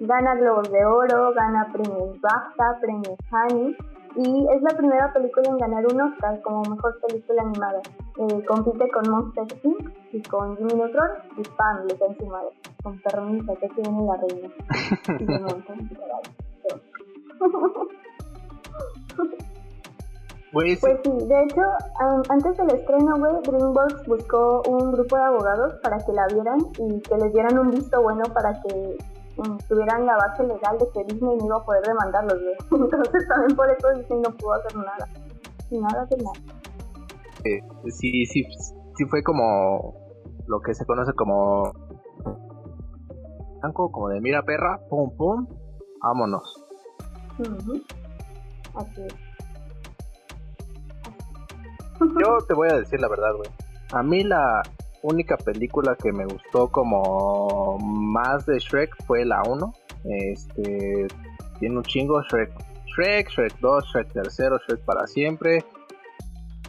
Gana 0.00 0.34
Globos 0.36 0.70
de 0.70 0.84
Oro, 0.84 1.32
gana 1.34 1.68
premios 1.72 2.20
BAFTA, 2.20 2.78
premios 2.80 3.16
Annie 3.30 3.76
y 4.14 4.46
es 4.54 4.62
la 4.62 4.76
primera 4.76 5.10
película 5.12 5.48
en 5.48 5.58
ganar 5.58 5.84
un 5.86 6.00
Oscar 6.00 6.40
como 6.42 6.62
mejor 6.62 7.00
película 7.06 7.42
animada. 7.42 7.80
Eh, 8.18 8.44
compite 8.44 8.88
con 8.90 9.08
Monster 9.10 9.46
Inc. 9.62 9.90
y 10.12 10.20
con 10.22 10.56
Jimmy 10.56 10.74
Neutron 10.74 11.10
y 11.38 11.42
¡pam! 11.56 11.86
le 11.86 11.96
cae 11.96 12.16
su 12.18 12.26
madre. 12.26 12.50
Con 12.82 12.98
permiso, 13.00 13.54
que 13.54 13.68
tiene 13.70 14.04
la 14.04 14.16
reina. 14.16 14.50
Y 15.18 15.26
se 15.26 15.40
Pues, 20.52 20.80
pues 20.80 21.00
sí, 21.02 21.10
de 21.10 21.44
hecho, 21.44 21.62
antes 22.28 22.56
del 22.58 22.70
estreno, 22.78 23.16
güey, 23.18 23.32
DreamWorks 23.42 24.06
buscó 24.06 24.62
un 24.68 24.92
grupo 24.92 25.16
de 25.16 25.22
abogados 25.22 25.74
para 25.82 25.96
que 25.96 26.12
la 26.12 26.26
vieran 26.26 26.58
y 26.78 27.00
que 27.00 27.16
les 27.16 27.32
dieran 27.32 27.58
un 27.58 27.70
visto 27.70 28.02
bueno 28.02 28.22
para 28.34 28.52
que 28.60 28.98
um, 29.38 29.56
tuvieran 29.66 30.04
la 30.04 30.14
base 30.16 30.42
legal 30.42 30.76
de 30.78 30.86
que 30.92 31.04
Disney 31.04 31.38
no 31.38 31.46
iba 31.46 31.56
a 31.56 31.64
poder 31.64 31.82
demandarlos, 31.84 32.38
güey. 32.38 32.82
Entonces 32.84 33.28
también 33.28 33.56
por 33.56 33.70
eso 33.70 33.88
Disney 33.96 34.20
no 34.20 34.36
pudo 34.36 34.52
hacer 34.52 34.76
nada. 34.76 35.08
Nada 35.70 36.04
de 36.04 36.16
nada. 36.18 36.38
Eh, 37.44 37.60
sí, 37.90 38.26
sí, 38.26 38.44
sí 38.94 39.04
fue 39.06 39.22
como 39.22 39.94
lo 40.46 40.60
que 40.60 40.74
se 40.74 40.84
conoce 40.84 41.14
como 41.14 41.72
como 43.72 44.08
de 44.08 44.20
mira 44.20 44.42
perra, 44.42 44.80
pum 44.90 45.16
pum, 45.16 45.46
vámonos. 46.02 46.66
Así 48.74 49.02
es. 49.02 49.31
Yo 52.20 52.38
te 52.46 52.54
voy 52.54 52.68
a 52.70 52.78
decir 52.78 53.00
la 53.00 53.08
verdad, 53.08 53.34
güey. 53.36 53.50
A 53.92 54.02
mí 54.02 54.24
la 54.24 54.62
única 55.02 55.36
película 55.36 55.96
que 55.96 56.12
me 56.12 56.24
gustó 56.24 56.68
como 56.68 57.78
más 57.78 58.46
de 58.46 58.58
Shrek 58.58 58.90
fue 59.06 59.24
la 59.24 59.42
1. 59.42 59.72
Este 60.04 61.06
tiene 61.58 61.76
un 61.76 61.82
chingo 61.84 62.20
Shrek, 62.22 62.50
Shrek, 62.86 63.28
Shrek 63.30 63.60
2, 63.60 63.84
Shrek 63.92 64.12
3, 64.12 64.38
Shrek 64.66 64.84
para 64.84 65.06
siempre. 65.06 65.64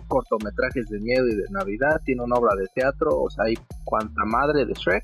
Cortometrajes 0.07 0.87
de 0.89 0.99
miedo 0.99 1.25
y 1.27 1.35
de 1.35 1.43
Navidad, 1.49 2.01
tiene 2.05 2.23
una 2.23 2.35
obra 2.35 2.55
de 2.55 2.67
teatro, 2.75 3.09
o 3.21 3.29
sea, 3.29 3.45
hay 3.45 3.55
cuanta 3.85 4.23
madre 4.25 4.65
de 4.65 4.73
Shrek. 4.73 5.03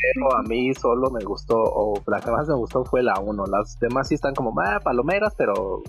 Pero 0.00 0.36
a 0.36 0.42
mí 0.42 0.72
solo 0.74 1.10
me 1.10 1.22
gustó, 1.24 1.56
o 1.58 2.00
la 2.06 2.20
que 2.20 2.30
más 2.30 2.48
me 2.48 2.54
gustó 2.54 2.84
fue 2.84 3.02
la 3.02 3.18
1. 3.20 3.44
Las 3.46 3.78
demás 3.80 4.08
sí 4.08 4.14
están 4.14 4.34
como, 4.34 4.54
ah, 4.60 4.80
palomeras, 4.82 5.34
pero 5.36 5.82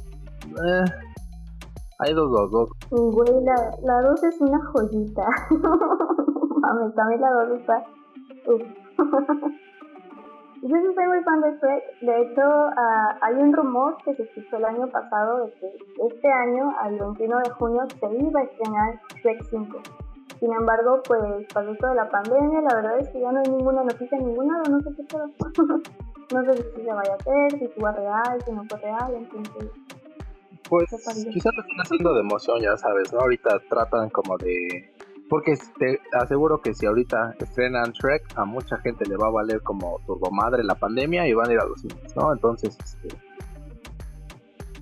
eh, 0.46 0.92
hay 2.00 2.14
dos, 2.14 2.32
dos, 2.32 2.50
dos. 2.52 2.70
Güey, 2.90 3.44
la, 3.44 3.78
la 3.84 4.02
dos 4.02 4.24
es 4.24 4.40
una 4.40 4.60
joyita. 4.72 5.26
Mami, 5.50 6.94
también 6.94 7.22
la 7.22 7.32
dos 7.32 7.60
está. 7.60 7.84
Yo 10.62 10.76
sí 10.76 10.94
soy 10.94 11.08
muy 11.08 11.24
fan 11.24 11.42
de 11.42 11.52
Shrek. 11.58 11.84
De 12.02 12.22
hecho, 12.22 12.42
uh, 12.42 13.16
hay 13.22 13.36
un 13.36 13.54
rumor 13.54 13.98
que 14.04 14.14
se 14.16 14.24
escuchó 14.24 14.58
el 14.58 14.66
año 14.66 14.88
pasado 14.88 15.46
de 15.46 15.54
que 15.54 15.74
este 16.10 16.32
año, 16.32 16.74
al 16.80 16.98
21 17.00 17.38
de 17.38 17.50
junio, 17.52 17.82
se 18.00 18.18
iba 18.18 18.40
a 18.40 18.44
estrenar 18.44 19.00
Shrek 19.22 19.44
5. 19.50 19.78
Sin 20.40 20.54
embargo, 20.54 21.02
pues 21.06 21.22
pasó 21.54 21.70
esto 21.72 21.88
de 21.88 21.96
la 21.96 22.10
pandemia, 22.10 22.62
la 22.62 22.76
verdad 22.76 22.98
es 22.98 23.10
que 23.10 23.20
ya 23.20 23.32
no 23.32 23.40
hay 23.40 23.52
ninguna 23.52 23.84
noticia 23.84 24.18
en 24.18 24.28
ningún 24.28 24.48
lado, 24.48 24.64
no 24.70 24.80
sé 24.80 24.90
qué 24.96 25.04
pedo. 25.04 25.28
no 26.34 26.44
sé 26.46 26.64
si 26.64 26.82
se 26.82 26.94
vaya 26.94 27.12
a 27.12 27.16
hacer, 27.16 27.52
si 27.60 27.68
fue 27.68 27.92
real, 27.92 28.42
si 28.46 28.52
no 28.54 28.64
fue 28.70 28.80
real, 28.80 29.16
entonces 29.16 29.72
pues 30.68 30.90
quizás 31.32 31.54
lo 31.56 31.62
están 31.62 31.82
haciendo 31.82 32.14
de 32.14 32.22
emoción, 32.22 32.62
ya 32.62 32.76
sabes, 32.78 33.14
¿no? 33.14 33.20
Ahorita 33.20 33.62
tratan 33.70 34.10
como 34.10 34.38
de... 34.38 34.92
Porque 35.30 35.56
te 35.78 36.00
aseguro 36.14 36.60
que 36.60 36.74
si 36.74 36.88
ahorita 36.88 37.36
estrenan 37.40 37.92
Shrek, 37.92 38.24
a 38.36 38.46
mucha 38.46 38.78
gente 38.78 39.06
le 39.06 39.16
va 39.16 39.28
a 39.28 39.32
valer 39.32 39.62
como 39.62 40.00
turbo 40.08 40.32
madre 40.32 40.64
la 40.64 40.76
pandemia 40.76 41.28
y 41.28 41.34
van 41.34 41.50
a 41.50 41.54
ir 41.54 41.60
a 41.60 41.66
los 41.66 41.82
cines, 41.82 42.16
¿no? 42.16 42.32
Entonces, 42.34 42.76
este... 42.84 43.10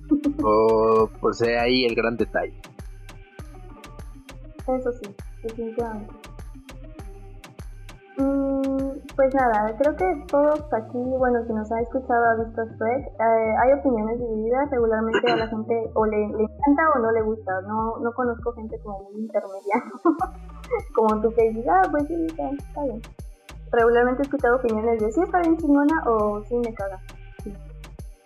pues 1.20 1.42
ahí 1.42 1.84
el 1.84 1.94
gran 1.94 2.16
detalle. 2.16 2.58
Eso 4.66 4.92
sí, 4.92 5.14
definitivamente. 5.42 6.27
Pues 9.18 9.34
nada, 9.34 9.74
creo 9.76 9.96
que 9.96 10.26
todos 10.28 10.60
aquí, 10.72 10.96
bueno, 11.18 11.44
si 11.44 11.52
nos 11.52 11.72
ha 11.72 11.80
escuchado, 11.80 12.24
ha 12.24 12.34
visto 12.36 12.62
Shrek, 12.62 13.04
eh, 13.04 13.54
hay 13.58 13.72
opiniones 13.72 14.16
divididas, 14.16 14.70
regularmente 14.70 15.32
a 15.32 15.36
la 15.36 15.48
gente 15.50 15.90
o 15.94 16.06
le, 16.06 16.22
encanta 16.22 16.82
o 16.94 17.00
no 17.00 17.10
le 17.10 17.22
gusta, 17.22 17.60
no, 17.62 17.98
no 17.98 18.12
conozco 18.12 18.52
gente 18.52 18.78
como 18.80 19.10
muy 19.10 19.22
intermedia, 19.22 19.74
como 20.94 21.20
tú 21.20 21.34
que 21.34 21.48
dices, 21.48 21.66
ah, 21.68 21.82
pues 21.90 22.06
sí, 22.06 22.14
está, 22.28 22.84
bien. 22.84 23.02
Regularmente 23.72 24.22
he 24.22 24.26
escuchado 24.26 24.54
opiniones 24.54 25.02
de 25.02 25.10
sí 25.10 25.20
está 25.20 25.40
bien 25.40 25.56
chingona 25.56 26.00
o 26.06 26.40
sí 26.44 26.54
me 26.54 26.72
caga. 26.74 27.00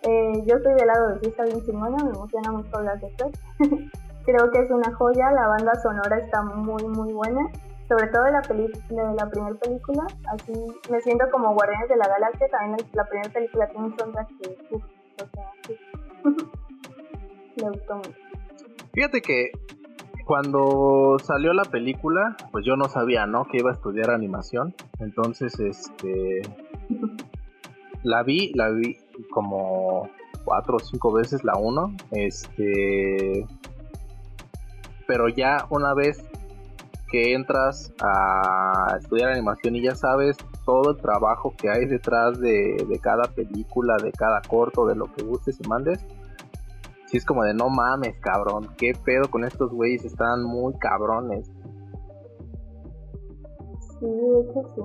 Eh, 0.03 0.43
yo 0.45 0.57
estoy 0.57 0.75
del 0.75 0.85
lado 0.85 1.07
de 1.07 1.19
sí 1.21 1.29
está 1.29 1.43
bien 1.45 1.59
chingona, 1.65 2.03
me 2.03 2.11
emociona 2.11 2.51
mucho 2.51 2.77
hablar 2.77 2.99
de 2.99 3.09
Shrek. 3.09 3.35
creo 4.25 4.51
que 4.51 4.59
es 4.59 4.69
una 4.69 4.93
joya, 4.93 5.31
la 5.31 5.47
banda 5.47 5.73
sonora 5.73 6.19
está 6.19 6.43
muy, 6.43 6.87
muy 6.87 7.13
buena 7.13 7.49
sobre 7.87 8.07
todo 8.07 8.23
de 8.23 8.31
la, 8.31 8.41
peli 8.41 8.67
de 8.67 9.13
la 9.15 9.29
primera 9.29 9.55
película, 9.55 10.07
así 10.33 10.53
me 10.89 11.01
siento 11.01 11.25
como 11.31 11.53
Guardianes 11.53 11.89
de 11.89 11.97
la 11.97 12.07
Galaxia, 12.07 12.47
también 12.49 12.77
la 12.93 13.05
primera 13.05 13.29
película 13.29 13.67
tiene 13.67 13.85
un 13.85 13.97
soundtrack 13.97 14.27
que, 14.39 14.57
uff, 14.71 14.83
o 14.83 15.27
sea, 15.33 15.51
me 17.61 17.69
gustó 17.69 17.95
mucho. 17.95 18.11
Fíjate 18.93 19.21
que 19.21 19.51
cuando 20.25 21.17
salió 21.21 21.53
la 21.53 21.65
película, 21.65 22.37
pues 22.51 22.65
yo 22.65 22.75
no 22.75 22.85
sabía, 22.85 23.25
¿no? 23.25 23.45
Que 23.45 23.57
iba 23.57 23.71
a 23.71 23.73
estudiar 23.73 24.11
animación, 24.11 24.73
entonces, 24.99 25.59
este, 25.59 26.41
la 28.03 28.23
vi, 28.23 28.53
la 28.53 28.69
vi 28.69 28.97
como 29.31 30.09
cuatro 30.45 30.77
o 30.77 30.79
cinco 30.79 31.11
veces 31.11 31.43
la 31.43 31.57
uno, 31.57 31.95
este, 32.11 33.45
pero 35.07 35.27
ya 35.29 35.65
una 35.69 35.93
vez 35.93 36.23
que 37.13 37.35
entras 37.35 37.93
a 38.01 38.97
estudiar 38.97 39.29
animación 39.29 39.75
y 39.75 39.83
ya 39.83 39.93
sabes 39.93 40.35
todo 40.65 40.89
el 40.89 40.97
trabajo 40.97 41.53
que 41.55 41.69
hay 41.69 41.85
detrás 41.85 42.39
de, 42.39 42.75
cada 43.03 43.25
película, 43.35 43.97
de 44.01 44.11
cada 44.11 44.41
corto, 44.41 44.87
de 44.87 44.95
lo 44.95 45.05
que 45.13 45.23
gustes 45.23 45.59
y 45.63 45.67
mandes. 45.67 46.03
Si 47.05 47.17
es 47.17 47.25
como 47.25 47.43
de 47.43 47.53
no 47.53 47.69
mames, 47.69 48.19
cabrón, 48.19 48.67
qué 48.79 48.93
pedo 49.05 49.29
con 49.29 49.43
estos 49.43 49.71
güeyes, 49.71 50.03
están 50.03 50.43
muy 50.43 50.73
cabrones. 50.79 51.51
Sí, 53.99 54.07
de 54.07 54.39
hecho 54.41 54.73
sí. 54.75 54.81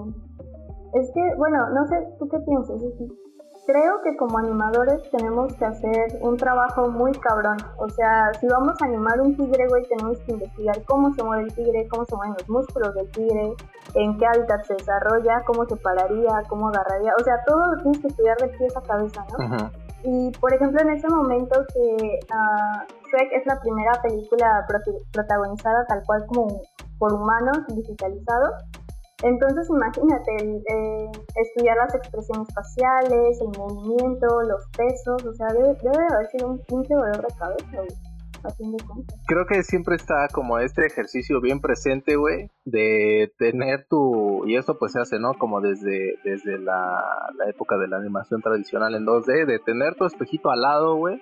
Es 1.01 1.11
que, 1.15 1.35
bueno, 1.39 1.71
no 1.71 1.87
sé, 1.87 1.97
¿tú 2.19 2.29
qué 2.29 2.39
piensas? 2.41 2.83
Creo 3.69 4.01
que 4.03 4.17
como 4.17 4.39
animadores 4.39 5.03
tenemos 5.11 5.53
que 5.57 5.67
hacer 5.67 6.19
un 6.23 6.39
trabajo 6.39 6.89
muy 6.89 7.13
cabrón. 7.13 7.59
O 7.77 7.87
sea, 7.91 8.33
si 8.41 8.49
vamos 8.49 8.81
a 8.81 8.87
animar 8.87 9.21
un 9.21 9.37
tigre, 9.37 9.67
güey, 9.69 9.85
tenemos 9.85 10.19
que 10.21 10.33
investigar 10.33 10.83
cómo 10.87 11.13
se 11.13 11.23
mueve 11.23 11.43
el 11.45 11.55
tigre, 11.55 11.87
cómo 11.91 12.07
se 12.07 12.17
mueven 12.17 12.35
los 12.39 12.49
músculos 12.49 12.95
del 12.95 13.11
tigre, 13.11 13.53
en 13.95 14.17
qué 14.17 14.27
hábitat 14.27 14.65
se 14.65 14.73
desarrolla, 14.73 15.43
cómo 15.47 15.67
se 15.67 15.77
pararía, 15.77 16.43
cómo 16.49 16.69
agarraría. 16.69 17.13
O 17.21 17.23
sea, 17.23 17.45
todo 17.47 17.67
lo 17.67 17.83
tienes 17.83 18.01
que 18.01 18.09
estudiar 18.09 18.39
de 18.39 18.49
pies 18.49 18.75
a 18.75 18.81
cabeza, 18.81 19.27
¿no? 19.37 19.71
Y 20.03 20.31
por 20.41 20.55
ejemplo, 20.55 20.81
en 20.81 20.91
ese 20.91 21.09
momento 21.09 21.61
que 21.75 22.21
uh, 22.33 23.09
Shrek 23.11 23.33
es 23.33 23.47
la 23.47 23.61
primera 23.61 24.01
película 24.01 24.65
protagonizada 25.13 25.85
tal 25.89 26.03
cual 26.07 26.25
como 26.27 26.63
por 26.99 27.13
humanos 27.13 27.59
digitalizados, 27.69 28.55
entonces 29.23 29.69
imagínate, 29.69 30.33
eh, 30.37 31.11
estudiar 31.35 31.77
las 31.77 31.95
expresiones 31.95 32.49
faciales, 32.55 33.41
el 33.41 33.59
movimiento, 33.59 34.27
los 34.43 34.65
pesos, 34.77 35.25
o 35.25 35.35
sea, 35.35 35.49
debe, 35.49 35.77
haber 36.13 36.27
sido 36.31 36.49
un 36.49 36.59
pinche 36.61 36.95
dolor 36.95 37.27
de 37.27 37.35
cabeza. 37.39 37.95
Creo 39.27 39.47
que 39.47 39.65
siempre 39.65 39.97
está 39.97 40.29
como 40.33 40.61
este 40.61 40.87
ejercicio 40.87 41.41
bien 41.41 41.61
presente, 41.61 42.15
güey, 42.15 42.51
de 42.65 43.33
tener 43.37 43.87
tu, 43.89 44.47
y 44.47 44.57
eso 44.57 44.79
pues 44.79 44.93
se 44.93 45.01
hace, 45.01 45.19
¿no? 45.19 45.35
Como 45.35 45.61
desde, 45.61 46.15
desde 46.25 46.59
la, 46.59 47.03
la 47.37 47.51
época 47.51 47.77
de 47.77 47.89
la 47.89 47.97
animación 47.97 48.41
tradicional 48.41 48.95
en 48.95 49.05
2D, 49.05 49.45
de 49.45 49.59
tener 49.59 49.97
tu 49.97 50.05
espejito 50.07 50.51
al 50.51 50.61
lado, 50.61 50.95
güey, 50.95 51.21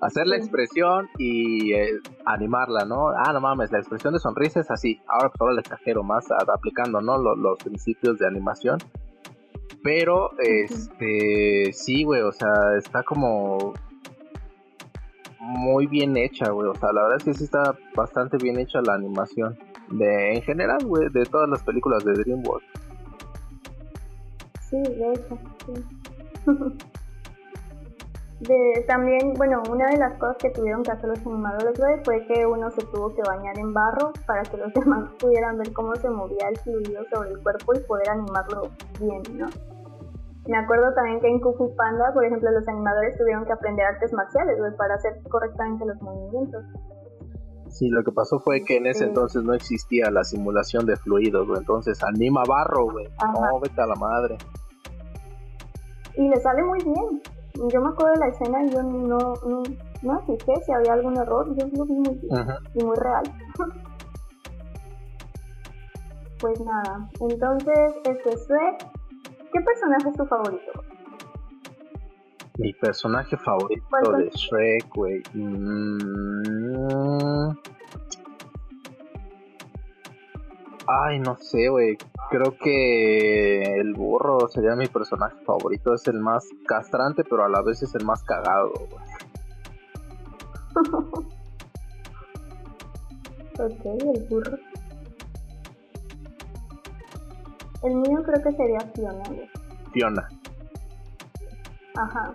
hacer 0.00 0.26
la 0.26 0.36
expresión 0.36 1.08
y 1.18 1.72
eh, 1.74 1.98
animarla, 2.24 2.84
¿no? 2.84 3.08
Ah, 3.08 3.32
no 3.32 3.40
mames, 3.40 3.70
la 3.70 3.78
expresión 3.78 4.14
de 4.14 4.20
sonrisa 4.20 4.60
es 4.60 4.70
así. 4.70 5.00
Ahora 5.06 5.28
pues 5.28 5.40
ahora 5.40 5.54
le 5.54 5.60
exagero 5.60 6.02
más 6.02 6.26
aplicando, 6.30 7.00
¿no? 7.00 7.18
Los, 7.18 7.38
los, 7.38 7.58
principios 7.58 8.18
de 8.18 8.26
animación. 8.26 8.78
Pero, 9.82 10.30
este, 10.38 11.72
sí, 11.72 12.04
güey, 12.04 12.22
o 12.22 12.32
sea, 12.32 12.50
está 12.76 13.02
como 13.02 13.72
muy 15.38 15.86
bien 15.86 16.16
hecha, 16.16 16.50
güey. 16.50 16.68
O 16.68 16.74
sea, 16.74 16.92
la 16.92 17.02
verdad 17.02 17.18
es 17.18 17.24
que 17.24 17.34
sí 17.34 17.44
está 17.44 17.74
bastante 17.94 18.36
bien 18.36 18.58
hecha 18.58 18.80
la 18.82 18.94
animación. 18.94 19.58
De, 19.90 20.34
en 20.34 20.42
general, 20.42 20.84
güey, 20.84 21.08
de 21.10 21.24
todas 21.24 21.48
las 21.48 21.62
películas 21.62 22.04
de 22.04 22.12
DreamWorks. 22.12 22.66
Sí, 24.68 24.76
de 24.82 25.12
hecho, 25.12 25.38
sí. 25.66 25.72
de, 28.40 28.84
también, 28.86 29.34
bueno, 29.34 29.62
una 29.70 29.86
de 29.88 29.98
las 29.98 30.18
cosas 30.18 30.36
que 30.38 30.50
tuvieron 30.50 30.82
que 30.82 30.90
hacer 30.90 31.10
los 31.10 31.26
animadores, 31.26 31.78
fue 32.04 32.26
que 32.26 32.46
uno 32.46 32.70
se 32.70 32.82
tuvo 32.86 33.14
que 33.14 33.22
bañar 33.22 33.58
en 33.58 33.72
barro 33.72 34.12
para 34.26 34.42
que 34.42 34.56
los 34.56 34.72
demás 34.74 35.10
pudieran 35.18 35.58
ver 35.58 35.72
cómo 35.72 35.94
se 35.96 36.08
movía 36.08 36.48
el 36.48 36.58
fluido 36.58 37.02
sobre 37.12 37.30
el 37.30 37.42
cuerpo 37.42 37.74
y 37.74 37.80
poder 37.80 38.08
animarlo 38.10 38.70
bien, 38.98 39.22
¿no? 39.36 39.46
Me 40.48 40.56
acuerdo 40.56 40.92
también 40.94 41.20
que 41.20 41.28
en 41.28 41.38
Kung 41.40 41.54
Fu 41.56 41.76
Panda, 41.76 42.12
por 42.14 42.24
ejemplo, 42.24 42.50
los 42.50 42.66
animadores 42.66 43.16
tuvieron 43.18 43.44
que 43.44 43.52
aprender 43.52 43.86
artes 43.86 44.12
marciales 44.12 44.56
para 44.76 44.94
hacer 44.94 45.20
correctamente 45.28 45.84
los 45.84 46.00
movimientos. 46.00 46.64
Sí, 47.68 47.88
lo 47.88 48.02
que 48.02 48.10
pasó 48.10 48.40
fue 48.40 48.64
que 48.64 48.78
en 48.78 48.86
ese 48.86 49.04
entonces 49.04 49.44
no 49.44 49.52
existía 49.52 50.10
la 50.10 50.24
simulación 50.24 50.86
de 50.86 50.96
fluidos, 50.96 51.46
güey. 51.46 51.60
Entonces 51.60 52.02
anima 52.02 52.42
barro, 52.48 52.90
güey. 52.90 53.06
No, 53.22 53.60
vete 53.60 53.80
a 53.80 53.86
la 53.86 53.94
madre. 53.94 54.38
Y 56.16 56.26
le 56.26 56.36
sale 56.36 56.64
muy 56.64 56.82
bien. 56.82 57.22
Yo 57.68 57.80
me 57.80 57.88
acuerdo 57.90 58.14
de 58.14 58.20
la 58.20 58.28
escena 58.28 58.64
y 58.64 58.70
yo 58.70 58.82
no, 58.82 59.34
no, 59.46 59.62
no 60.02 60.20
fijé 60.26 60.54
si 60.64 60.72
había 60.72 60.94
algún 60.94 61.16
error. 61.18 61.46
Yo 61.56 61.66
lo 61.76 61.84
vi 61.84 61.92
muy 61.92 62.14
bien 62.14 62.46
y 62.74 62.84
muy 62.84 62.96
real. 62.96 63.22
pues 66.40 66.60
nada, 66.60 67.08
entonces 67.20 67.92
este 68.04 68.36
fue 68.38 68.78
¿Qué 69.52 69.60
personaje 69.60 70.08
es 70.10 70.16
tu 70.16 70.26
favorito? 70.26 70.72
Mi 72.58 72.72
personaje 72.74 73.36
favorito 73.36 74.12
de 74.16 74.30
Shrek, 74.30 74.88
güey. 74.94 75.22
Mm. 75.34 75.98
Ay, 80.92 81.20
no 81.20 81.36
sé, 81.36 81.68
güey. 81.68 81.96
Creo 82.30 82.56
que 82.58 83.76
el 83.78 83.94
burro 83.94 84.48
sería 84.48 84.74
mi 84.74 84.88
personaje 84.88 85.36
favorito. 85.44 85.94
Es 85.94 86.08
el 86.08 86.18
más 86.18 86.48
castrante, 86.66 87.22
pero 87.22 87.44
a 87.44 87.48
la 87.48 87.62
vez 87.62 87.80
es 87.82 87.94
el 87.94 88.04
más 88.04 88.24
cagado, 88.24 88.72
güey. 88.72 89.04
ok, 93.60 93.84
el 93.84 94.26
burro. 94.28 94.58
El 97.84 97.94
mío 97.94 98.22
creo 98.24 98.42
que 98.42 98.52
sería 98.56 98.80
Fiona. 98.92 99.22
Fiona. 99.92 100.28
Ajá. 101.96 102.34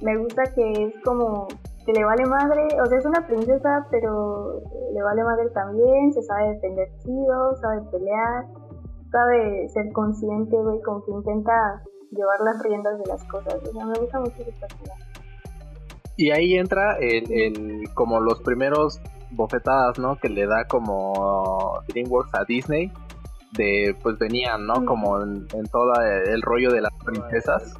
Me 0.00 0.16
gusta 0.16 0.44
que 0.54 0.72
es 0.72 0.94
como 1.04 1.46
que 1.86 1.92
le 1.92 2.04
vale 2.04 2.26
madre, 2.26 2.66
o 2.82 2.86
sea, 2.86 2.98
es 2.98 3.06
una 3.06 3.26
princesa, 3.26 3.86
pero 3.90 4.60
le 4.92 5.02
vale 5.02 5.24
madre 5.24 5.48
también, 5.50 6.12
se 6.12 6.22
sabe 6.22 6.54
defender 6.54 6.88
chido, 7.02 7.56
sabe 7.60 7.80
pelear, 7.90 8.46
sabe 9.10 9.68
ser 9.68 9.92
consciente, 9.92 10.56
güey, 10.56 10.80
como 10.82 11.04
que 11.04 11.12
intenta 11.12 11.82
llevar 12.10 12.40
las 12.40 12.62
riendas 12.62 12.98
de 12.98 13.06
las 13.06 13.24
cosas. 13.24 13.54
O 13.54 13.72
sea, 13.72 13.86
me 13.86 13.98
gusta 13.98 14.20
mucho 14.20 14.34
ese 14.38 14.52
personaje. 14.52 15.04
Y 16.16 16.30
ahí 16.30 16.56
entra 16.56 16.98
el, 16.98 17.32
el, 17.32 17.94
como 17.94 18.20
los 18.20 18.40
primeros 18.42 19.00
bofetadas, 19.30 19.98
¿no? 19.98 20.16
Que 20.16 20.28
le 20.28 20.46
da 20.46 20.66
como 20.66 21.80
DreamWorks 21.88 22.34
a 22.34 22.44
Disney 22.44 22.92
de 23.52 23.96
pues 24.02 24.18
venían, 24.18 24.66
¿no? 24.66 24.84
Como 24.84 25.20
en, 25.22 25.46
todo 25.72 25.92
el 26.02 26.42
rollo 26.42 26.70
de 26.72 26.82
las 26.82 26.92
princesas. 27.04 27.74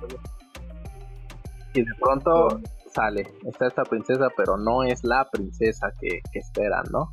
Y 1.74 1.82
de 1.82 1.92
pronto 2.00 2.60
sale, 2.90 3.22
está 3.44 3.66
esta 3.66 3.83
princesa, 3.85 4.29
pero 4.37 4.57
no 4.57 4.83
es 4.83 5.05
la 5.05 5.29
princesa 5.31 5.88
que, 6.00 6.20
esperan, 6.33 6.85
¿no? 6.92 7.11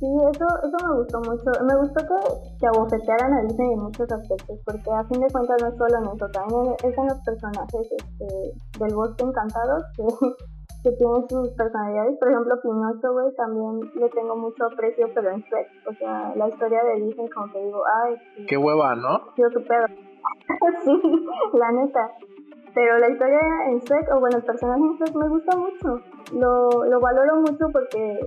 Sí, 0.00 0.06
eso, 0.32 0.46
eso 0.62 0.86
me 0.86 0.96
gustó 0.98 1.18
mucho. 1.20 1.50
Me 1.64 1.76
gustó 1.76 2.00
que, 2.04 2.58
que 2.58 2.66
abofetearan 2.66 3.32
a 3.32 3.42
Disney 3.42 3.72
en 3.72 3.80
muchos 3.80 4.10
aspectos, 4.10 4.58
porque 4.64 4.90
a 4.90 5.04
fin 5.04 5.20
de 5.20 5.32
cuentas 5.32 5.56
no 5.62 5.68
es 5.68 5.76
solo 5.76 5.96
en 5.98 6.16
eso, 6.16 6.28
también 6.30 6.74
es 6.82 6.98
en 6.98 7.06
los 7.06 7.18
personajes 7.24 7.92
este, 7.92 8.80
del 8.80 8.94
bosque 8.94 9.24
encantado, 9.24 9.82
que 9.96 10.04
que 10.84 10.92
tienen 10.92 11.28
sus 11.28 11.48
personalidades. 11.56 12.18
Por 12.18 12.28
ejemplo, 12.30 12.60
Pinocho, 12.60 13.12
güey, 13.12 13.34
también 13.36 13.80
le 13.94 14.08
tengo 14.10 14.36
mucho 14.36 14.66
aprecio, 14.66 15.08
pero 15.14 15.30
en 15.30 15.40
Shrek. 15.40 15.68
O 15.88 15.94
sea, 15.94 16.32
la 16.36 16.48
historia 16.48 16.84
de 16.84 17.00
Disney, 17.00 17.28
como 17.30 17.50
que 17.50 17.64
digo, 17.64 17.82
ay. 18.04 18.16
Qué 18.46 18.56
hueva, 18.58 18.94
¿no? 18.94 19.32
Pedo. 19.34 20.13
Sí, 20.84 21.02
la 21.54 21.72
neta. 21.72 22.10
Pero 22.74 22.98
la 22.98 23.08
historia 23.08 23.40
en 23.68 23.78
Shrek, 23.78 24.10
o 24.12 24.20
bueno, 24.20 24.38
el 24.38 24.44
personaje 24.44 24.80
en 24.80 24.96
Shrek 24.96 25.14
me 25.14 25.28
gusta 25.28 25.56
mucho. 25.56 26.00
Lo, 26.32 26.84
lo 26.84 27.00
valoro 27.00 27.36
mucho 27.36 27.68
porque, 27.72 28.18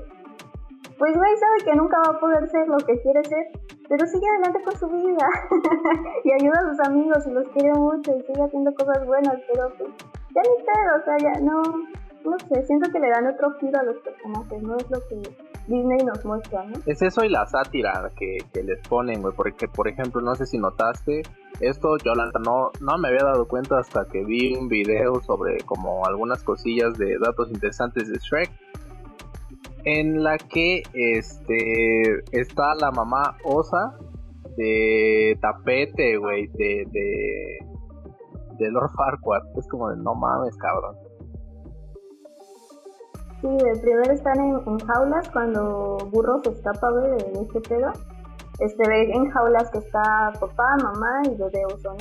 pues, 0.97 1.17
güey, 1.17 1.37
sabe 1.37 1.57
que 1.65 1.75
nunca 1.75 1.97
va 1.99 2.15
a 2.15 2.19
poder 2.19 2.47
ser 2.47 2.67
lo 2.67 2.77
que 2.77 3.01
quiere 3.01 3.23
ser, 3.25 3.45
pero 3.89 4.05
sigue 4.05 4.27
adelante 4.29 4.61
con 4.63 4.77
su 4.77 4.87
vida. 4.87 5.27
y 6.23 6.31
ayuda 6.31 6.59
a 6.59 6.69
sus 6.69 6.87
amigos 6.87 7.27
y 7.27 7.31
los 7.31 7.47
quiere 7.49 7.73
mucho 7.73 8.15
y 8.15 8.21
sigue 8.21 8.41
haciendo 8.41 8.73
cosas 8.73 9.05
buenas, 9.05 9.35
pero 9.51 9.69
pues, 9.77 9.89
ya 10.33 10.41
ni 10.41 10.63
pedo, 10.63 10.95
o 11.01 11.03
sea, 11.03 11.17
ya 11.17 11.41
no 11.41 11.61
no 12.27 12.37
sé, 12.39 12.63
siento 12.65 12.91
que 12.91 12.99
le 12.99 13.09
dan 13.09 13.27
otro 13.27 13.53
giro 13.59 13.79
a 13.79 13.83
los 13.83 13.97
personajes, 13.99 14.61
no 14.61 14.75
es 14.75 14.89
lo 14.89 14.99
que 15.07 15.21
Disney 15.67 15.97
nos 16.05 16.23
muestra, 16.25 16.63
¿no? 16.63 16.79
Es 16.85 17.01
eso 17.01 17.23
y 17.23 17.29
la 17.29 17.45
sátira 17.45 18.11
que, 18.15 18.37
les 18.63 18.79
ponen, 18.87 19.21
güey, 19.21 19.33
porque 19.35 19.67
por 19.67 19.87
ejemplo, 19.87 20.21
no 20.21 20.35
sé 20.35 20.45
si 20.45 20.57
notaste, 20.57 21.23
esto 21.59 21.97
yo 21.97 22.13
no, 22.15 22.71
no 22.79 22.97
me 22.97 23.07
había 23.09 23.23
dado 23.23 23.47
cuenta 23.47 23.79
hasta 23.79 24.05
que 24.05 24.23
vi 24.23 24.55
un 24.55 24.67
video 24.67 25.21
sobre 25.21 25.57
como 25.65 26.05
algunas 26.05 26.43
cosillas 26.43 26.97
de 26.97 27.17
datos 27.19 27.49
interesantes 27.51 28.09
de 28.09 28.17
Shrek, 28.19 28.51
en 29.83 30.23
la 30.23 30.37
que 30.37 30.83
este 30.93 32.23
está 32.31 32.75
la 32.75 32.91
mamá 32.91 33.37
osa 33.43 33.97
de 34.57 35.37
tapete, 35.41 36.17
güey, 36.17 36.47
de, 36.47 36.87
de, 36.91 37.57
de 38.57 38.71
Lord 38.71 38.91
Farquaad, 38.95 39.57
es 39.57 39.67
como 39.67 39.89
de 39.89 39.97
no 39.97 40.15
mames, 40.15 40.57
cabrón. 40.57 41.06
Sí, 43.47 43.81
primero 43.81 44.11
están 44.11 44.37
en, 44.39 44.79
jaulas 44.79 45.29
cuando 45.29 45.97
Burro 46.11 46.39
se 46.43 46.49
escapa, 46.49 46.89
güey, 46.89 47.11
de 47.11 47.41
este 47.41 47.61
pedo. 47.61 47.93
Este, 48.59 48.89
ve 48.89 49.09
en 49.13 49.29
jaulas 49.29 49.71
que 49.71 49.77
está 49.77 50.33
papá, 50.37 50.75
mamá 50.83 51.21
y 51.23 51.35
bebé 51.35 51.65
oso, 51.67 51.95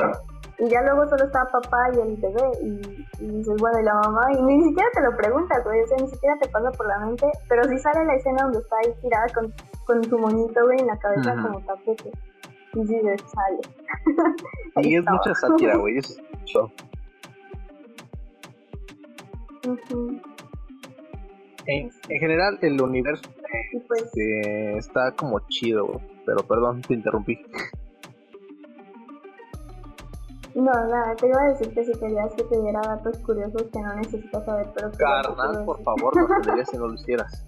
Y 0.59 0.68
ya 0.68 0.82
luego 0.82 1.06
solo 1.06 1.24
está 1.24 1.44
papá 1.44 1.90
y 1.94 2.00
el 2.00 2.16
bebé 2.16 2.50
y, 2.62 3.24
y 3.24 3.30
dices, 3.30 3.54
bueno, 3.61 3.78
y 3.78 3.85
la 3.85 3.94
mamá, 3.94 4.22
y 4.32 4.42
ni 4.42 4.64
siquiera 4.64 4.88
te 4.92 5.02
lo 5.02 5.16
preguntas, 5.16 5.62
güey, 5.62 5.82
o 5.82 5.87
sea, 5.87 5.98
ni 5.98 6.09
siquiera 6.09 6.37
te 6.40 6.48
pasa 6.48 6.72
por 6.72 6.88
la 6.88 6.98
mente, 7.06 7.30
pero 7.48 7.62
sí 7.64 7.78
sale 7.78 8.04
la 8.06 8.14
escena 8.16 8.42
donde 8.42 8.59
está 8.59 8.76
ahí 8.85 8.92
tirada 9.02 9.26
con, 9.32 9.54
con 9.87 10.02
su 10.02 10.18
moñito, 10.18 10.64
güey, 10.64 10.80
en 10.80 10.87
la 10.88 10.98
cabeza 10.98 11.37
como 11.42 11.61
tapete. 11.61 12.11
Y 12.74 12.87
sí, 12.87 13.00
sale. 13.26 13.61
y 14.88 14.96
es 14.96 15.04
mucha 15.09 15.35
sátira, 15.35 15.76
güey, 15.76 15.98
es 15.98 16.20
show. 16.46 16.68
En, 21.66 21.90
general, 22.09 22.59
el 22.62 22.81
universo 22.81 23.29
pues. 23.88 24.02
este, 24.05 24.79
está 24.79 25.12
como 25.12 25.40
chido, 25.48 26.00
pero 26.24 26.46
perdón, 26.46 26.83
te 26.83 26.94
interrumpí. 26.94 27.38
No, 30.55 30.72
nada, 30.72 31.14
te 31.16 31.26
iba 31.26 31.42
a 31.42 31.48
decir 31.48 31.74
que 31.74 31.85
si 31.85 31.92
querías 31.98 32.33
que 32.35 32.44
te 32.44 32.61
diera 32.61 32.81
datos 32.81 33.18
curiosos 33.18 33.64
que 33.64 33.79
no 33.79 33.94
necesitas 33.96 34.44
saber, 34.44 34.68
pero... 34.74 34.90
Carnal, 34.92 35.64
por 35.66 35.83
favor, 35.83 36.16
no 36.16 36.40
te 36.40 36.64
si 36.70 36.79
no 36.79 36.88
lo 36.88 36.94
hicieras. 36.94 37.44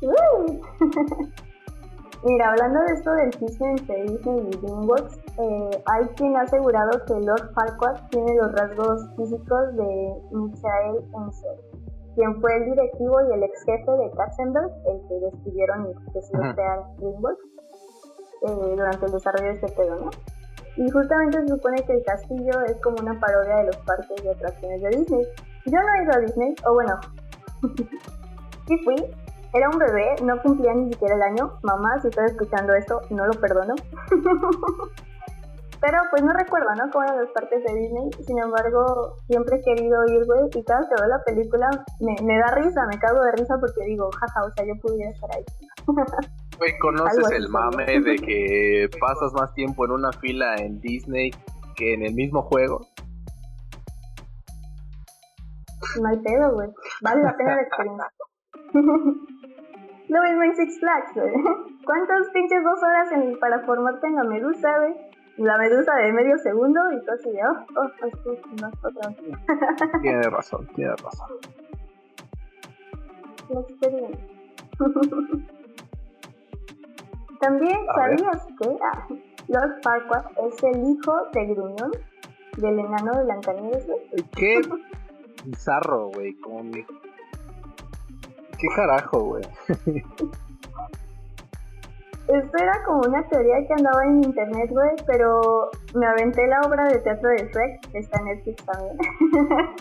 Mira, 2.22 2.50
hablando 2.50 2.80
de 2.80 2.92
esto 2.92 3.12
del 3.12 3.30
chisme 3.30 3.70
entre 3.70 4.02
Disney 4.02 4.50
y 4.52 4.56
DreamWorks, 4.58 5.18
eh, 5.38 5.82
hay 5.86 6.06
quien 6.16 6.36
ha 6.36 6.42
asegurado 6.42 7.04
que 7.06 7.14
Lord 7.14 7.52
Farquaad 7.54 8.08
tiene 8.10 8.36
los 8.36 8.52
rasgos 8.52 9.08
físicos 9.16 9.74
de 9.76 10.14
Michael 10.30 11.02
Ensel, 11.14 11.58
quien 12.20 12.38
fue 12.38 12.54
el 12.54 12.64
directivo 12.66 13.16
y 13.22 13.32
el 13.32 13.42
ex 13.44 13.64
jefe 13.64 13.90
de 13.90 14.10
Katzenberg, 14.14 14.70
el 14.84 15.08
que 15.08 15.14
despidieron 15.24 15.86
y 15.86 16.12
decidió 16.12 16.54
crear 16.54 16.80
DreamWorks 16.98 17.44
eh, 18.42 18.74
durante 18.76 19.06
el 19.06 19.12
desarrollo 19.12 19.46
de 19.46 19.54
este 19.54 19.72
pedo, 19.72 19.96
¿no? 19.96 20.10
Y 20.76 20.90
justamente 20.90 21.40
se 21.40 21.48
supone 21.48 21.82
que 21.86 21.94
el 21.94 22.04
castillo 22.04 22.60
es 22.66 22.76
como 22.82 22.96
una 23.00 23.18
parodia 23.18 23.56
de 23.56 23.64
los 23.64 23.76
parques 23.78 24.22
de 24.22 24.30
atracciones 24.32 24.82
de 24.82 24.88
Disney. 24.90 25.26
Yo 25.64 25.78
no 25.80 25.94
he 25.94 26.02
ido 26.04 26.12
a 26.12 26.18
Disney, 26.18 26.54
o 26.66 26.74
bueno, 26.74 27.00
sí 28.66 28.76
fui, 28.84 28.96
era 29.54 29.70
un 29.70 29.78
bebé, 29.78 30.16
no 30.22 30.40
cumplía 30.42 30.74
ni 30.74 30.92
siquiera 30.92 31.14
el 31.14 31.22
año. 31.22 31.58
Mamá, 31.62 32.00
si 32.02 32.08
estás 32.08 32.32
escuchando 32.32 32.74
esto, 32.74 33.00
no 33.08 33.26
lo 33.26 33.32
perdono. 33.32 33.74
Pero 35.80 35.98
pues 36.10 36.22
no 36.22 36.32
recuerdo, 36.32 36.68
¿no? 36.76 36.90
Cómo 36.92 37.04
eran 37.04 37.24
las 37.24 37.32
partes 37.32 37.64
de 37.64 37.74
Disney. 37.74 38.10
Sin 38.26 38.38
embargo, 38.38 39.16
siempre 39.26 39.56
he 39.56 39.62
querido 39.62 40.04
ir, 40.08 40.26
güey. 40.26 40.50
Y 40.54 40.64
cada 40.64 40.86
que 40.88 40.94
veo 41.00 41.08
la 41.08 41.22
película 41.24 41.70
me, 42.00 42.14
me 42.22 42.38
da 42.38 42.54
risa, 42.54 42.86
me 42.86 42.98
cago 42.98 43.22
de 43.22 43.32
risa 43.32 43.56
porque 43.58 43.86
digo, 43.86 44.10
jaja, 44.12 44.44
o 44.44 44.50
sea, 44.52 44.66
yo 44.66 44.74
pudiera 44.80 45.10
estar 45.10 45.30
ahí. 45.34 45.44
Güey, 46.60 46.78
¿conoces 46.78 47.30
el 47.30 47.48
mame 47.48 47.86
de 47.86 48.16
que 48.16 48.90
pasas 49.00 49.32
más 49.32 49.54
tiempo 49.54 49.86
en 49.86 49.92
una 49.92 50.12
fila 50.12 50.56
en 50.56 50.78
Disney 50.78 51.30
que 51.74 51.94
en 51.94 52.02
el 52.02 52.12
mismo 52.12 52.42
juego? 52.42 52.86
No 56.02 56.08
hay 56.10 56.18
pedo, 56.18 56.52
güey. 56.52 56.68
Vale 57.00 57.22
la 57.22 57.34
pena 57.34 57.56
la 57.56 57.62
experiencia. 57.62 58.06
Lo 60.08 60.22
mismo 60.22 60.42
en 60.42 60.56
Six 60.56 60.80
Flags, 60.80 61.14
güey. 61.14 61.32
¿Cuántas 61.86 62.28
pinches 62.34 62.62
dos 62.62 62.82
horas 62.82 63.10
en, 63.12 63.38
para 63.38 63.60
formarte 63.60 64.06
en 64.06 64.16
la 64.16 64.24
medusa, 64.24 64.78
güey? 64.80 64.94
La 65.36 65.56
medusa 65.58 65.94
de 65.94 66.12
medio 66.12 66.36
segundo 66.38 66.80
y 66.92 67.00
todo 67.04 67.14
así 67.14 67.30
de, 67.30 67.40
oh, 67.42 67.66
oh, 67.76 67.90
pues 68.00 68.12
no, 68.60 68.70
vez. 68.70 69.16
Tiene 70.02 70.22
razón, 70.22 70.66
tiene 70.74 70.94
razón. 70.96 71.28
La 73.48 73.60
experiencia. 73.60 74.26
También 77.40 77.78
sabías 77.94 78.46
que 78.60 78.76
ah, 78.82 79.06
Lord 79.48 79.80
Farquaad 79.82 80.26
es 80.46 80.62
el 80.62 80.90
hijo 80.90 81.16
de 81.32 81.46
Gruñón, 81.46 81.90
del 82.58 82.78
enano 82.78 83.12
de 83.12 83.24
Blancanieves, 83.24 83.86
¿Qué? 84.36 84.60
Bizarro, 85.44 86.08
güey, 86.08 86.34
como 86.34 86.64
mi... 86.64 86.84
¿Qué 88.58 88.68
carajo, 88.76 89.20
güey? 89.20 89.44
Esto 92.30 92.58
era 92.58 92.84
como 92.84 93.00
una 93.00 93.26
teoría 93.28 93.66
que 93.66 93.74
andaba 93.74 94.04
en 94.04 94.22
internet, 94.22 94.70
güey, 94.70 94.90
pero 95.04 95.68
me 95.94 96.06
aventé 96.06 96.46
la 96.46 96.60
obra 96.60 96.84
de 96.88 97.00
teatro 97.00 97.28
de 97.28 97.50
Shrek, 97.52 97.90
que 97.90 97.98
está 97.98 98.20
en 98.20 98.24
Netflix 98.26 98.64
también. 98.66 98.96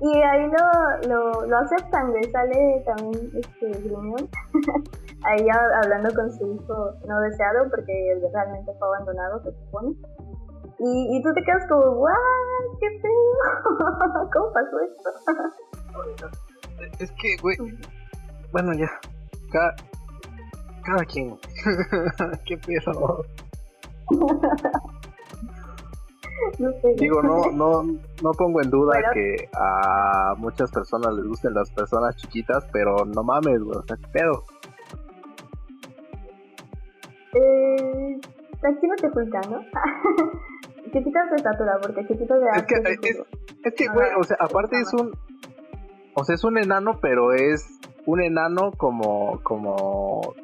y 0.00 0.22
ahí 0.22 0.48
lo, 0.50 1.08
lo, 1.08 1.46
lo, 1.46 1.58
aceptan, 1.58 2.12
güey, 2.12 2.30
sale 2.30 2.84
también 2.86 3.32
este 3.34 3.88
Gruñón. 3.88 4.28
ahí 5.24 5.46
hablando 5.82 6.14
con 6.14 6.30
su 6.30 6.54
hijo 6.54 6.92
no 7.08 7.20
deseado, 7.22 7.68
porque 7.70 8.12
él 8.12 8.22
realmente 8.32 8.70
fue 8.78 8.86
abandonado, 8.86 9.42
se 9.42 9.50
supone. 9.52 9.96
Y, 10.78 11.16
y 11.16 11.22
tú 11.24 11.34
te 11.34 11.42
quedas 11.42 11.66
como, 11.68 11.90
¡guau! 11.96 12.14
¡Qué 12.78 12.86
feo! 13.00 14.30
¿Cómo 14.32 14.52
pasó 14.52 14.78
esto? 14.78 15.10
es 17.00 17.10
que, 17.10 17.36
güey, 17.42 17.56
bueno, 18.52 18.72
ya. 18.74 18.88
Cada, 19.50 19.74
cada 20.82 21.04
quien. 21.04 21.36
Qué 22.46 22.56
peso. 22.58 23.24
No 26.58 26.72
sé. 26.80 26.94
Digo, 26.96 27.22
no, 27.22 27.50
no, 27.52 27.82
no 27.82 28.32
pongo 28.32 28.62
en 28.62 28.70
duda 28.70 28.98
que 29.12 29.48
a 29.54 30.34
muchas 30.38 30.70
personas 30.70 31.12
les 31.12 31.26
gusten 31.26 31.52
las 31.52 31.70
personas 31.70 32.16
chiquitas, 32.16 32.66
pero 32.72 33.04
no 33.04 33.22
mames, 33.22 33.62
güey, 33.62 33.78
o 33.78 33.82
sea, 33.82 33.96
qué 33.98 34.08
pedo. 34.08 34.44
Eh, 37.34 38.20
no 38.62 38.96
te 38.96 39.06
oculta, 39.06 39.40
¿no? 39.50 39.60
chiquitas 40.92 41.30
de 41.30 41.36
estatura, 41.36 41.78
porque 41.80 42.06
chiquitos 42.06 42.40
de 42.40 42.46
Es 42.56 42.62
que, 42.64 43.08
es, 43.10 43.22
es 43.64 43.74
que, 43.74 43.86
güey, 43.88 44.08
o 44.18 44.24
sea, 44.24 44.36
aparte 44.40 44.80
es 44.80 44.92
un. 44.94 45.12
O 46.14 46.24
sea, 46.24 46.34
es 46.34 46.44
un 46.44 46.58
enano, 46.58 46.98
pero 47.00 47.32
es 47.32 47.78
un 48.06 48.20
enano 48.20 48.72
como, 48.76 49.40
como, 49.42 50.34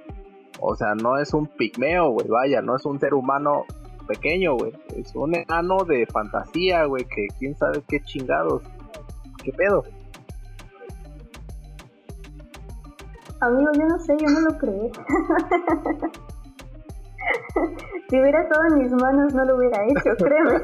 o 0.60 0.74
sea, 0.74 0.94
no 0.94 1.18
es 1.18 1.34
un 1.34 1.46
pigmeo, 1.46 2.10
güey, 2.10 2.28
vaya, 2.28 2.62
no 2.62 2.76
es 2.76 2.84
un 2.84 2.98
ser 2.98 3.14
humano 3.14 3.64
pequeño, 4.06 4.56
güey, 4.56 4.72
es 4.96 5.14
un 5.14 5.34
enano 5.34 5.84
de 5.84 6.06
fantasía, 6.06 6.84
güey, 6.84 7.04
que 7.04 7.26
quién 7.38 7.54
sabe 7.56 7.82
qué 7.88 8.00
chingados, 8.00 8.62
qué 9.42 9.52
pedo. 9.52 9.84
Amigo, 13.40 13.70
yo 13.74 13.86
no 13.86 13.98
sé, 13.98 14.16
yo 14.18 14.28
no 14.28 14.40
lo 14.40 14.56
creo. 14.58 14.90
si 18.08 18.20
hubiera 18.20 18.42
estado 18.42 18.64
en 18.66 18.78
mis 18.78 18.92
manos 18.92 19.34
no 19.34 19.44
lo 19.44 19.56
hubiera 19.56 19.84
hecho, 19.84 20.16
créeme. 20.24 20.54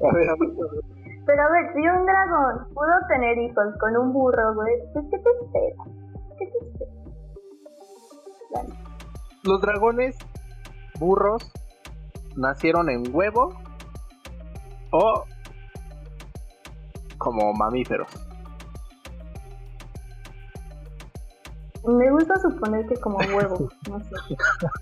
a 0.00 0.14
ver, 0.14 0.14
a 0.14 0.14
ver, 0.14 0.30
a 0.30 0.34
ver. 0.36 0.84
Pero 1.24 1.42
a 1.42 1.50
ver, 1.50 1.72
si 1.72 1.80
un 1.80 2.04
dragón 2.04 2.66
pudo 2.74 3.06
tener 3.08 3.38
hijos 3.38 3.66
con 3.78 3.96
un 3.96 4.12
burro, 4.12 4.54
güey, 4.54 4.74
¿qué 4.92 5.00
te 5.02 5.16
espera? 5.16 6.01
Los 9.44 9.60
dragones 9.60 10.16
burros 10.98 11.50
nacieron 12.36 12.88
en 12.90 13.14
huevo 13.14 13.54
o 14.90 15.24
como 17.18 17.52
mamíferos. 17.52 18.08
Me 21.84 22.10
gusta 22.12 22.38
suponer 22.40 22.86
que 22.86 22.96
como 22.96 23.18
huevo, 23.18 23.68
no 23.90 24.00
sé. 24.00 24.10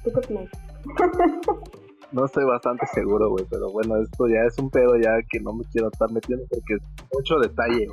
¿Qué 0.04 0.10
te 0.10 0.20
piensas? 0.20 0.60
No 2.12 2.24
estoy 2.24 2.44
bastante 2.44 2.86
seguro, 2.88 3.30
güey, 3.30 3.44
pero 3.48 3.70
bueno, 3.70 3.96
esto 3.98 4.26
ya 4.26 4.40
es 4.44 4.58
un 4.58 4.68
pedo 4.68 4.96
ya 4.96 5.22
que 5.30 5.38
no 5.38 5.52
me 5.52 5.62
quiero 5.66 5.88
estar 5.92 6.10
metiendo 6.10 6.44
porque 6.50 6.74
es 6.74 6.82
mucho 7.14 7.38
detalle, 7.38 7.86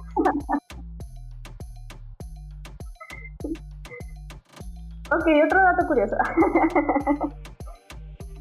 ok, 5.12 5.28
otro 5.46 5.60
dato 5.62 5.88
curioso. 5.88 6.16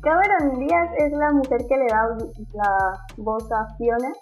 Cameron 0.03 0.59
Díaz 0.61 0.91
es 0.99 1.13
la 1.13 1.33
mujer 1.33 1.67
que 1.69 1.77
le 1.77 1.87
da 1.87 2.17
la 2.55 2.93
voz 3.17 3.51
a 3.51 3.67
Fiona 3.77 4.13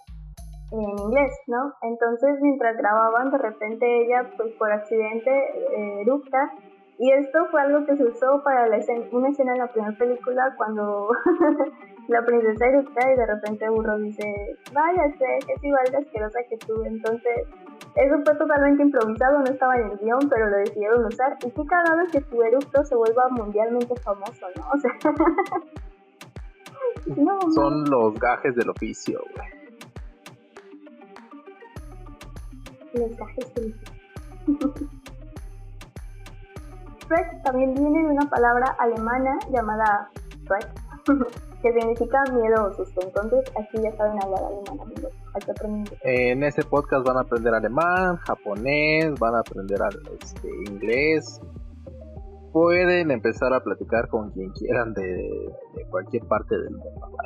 en 0.72 0.98
inglés, 0.98 1.32
¿no? 1.46 1.72
Entonces, 1.82 2.38
mientras 2.40 2.76
grababan, 2.76 3.30
de 3.30 3.38
repente 3.38 3.86
ella, 4.02 4.30
pues 4.36 4.52
por 4.54 4.72
accidente, 4.72 5.30
eh, 5.30 6.00
eructa 6.02 6.52
y 6.98 7.10
esto 7.10 7.46
fue 7.50 7.60
algo 7.60 7.84
que 7.86 7.96
se 7.96 8.04
usó 8.04 8.42
para 8.44 8.68
la 8.68 8.76
escena, 8.76 9.04
una 9.10 9.28
escena 9.28 9.52
en 9.52 9.58
la 9.58 9.66
primera 9.66 9.96
película 9.98 10.54
cuando 10.56 11.08
la 12.08 12.24
princesa 12.24 12.66
eructa 12.66 13.10
y 13.10 13.16
de 13.16 13.26
repente 13.26 13.68
Burro 13.68 13.98
dice, 13.98 14.22
que 14.22 15.52
es 15.52 15.64
igual 15.64 15.84
de 15.90 15.96
asquerosa 15.98 16.38
que 16.48 16.56
tú. 16.58 16.84
Entonces, 16.84 17.48
eso 17.94 18.16
fue 18.24 18.34
totalmente 18.36 18.82
improvisado, 18.82 19.38
no 19.38 19.44
estaba 19.44 19.76
en 19.76 19.90
el 19.90 19.98
guion, 19.98 20.28
pero 20.28 20.50
lo 20.50 20.56
decidieron 20.58 21.04
usar. 21.04 21.36
Y 21.44 21.50
qué 21.50 21.66
cagado 21.66 22.06
que 22.10 22.20
tu 22.22 22.42
eructo 22.42 22.84
se 22.84 22.94
vuelva 22.96 23.28
mundialmente 23.30 23.94
famoso, 24.00 24.46
¿no? 24.56 24.68
O 24.74 24.78
sea... 24.78 24.90
Son 27.54 27.84
los 27.90 28.18
gajes 28.18 28.54
del 28.56 28.70
oficio, 28.70 29.20
güey. 29.34 29.48
Los 32.94 33.16
gajes 33.16 33.54
del 33.54 33.74
oficio. 34.46 34.88
Shrek 37.08 37.42
también 37.42 37.74
viene 37.74 38.02
de 38.02 38.08
una 38.08 38.28
palabra 38.28 38.76
alemana 38.78 39.38
llamada 39.50 40.10
Shrek, 40.44 40.70
que 41.64 41.72
significa 41.72 42.22
miedo 42.30 42.66
o 42.66 42.74
susto. 42.74 43.00
Entonces, 43.02 43.50
aquí 43.58 43.82
ya 43.82 43.90
saben 43.96 44.22
hablar 44.22 44.44
alemán, 44.44 44.80
amigos. 44.82 45.12
En 46.02 46.44
este 46.44 46.62
podcast 46.62 47.06
van 47.06 47.16
a 47.16 47.20
aprender 47.20 47.54
alemán, 47.54 48.16
japonés, 48.18 49.18
van 49.18 49.34
a 49.34 49.40
aprender 49.40 49.78
este, 50.20 50.48
inglés. 50.68 51.40
Pueden 52.52 53.10
empezar 53.10 53.54
a 53.54 53.60
platicar 53.60 54.08
con 54.08 54.30
quien 54.32 54.50
quieran 54.50 54.92
de, 54.92 55.02
de 55.02 55.84
cualquier 55.88 56.24
parte 56.26 56.54
del 56.54 56.70
mundo. 56.70 57.16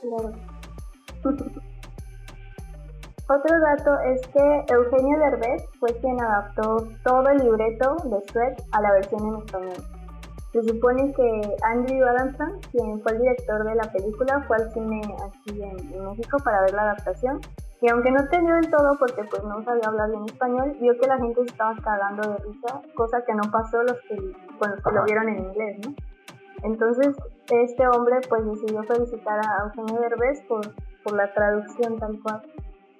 Claro. 0.00 0.32
Otro 3.28 3.60
dato 3.60 3.98
es 4.02 4.24
que 4.28 4.64
Eugenio 4.72 5.18
Derbez 5.18 5.64
fue 5.80 5.92
quien 5.98 6.22
adaptó 6.22 6.86
todo 7.04 7.28
el 7.30 7.38
libreto 7.38 7.96
de 8.04 8.20
Shrek 8.32 8.62
a 8.70 8.80
la 8.80 8.92
versión 8.92 9.26
en 9.26 9.36
español. 9.42 9.95
Se 10.56 10.62
supone 10.62 11.12
que 11.12 11.42
Andrew 11.64 12.06
Adamson, 12.06 12.58
quien 12.72 12.98
fue 13.02 13.12
el 13.12 13.18
director 13.18 13.62
de 13.62 13.74
la 13.74 13.92
película, 13.92 14.42
fue 14.48 14.56
al 14.56 14.72
cine 14.72 15.02
aquí 15.22 15.62
en, 15.62 16.02
México 16.02 16.38
para 16.42 16.62
ver 16.62 16.72
la 16.72 16.80
adaptación 16.80 17.42
y 17.82 17.90
aunque 17.90 18.10
no 18.10 18.20
entendió 18.20 18.54
del 18.54 18.70
todo 18.70 18.96
porque 18.98 19.22
pues 19.24 19.44
no 19.44 19.62
sabía 19.64 19.82
hablar 19.86 20.08
bien 20.08 20.24
español, 20.24 20.74
vio 20.80 20.98
que 20.98 21.08
la 21.08 21.18
gente 21.18 21.42
se 21.42 21.50
estaba 21.50 21.76
cagando 21.84 22.30
de 22.30 22.38
risa, 22.38 22.80
cosa 22.94 23.22
que 23.26 23.34
no 23.34 23.42
pasó 23.52 23.82
los 23.82 24.00
que, 24.08 24.16
con 24.58 24.70
los 24.70 24.82
que 24.82 24.92
lo 24.92 25.04
vieron 25.04 25.28
en 25.28 25.40
inglés, 25.40 25.76
¿no? 25.84 25.94
Entonces 26.62 27.14
este 27.50 27.86
hombre 27.88 28.20
pues 28.26 28.46
decidió 28.46 28.82
felicitar 28.84 29.38
a 29.38 29.64
Eugenio 29.64 30.00
Derbez 30.00 30.40
por, 30.48 30.62
por 31.04 31.16
la 31.16 31.34
traducción 31.34 31.98
tal 31.98 32.18
cual. 32.22 32.40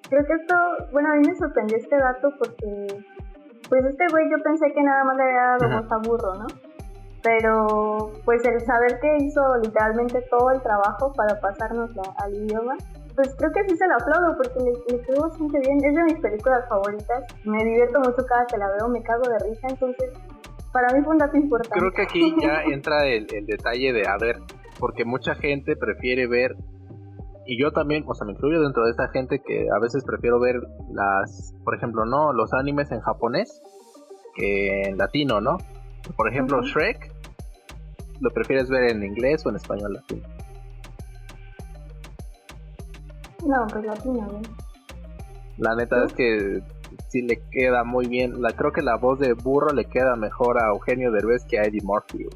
Creo 0.07 0.23
que 0.27 0.33
esto, 0.33 0.55
bueno, 0.91 1.11
a 1.11 1.15
mí 1.15 1.23
me 1.27 1.33
sorprendió 1.33 1.75
este 1.75 1.97
dato 1.97 2.29
porque, 2.37 3.03
pues 3.67 3.83
este 3.83 4.05
güey 4.11 4.29
yo 4.29 4.37
pensé 4.43 4.71
que 4.73 4.83
nada 4.83 5.03
más 5.05 5.17
le 5.17 5.23
había 5.23 5.57
dado 5.57 5.81
voz 5.81 5.91
a 5.91 5.97
burro, 5.97 6.35
¿no? 6.35 6.76
Pero, 7.27 8.13
pues 8.23 8.41
el 8.45 8.61
saber 8.61 8.99
que 9.01 9.17
hizo 9.17 9.41
literalmente 9.61 10.23
todo 10.29 10.49
el 10.51 10.61
trabajo 10.61 11.11
para 11.11 11.37
pasarnos 11.41 11.91
al 12.23 12.33
idioma, 12.33 12.77
pues 13.15 13.35
creo 13.37 13.51
que 13.51 13.67
sí 13.67 13.75
se 13.75 13.85
lo 13.85 13.95
aplaudo 13.95 14.37
porque 14.37 14.59
le, 14.63 14.71
le 14.95 15.03
quedó 15.03 15.23
bastante 15.23 15.59
bien. 15.59 15.77
Es 15.83 15.93
de 15.93 16.03
mis 16.03 16.19
películas 16.21 16.63
favoritas. 16.69 17.25
Me 17.43 17.65
divierto 17.65 17.99
mucho 17.99 18.25
cada 18.25 18.45
que 18.45 18.57
la 18.57 18.69
veo, 18.71 18.87
me 18.87 19.03
cago 19.03 19.23
de 19.27 19.39
risa. 19.39 19.67
Entonces, 19.67 20.13
para 20.71 20.87
mí 20.93 21.03
fue 21.03 21.13
un 21.13 21.17
dato 21.17 21.35
importante. 21.35 21.77
Creo 21.77 21.91
que 21.91 22.01
aquí 22.03 22.35
ya 22.41 22.61
entra 22.71 23.05
el, 23.05 23.27
el 23.33 23.45
detalle 23.45 23.91
de, 23.91 24.07
a 24.07 24.17
ver, 24.17 24.37
porque 24.79 25.03
mucha 25.03 25.35
gente 25.35 25.75
prefiere 25.75 26.27
ver 26.27 26.55
y 27.45 27.59
yo 27.61 27.71
también, 27.71 28.05
o 28.07 28.13
sea, 28.13 28.25
me 28.25 28.33
incluyo 28.33 28.61
dentro 28.61 28.85
de 28.85 28.91
esta 28.91 29.09
gente 29.09 29.41
que 29.45 29.67
a 29.73 29.79
veces 29.79 30.03
prefiero 30.05 30.39
ver 30.39 30.55
las, 30.93 31.53
por 31.65 31.75
ejemplo, 31.75 32.05
no, 32.05 32.31
los 32.31 32.53
animes 32.53 32.91
en 32.91 33.01
japonés 33.01 33.61
que 34.35 34.83
en 34.83 34.97
latino, 34.97 35.41
¿no? 35.41 35.57
Por 36.15 36.29
ejemplo, 36.29 36.61
Shrek, 36.61 37.11
¿lo 38.19 38.29
prefieres 38.31 38.69
ver 38.69 38.91
en 38.91 39.03
inglés 39.03 39.45
o 39.45 39.49
en 39.49 39.55
español 39.55 39.93
latino? 39.93 40.27
No, 43.45 43.67
pues 43.67 43.85
latino, 43.85 44.27
¿no? 44.27 44.41
La 45.57 45.75
neta 45.75 46.03
es 46.03 46.13
que 46.13 46.61
sí 47.09 47.21
le 47.21 47.41
queda 47.51 47.83
muy 47.83 48.07
bien. 48.07 48.41
La, 48.41 48.51
creo 48.51 48.71
que 48.71 48.81
la 48.81 48.97
voz 48.97 49.19
de 49.19 49.33
burro 49.33 49.73
le 49.73 49.85
queda 49.85 50.15
mejor 50.15 50.59
a 50.59 50.69
Eugenio 50.69 51.11
Derbez 51.11 51.45
que 51.45 51.59
a 51.59 51.63
Eddie 51.63 51.81
Murphy. 51.83 52.27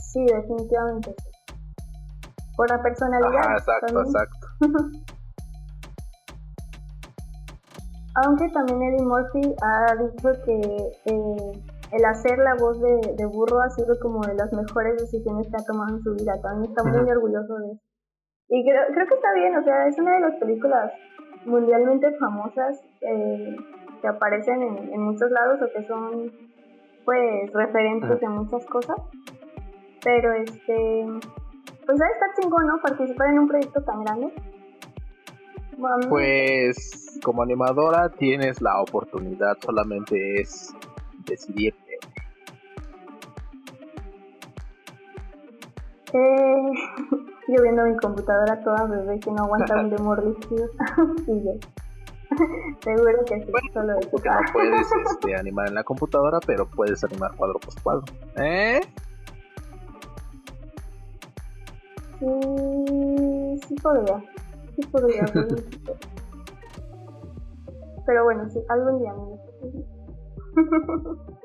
Sí, 0.00 0.24
definitivamente 0.24 1.14
por 2.56 2.70
la 2.70 2.82
personalidad. 2.82 3.58
exacto, 3.58 4.02
exacto. 4.02 4.48
Aunque 8.24 8.48
también 8.48 8.82
Eddie 8.82 9.04
Murphy 9.04 9.54
ha 9.62 9.94
dicho 9.96 10.32
que 10.46 10.58
eh, 11.04 11.52
el 11.92 12.04
hacer 12.04 12.38
la 12.38 12.54
voz 12.54 12.80
de, 12.80 13.26
burro 13.26 13.60
ha 13.60 13.70
sido 13.70 13.98
como 14.00 14.20
de 14.26 14.34
las 14.34 14.52
mejores 14.52 14.96
decisiones 14.96 15.46
que 15.48 15.56
ha 15.56 15.64
tomado 15.64 15.96
en 15.96 16.02
su 16.02 16.14
vida. 16.14 16.40
También 16.42 16.70
está 16.70 16.82
muy 16.84 17.10
orgulloso 17.10 17.54
de 17.58 17.72
eso. 17.72 17.82
Y 18.48 18.64
creo, 18.64 18.82
creo 18.92 19.06
que 19.06 19.14
está 19.14 19.34
bien, 19.34 19.56
o 19.56 19.64
sea, 19.64 19.88
es 19.88 19.98
una 19.98 20.14
de 20.14 20.20
las 20.20 20.34
películas 20.36 20.92
mundialmente 21.44 22.16
famosas 22.18 22.80
eh, 23.00 23.56
que 24.00 24.08
aparecen 24.08 24.62
en, 24.62 25.00
muchos 25.00 25.30
lados 25.30 25.60
o 25.62 25.72
que 25.72 25.86
son 25.86 26.32
pues 27.04 27.52
referentes 27.52 28.20
de 28.20 28.28
muchas 28.28 28.64
cosas. 28.66 28.96
Pero 30.04 30.32
este 30.32 31.06
pues 31.86 31.98
debe 31.98 32.12
estar 32.12 32.28
chingón, 32.40 32.66
¿no? 32.66 32.80
Participar 32.82 33.28
en 33.28 33.38
un 33.38 33.48
proyecto 33.48 33.80
tan 33.82 34.04
grande. 34.04 34.32
Pues 36.08 37.20
como 37.22 37.42
animadora 37.42 38.08
tienes 38.08 38.60
la 38.60 38.80
oportunidad, 38.80 39.56
solamente 39.60 40.40
es 40.40 40.74
decidirte. 41.26 41.98
Eh, 46.12 46.72
yo 47.48 47.62
viendo 47.62 47.84
mi 47.84 47.96
computadora 47.96 48.60
toda 48.62 48.84
bebé 48.86 49.20
que 49.20 49.30
no 49.30 49.44
aguanta 49.44 49.80
un 49.80 49.90
demorricio. 49.90 50.70
sí, 51.26 51.60
Seguro 52.82 53.24
que 53.24 53.44
sí, 53.44 53.52
solo 53.72 53.94
de 53.94 54.06
Porque 54.08 54.28
no 54.28 54.40
puedes 54.52 54.86
este, 55.10 55.36
animar 55.36 55.68
en 55.68 55.74
la 55.74 55.84
computadora, 55.84 56.38
pero 56.46 56.66
puedes 56.66 57.02
animar 57.04 57.34
cuadro 57.36 57.58
por 57.58 57.82
cuadro. 57.82 58.04
¿Eh? 58.36 58.80
Sí, 62.18 63.60
sí 63.68 63.74
podría. 63.76 64.22
Sí 64.74 64.86
podría. 64.86 65.24
Pero 68.06 68.24
bueno, 68.24 68.48
sí, 68.50 68.60
algún 68.68 69.00
día 69.00 69.12
me 69.12 69.36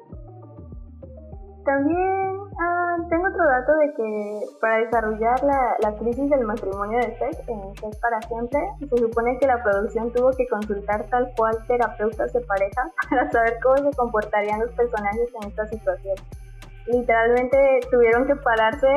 También 1.66 2.40
ah, 2.60 2.98
tengo 3.10 3.28
otro 3.28 3.44
dato 3.46 3.76
de 3.76 3.94
que 3.94 4.40
para 4.60 4.78
desarrollar 4.78 5.44
la, 5.44 5.96
crisis 6.00 6.30
del 6.30 6.46
matrimonio 6.46 6.98
de 7.00 7.16
Seth 7.18 7.48
en 7.48 7.76
Seth 7.76 8.00
para 8.02 8.20
siempre, 8.22 8.60
se 8.80 8.98
supone 8.98 9.38
que 9.38 9.46
la 9.46 9.62
producción 9.62 10.12
tuvo 10.14 10.32
que 10.32 10.48
consultar 10.48 11.06
tal 11.10 11.32
cual 11.38 11.56
terapeutas 11.68 12.34
de 12.34 12.42
pareja 12.42 12.92
para 13.10 13.30
saber 13.32 13.60
cómo 13.62 13.78
se 13.78 13.96
comportarían 13.96 14.62
los 14.62 14.72
personajes 14.72 15.30
en 15.42 15.50
esta 15.50 15.68
situación. 15.68 16.16
Literalmente 16.88 17.82
tuvieron 17.92 18.26
que 18.26 18.36
pararse 18.38 18.88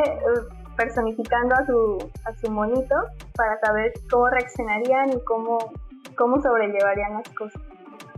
personificando 0.77 1.55
a 1.55 1.67
su, 1.67 1.99
a 2.25 2.35
su 2.37 2.51
monito 2.51 2.95
para 3.37 3.61
saber 3.61 3.93
cómo 4.11 4.29
reaccionarían 4.29 5.11
y 5.11 5.21
cómo, 5.25 5.59
cómo 6.17 6.41
sobrellevarían 6.41 7.12
las 7.15 7.29
cosas 7.31 7.61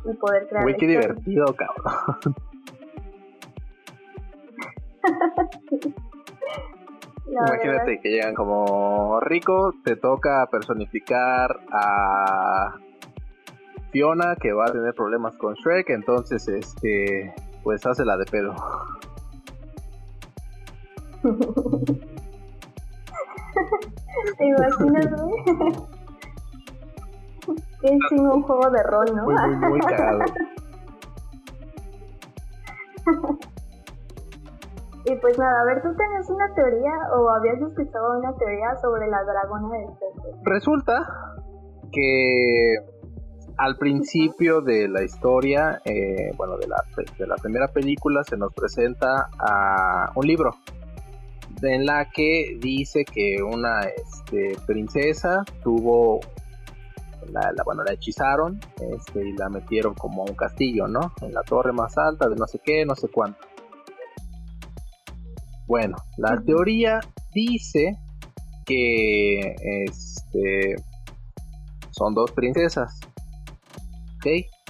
y 0.05 0.15
poder 0.15 0.49
crear. 0.49 0.65
Uy, 0.65 0.77
qué 0.77 0.87
divertido, 0.87 1.55
cabrón. 1.55 2.35
Imagínate 7.29 8.01
que 8.01 8.11
llegan 8.11 8.35
como 8.35 9.21
rico, 9.21 9.75
te 9.85 9.97
toca 9.97 10.47
personificar 10.51 11.59
a 11.73 12.77
Fiona 13.91 14.37
que 14.37 14.53
va 14.53 14.67
a 14.67 14.73
tener 14.73 14.95
problemas 14.95 15.37
con 15.37 15.55
Shrek, 15.55 15.91
entonces 15.91 16.47
este 16.49 17.35
pues 17.63 17.85
hace 17.85 18.05
la 18.05 18.17
de 18.17 18.25
pedo. 18.27 18.55
¿Te 24.39 24.47
imaginas, 24.47 25.11
güey? 25.21 25.75
Es 27.87 28.13
un 28.13 28.43
juego 28.43 28.71
de 28.71 28.83
rol, 28.83 29.07
¿no? 29.15 29.25
Muy, 29.25 29.35
muy, 29.35 29.69
muy 29.71 29.81
cagado. 29.81 30.19
y 35.05 35.15
pues 35.17 35.39
nada, 35.39 35.61
a 35.61 35.65
ver, 35.65 35.83
¿tú 35.83 35.95
tenías 35.95 36.29
una 36.29 36.53
teoría 36.55 36.91
o 37.17 37.31
habías 37.31 37.61
escuchado 37.63 38.19
una 38.19 38.35
teoría 38.37 38.75
sobre 38.83 39.09
la 39.09 39.23
dragona 39.23 39.69
de 39.79 39.87
Pepe? 39.87 40.37
Resulta 40.43 41.07
que 41.93 42.75
al 43.59 43.77
principio 43.77 44.61
de 44.61 44.89
la 44.89 45.05
historia, 45.05 45.81
eh, 45.85 46.33
bueno, 46.37 46.57
de 46.59 46.67
la, 46.67 46.83
de 47.19 47.27
la 47.27 47.37
primera 47.37 47.69
película, 47.69 48.25
se 48.25 48.37
nos 48.37 48.53
presenta 48.53 49.29
a 49.39 50.11
un 50.17 50.27
libro 50.27 50.51
en 51.63 51.87
la 51.87 52.11
que 52.11 52.59
dice 52.61 53.05
que 53.05 53.43
una 53.43 53.81
este, 53.83 54.57
princesa 54.67 55.45
tuvo 55.63 56.21
la, 57.33 57.53
bueno 57.65 57.83
la 57.85 57.93
hechizaron 57.93 58.61
este, 58.81 59.29
y 59.29 59.33
la 59.33 59.49
metieron 59.49 59.95
como 59.95 60.23
a 60.23 60.31
un 60.31 60.37
castillo 60.37 60.87
no 60.89 61.13
en 61.21 61.33
la 61.33 61.43
torre 61.43 61.73
más 61.73 61.97
alta 61.99 62.29
de 62.29 62.37
no 62.37 62.47
sé 62.47 62.61
qué 62.65 62.85
no 62.85 62.95
sé 62.95 63.09
cuánto. 63.09 63.39
Bueno 65.67 65.97
la 66.17 66.41
teoría 66.41 67.01
dice 67.33 67.97
que 68.65 69.55
este 69.87 70.77
son 71.91 72.15
dos 72.15 72.33
princesas 72.33 73.01
ok 74.17 74.27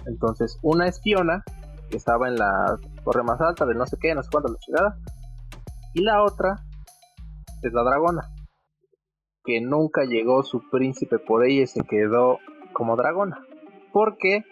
entonces 0.07 0.59
una 0.63 0.87
es 0.89 1.01
Fiona 1.01 1.43
que 1.91 1.97
estaba 1.97 2.29
en 2.29 2.37
la 2.37 2.79
torre 3.05 3.23
más 3.23 3.41
alta 3.41 3.67
de 3.67 3.75
no 3.75 3.87
sé 3.87 3.97
qué 4.01 4.15
no 4.15 4.23
sé 4.23 4.29
cuánto 4.31 4.49
la 4.49 4.59
llegada 4.67 4.99
y 5.97 6.03
la 6.03 6.23
otra 6.23 6.63
es 7.63 7.73
la 7.73 7.83
dragona. 7.83 8.31
Que 9.47 9.61
nunca 9.61 10.05
llegó 10.05 10.43
su 10.43 10.69
príncipe 10.69 11.19
por 11.19 11.45
ella 11.45 11.63
y 11.63 11.67
se 11.67 11.83
quedó 11.83 12.41
como 12.73 12.97
dragona. 12.97 13.41
Porque 13.93 14.45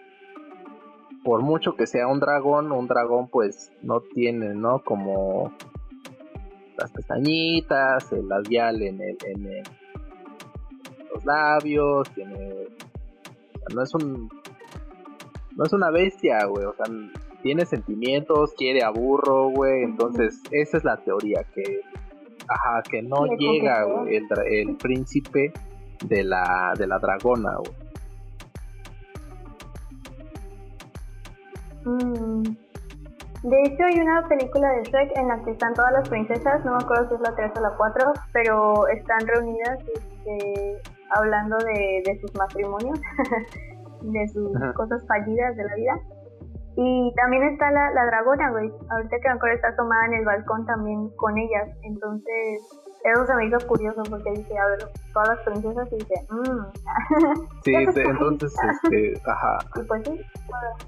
por 1.25 1.41
mucho 1.41 1.75
que 1.75 1.87
sea 1.87 2.07
un 2.07 2.19
dragón, 2.19 2.71
un 2.71 2.87
dragón 2.87 3.27
pues 3.29 3.71
no 3.81 3.99
tiene, 3.99 4.53
¿no? 4.53 4.83
Como 4.83 5.51
las 6.77 6.91
pestañitas, 6.91 8.11
el 8.11 8.27
labial 8.27 8.81
en, 8.83 9.01
el, 9.01 9.17
en, 9.25 9.63
los 11.13 11.25
labios, 11.25 12.09
tiene... 12.13 12.67
no 13.73 13.81
es 13.81 13.93
un... 13.95 14.29
No 15.55 15.63
es 15.63 15.71
una 15.71 15.89
bestia, 15.89 16.45
güey, 16.45 16.65
o 16.65 16.73
sea, 16.73 16.85
tiene 17.41 17.65
sentimientos, 17.65 18.53
quiere 18.57 18.83
a 18.83 18.89
burro, 18.89 19.49
güey, 19.49 19.83
entonces 19.83 20.41
esa 20.51 20.77
es 20.77 20.83
la 20.83 20.97
teoría, 20.97 21.45
que 21.55 21.79
Ajá, 22.47 22.83
que 22.89 23.01
no 23.01 23.25
llega 23.37 23.85
el, 24.07 24.27
el, 24.51 24.75
príncipe 24.77 25.51
de 26.05 26.23
la, 26.23 26.73
de 26.77 26.87
la 26.87 26.99
dragona, 26.99 27.57
mm. 31.83 32.43
De 33.43 33.61
hecho, 33.61 33.83
hay 33.83 33.99
una 33.99 34.27
película 34.27 34.71
de 34.71 34.83
Shrek 34.83 35.17
en 35.17 35.27
la 35.27 35.43
que 35.43 35.51
están 35.51 35.73
todas 35.75 35.91
las 35.91 36.09
princesas, 36.09 36.65
no 36.65 36.71
me 36.71 36.83
acuerdo 36.83 37.09
si 37.09 37.15
es 37.15 37.21
la 37.21 37.35
3 37.35 37.51
o 37.57 37.61
la 37.61 37.75
4, 37.77 38.13
pero 38.33 38.87
están 38.87 39.19
reunidas 39.27 39.79
este, 39.93 40.81
hablando 41.15 41.55
de, 41.57 42.01
de 42.05 42.19
sus 42.21 42.33
matrimonios, 42.35 42.99
de 44.01 44.27
sus 44.29 44.51
cosas 44.73 45.05
fallidas 45.07 45.55
de 45.55 45.63
la 45.63 45.75
vida. 45.75 45.99
Y 46.77 47.13
también 47.15 47.43
está 47.43 47.71
la, 47.71 47.91
la 47.91 48.05
dragona, 48.05 48.51
güey. 48.51 48.69
Ahorita 48.89 49.17
que 49.21 49.29
me 49.29 49.53
está 49.53 49.75
tomada 49.77 50.05
en 50.07 50.13
el 50.15 50.25
balcón 50.25 50.65
también 50.65 51.09
con 51.15 51.37
ellas. 51.37 51.69
Entonces, 51.83 52.61
eso 53.05 53.25
se 53.25 53.35
me 53.35 53.45
hizo 53.45 53.57
curioso 53.67 54.03
porque 54.09 54.31
dice, 54.31 54.57
a 54.57 54.67
ver, 54.67 54.89
todas 55.13 55.29
las 55.29 55.39
princesas 55.45 55.87
y 55.91 55.95
dice, 55.95 56.25
mmm. 56.29 56.65
Sí, 57.63 57.73
entonces, 57.75 58.53
este, 58.71 59.13
ajá. 59.25 59.57
Y 59.75 59.83
pues 59.83 60.03
sí. 60.05 60.21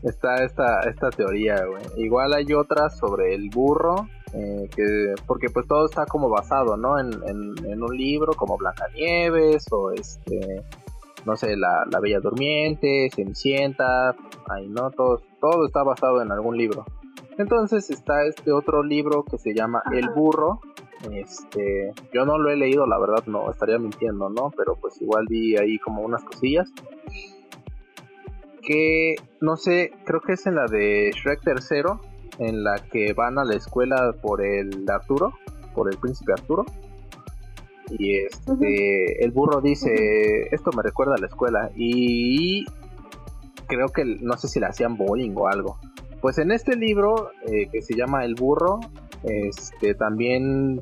Está 0.03 0.43
esta, 0.43 0.81
esta 0.81 1.09
teoría, 1.11 1.63
güey. 1.65 1.83
Igual 1.95 2.33
hay 2.33 2.53
otras 2.53 2.97
sobre 2.97 3.33
el 3.33 3.49
burro, 3.49 4.07
eh, 4.33 4.69
que, 4.75 5.15
porque 5.25 5.49
pues 5.49 5.67
todo 5.67 5.85
está 5.85 6.05
como 6.05 6.27
basado, 6.29 6.75
¿no? 6.75 6.99
En, 6.99 7.13
en, 7.27 7.53
en 7.65 7.81
un 7.81 7.95
libro 7.95 8.33
como 8.33 8.57
Blancanieves 8.57 9.65
o 9.71 9.91
este 9.91 10.63
no 11.27 11.35
sé, 11.35 11.57
la, 11.57 11.85
la 11.91 11.99
Bella 11.99 12.21
Durmiente, 12.21 13.09
Cenicienta, 13.13 14.15
ahí 14.49 14.69
no, 14.69 14.91
todo, 14.91 15.21
todo 15.41 15.65
está 15.67 15.83
basado 15.83 16.21
en 16.21 16.31
algún 16.31 16.57
libro. 16.57 16.85
Entonces 17.37 17.89
está 17.89 18.25
este 18.25 18.53
otro 18.53 18.81
libro 18.81 19.25
que 19.25 19.37
se 19.37 19.53
llama 19.53 19.83
El 19.91 20.09
Burro. 20.09 20.61
Este, 21.11 21.91
yo 22.13 22.25
no 22.25 22.37
lo 22.37 22.49
he 22.49 22.55
leído, 22.55 22.87
la 22.87 22.97
verdad 22.97 23.25
no 23.27 23.51
estaría 23.51 23.77
mintiendo, 23.77 24.29
¿no? 24.29 24.51
Pero 24.55 24.77
pues 24.77 25.01
igual 25.01 25.25
vi 25.29 25.57
ahí 25.57 25.77
como 25.79 26.01
unas 26.01 26.23
cosillas. 26.23 26.71
Que 28.61 29.15
no 29.41 29.57
sé, 29.57 29.91
creo 30.05 30.21
que 30.21 30.33
es 30.33 30.47
en 30.47 30.55
la 30.55 30.65
de 30.65 31.11
Shrek 31.13 31.41
tercero, 31.41 31.99
en 32.39 32.63
la 32.63 32.75
que 32.89 33.11
van 33.11 33.37
a 33.37 33.43
la 33.43 33.55
escuela 33.55 34.15
por 34.21 34.41
el 34.41 34.89
Arturo, 34.89 35.33
por 35.75 35.91
el 35.91 35.99
príncipe 35.99 36.31
Arturo. 36.31 36.65
Y 37.89 38.17
este, 38.17 39.23
el 39.23 39.31
burro 39.31 39.61
dice, 39.61 40.49
esto 40.51 40.71
me 40.75 40.83
recuerda 40.83 41.15
a 41.15 41.19
la 41.19 41.27
escuela. 41.27 41.71
Y 41.75 42.65
creo 43.67 43.89
que 43.89 44.03
no 44.05 44.37
sé 44.37 44.47
si 44.47 44.59
le 44.59 44.67
hacían 44.67 44.97
bullying 44.97 45.33
o 45.35 45.47
algo. 45.47 45.77
Pues 46.21 46.37
en 46.39 46.51
este 46.51 46.75
libro 46.75 47.31
eh, 47.45 47.69
que 47.71 47.81
se 47.81 47.95
llama 47.95 48.25
El 48.25 48.35
burro, 48.35 48.79
este 49.23 49.93
también 49.93 50.81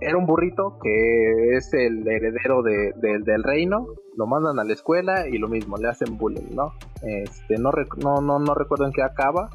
era 0.00 0.18
un 0.18 0.26
burrito 0.26 0.78
que 0.82 1.56
es 1.56 1.72
el 1.74 2.06
heredero 2.06 2.62
del 2.62 3.42
reino. 3.42 3.86
Lo 4.16 4.26
mandan 4.26 4.58
a 4.58 4.64
la 4.64 4.72
escuela 4.72 5.28
y 5.28 5.38
lo 5.38 5.48
mismo, 5.48 5.76
le 5.76 5.88
hacen 5.88 6.16
bullying, 6.16 6.54
¿no? 6.54 6.72
Este, 7.02 7.58
no, 7.58 7.70
no, 7.98 8.20
no, 8.20 8.38
no 8.38 8.54
recuerdo 8.54 8.86
en 8.86 8.92
qué 8.92 9.02
acaba, 9.02 9.50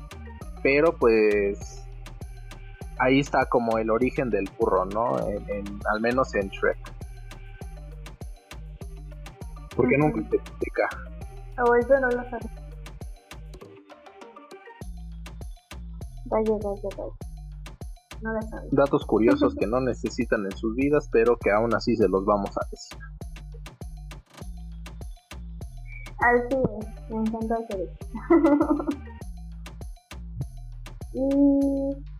pero 0.62 0.95
pues 0.99 1.80
ahí 3.02 3.20
está 3.20 3.45
como 3.45 3.78
el 3.78 3.89
origen 3.89 4.30
del 4.30 4.49
burro, 4.60 4.86
¿no? 4.86 5.16
al 5.16 6.02
menos 6.02 6.34
en 6.36 6.49
Shrek. 6.49 6.78
Porque 9.76 9.97
nunca 9.97 10.22
se 10.30 10.36
explica. 10.36 10.88
Eso 11.80 11.99
no 11.99 12.10
lo 12.10 12.30
sabe. 12.30 12.49
Vaya, 16.26 16.52
vaya, 16.64 16.89
vaya. 16.97 17.14
No 18.22 18.34
lo 18.34 18.41
sabe. 18.43 18.68
Datos 18.72 19.06
curiosos 19.06 19.56
que 19.60 19.66
no 19.66 19.82
necesitan 19.82 20.45
en 20.45 20.56
sus 20.56 20.76
vidas, 20.76 21.10
pero 21.12 21.38
que 21.38 21.52
aún 21.52 21.74
así 21.74 21.95
se 21.95 22.08
los 22.08 22.26
vamos 22.26 22.52
a 22.58 22.68
decir. 22.70 22.99
Así 26.20 26.56
es, 26.56 27.10
me 27.10 27.18
encanta 27.18 27.56
hacer 27.56 27.82
eso. 27.82 27.97
y 31.14 32.11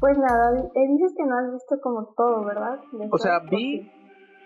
pues 0.00 0.16
nada, 0.18 0.58
eh, 0.74 0.88
dices 0.88 1.14
que 1.16 1.24
no 1.24 1.38
has 1.38 1.52
visto 1.52 1.80
como 1.80 2.06
todo, 2.16 2.44
¿verdad? 2.44 2.80
o 3.10 3.18
sea, 3.18 3.40
vi 3.40 3.90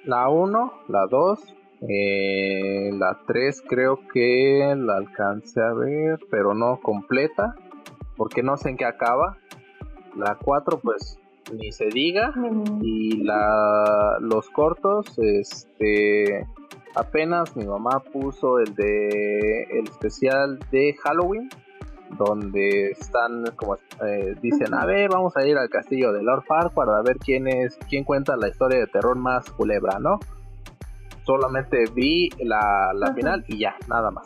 la 0.05 0.29
1, 0.29 0.73
la 0.89 1.07
2, 1.07 1.57
eh, 1.89 2.91
la 2.93 3.21
3 3.27 3.63
creo 3.69 3.99
que 4.13 4.75
la 4.77 4.97
alcancé 4.97 5.61
a 5.63 5.73
ver, 5.75 6.19
pero 6.31 6.55
no 6.55 6.81
completa, 6.81 7.55
porque 8.17 8.43
no 8.43 8.57
sé 8.57 8.71
en 8.71 8.77
qué 8.77 8.85
acaba. 8.85 9.39
La 10.17 10.39
4 10.43 10.79
pues 10.81 11.19
ni 11.53 11.73
se 11.73 11.87
diga. 11.87 12.33
Y 12.83 13.25
la 13.25 14.19
los 14.21 14.49
cortos, 14.51 15.19
este 15.19 16.47
apenas 16.95 17.57
mi 17.57 17.65
mamá 17.65 18.03
puso 18.13 18.59
el 18.59 18.75
de 18.75 19.63
el 19.71 19.85
especial 19.85 20.59
de 20.71 20.95
Halloween 21.03 21.49
donde 22.19 22.91
están 22.91 23.45
como 23.57 23.77
eh, 24.07 24.35
dicen 24.41 24.75
a 24.75 24.85
ver 24.87 25.09
vamos 25.11 25.37
a 25.37 25.47
ir 25.47 25.57
al 25.57 25.69
castillo 25.69 26.13
de 26.13 26.23
Lord 26.23 26.45
Farquaad 26.47 26.99
a 26.99 27.03
ver 27.03 27.17
quién 27.19 27.49
es 27.49 27.79
quién 27.89 28.05
cuenta 28.05 28.37
la 28.37 28.49
historia 28.49 28.79
de 28.79 28.87
terror 28.87 29.17
más 29.17 29.51
culebra 29.51 29.99
no 29.99 30.19
solamente 31.25 31.85
vi 31.95 32.29
la, 32.45 32.93
la 32.95 33.15
final 33.15 33.45
y 33.49 33.59
ya 33.59 33.75
nada 33.89 34.11
más. 34.11 34.25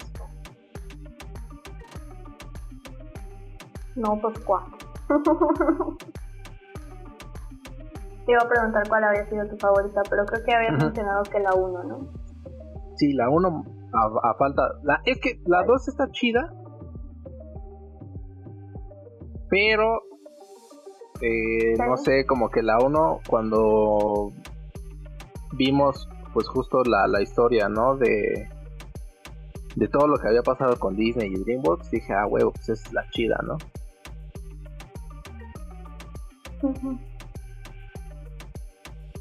No 3.94 4.18
pues 4.20 4.38
cuál 4.40 4.64
te 8.26 8.32
iba 8.32 8.42
a 8.42 8.48
preguntar 8.48 8.88
cuál 8.88 9.04
había 9.04 9.24
sido 9.30 9.46
tu 9.48 9.56
favorita 9.56 10.02
pero 10.10 10.26
creo 10.26 10.44
que 10.44 10.54
había 10.54 10.72
mencionado 10.72 11.22
que 11.22 11.38
la 11.38 11.54
1 11.54 11.84
no 11.84 12.12
sí 12.96 13.14
la 13.14 13.30
1 13.30 13.64
a, 14.22 14.34
falta 14.34 14.62
la 14.82 15.00
es 15.06 15.18
que 15.20 15.40
la 15.46 15.62
2 15.64 15.88
está 15.88 16.10
chida 16.10 16.52
pero 19.48 20.02
eh, 21.20 21.74
no 21.78 21.96
sé, 21.96 22.26
como 22.26 22.50
que 22.50 22.62
la 22.62 22.78
1 22.78 23.20
cuando 23.28 24.32
vimos 25.52 26.08
pues 26.32 26.48
justo 26.48 26.82
la, 26.84 27.06
la 27.06 27.22
historia, 27.22 27.68
¿no? 27.68 27.96
De, 27.96 28.48
de 29.74 29.88
todo 29.88 30.06
lo 30.06 30.18
que 30.18 30.28
había 30.28 30.42
pasado 30.42 30.78
con 30.78 30.94
Disney 30.94 31.32
y 31.32 31.42
DreamWorks, 31.42 31.90
dije, 31.90 32.12
ah, 32.12 32.26
huevo, 32.26 32.52
pues 32.52 32.68
es 32.68 32.92
la 32.92 33.08
chida, 33.10 33.38
¿no? 33.42 33.56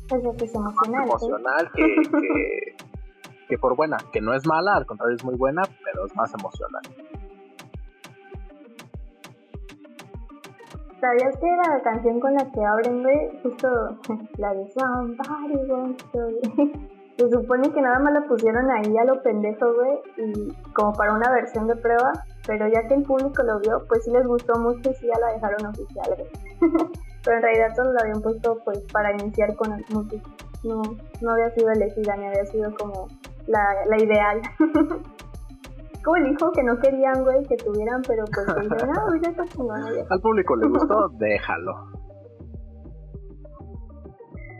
Pues 0.09 0.41
es 0.41 0.55
emocional. 0.55 1.03
Emocional 1.03 1.71
que, 1.73 1.83
que, 1.83 2.75
que 3.47 3.57
por 3.57 3.75
buena, 3.77 3.97
que 4.11 4.19
no 4.19 4.33
es 4.33 4.45
mala, 4.45 4.75
al 4.75 4.85
contrario 4.85 5.15
es 5.15 5.23
muy 5.23 5.35
buena, 5.35 5.63
pero 5.83 6.05
es 6.05 6.15
más 6.15 6.33
emocional. 6.33 6.81
¿Sabías 10.99 11.37
que 11.37 11.47
la 11.47 11.81
canción 11.81 12.19
con 12.19 12.33
la 12.33 12.45
que 12.51 12.63
abren, 12.63 13.03
güey? 13.03 13.39
Justo 13.43 13.97
la 14.37 14.53
de 14.53 14.67
Somebody 14.71 15.69
Wants 15.69 16.05
Se 17.17 17.29
supone 17.29 17.71
que 17.71 17.81
nada 17.81 17.99
más 17.99 18.13
la 18.13 18.27
pusieron 18.27 18.69
ahí 18.69 18.97
a 18.97 19.05
lo 19.05 19.21
pendejo, 19.23 19.73
güey, 19.73 19.99
y 20.17 20.53
como 20.73 20.91
para 20.91 21.13
una 21.13 21.31
versión 21.31 21.65
de 21.65 21.77
prueba, 21.77 22.11
pero 22.45 22.67
ya 22.67 22.85
que 22.89 22.95
el 22.95 23.03
público 23.03 23.41
lo 23.41 23.59
vio, 23.61 23.85
pues 23.87 24.03
sí 24.03 24.11
les 24.11 24.27
gustó 24.27 24.59
mucho 24.59 24.91
y 24.91 24.93
sí 24.95 25.07
ya 25.07 25.17
la 25.21 25.31
dejaron 25.31 25.65
oficial, 25.65 26.13
güey. 26.17 26.29
pero 27.23 27.37
en 27.37 27.43
realidad 27.43 27.73
solo 27.73 27.93
la 27.93 28.01
habían 28.01 28.21
puesto 28.21 28.59
pues 28.65 28.79
para 28.91 29.13
iniciar 29.13 29.55
con 29.55 29.71
el 29.71 29.85
música. 29.89 30.29
No, 30.65 30.81
no 31.21 31.31
había 31.31 31.51
sido 31.51 31.71
elegida 31.71 32.17
ni 32.17 32.27
había 32.27 32.45
sido 32.47 32.75
como 32.75 33.07
la, 33.47 33.85
la 33.87 33.97
ideal. 33.97 34.41
Como 36.05 36.17
el 36.17 36.31
hijo 36.31 36.51
que 36.51 36.63
no 36.63 36.79
querían, 36.79 37.23
güey, 37.23 37.43
que 37.47 37.57
tuvieran, 37.57 38.03
pero 38.07 38.23
pues 38.25 38.45
que 38.55 38.61
dijeron, 38.61 38.95
ah, 38.95 39.07
ya 39.21 39.29
está 39.31 39.43
chingón. 39.45 39.81
Al 40.09 40.21
público 40.21 40.55
le 40.55 40.67
gustó, 40.67 41.09
déjalo. 41.17 41.73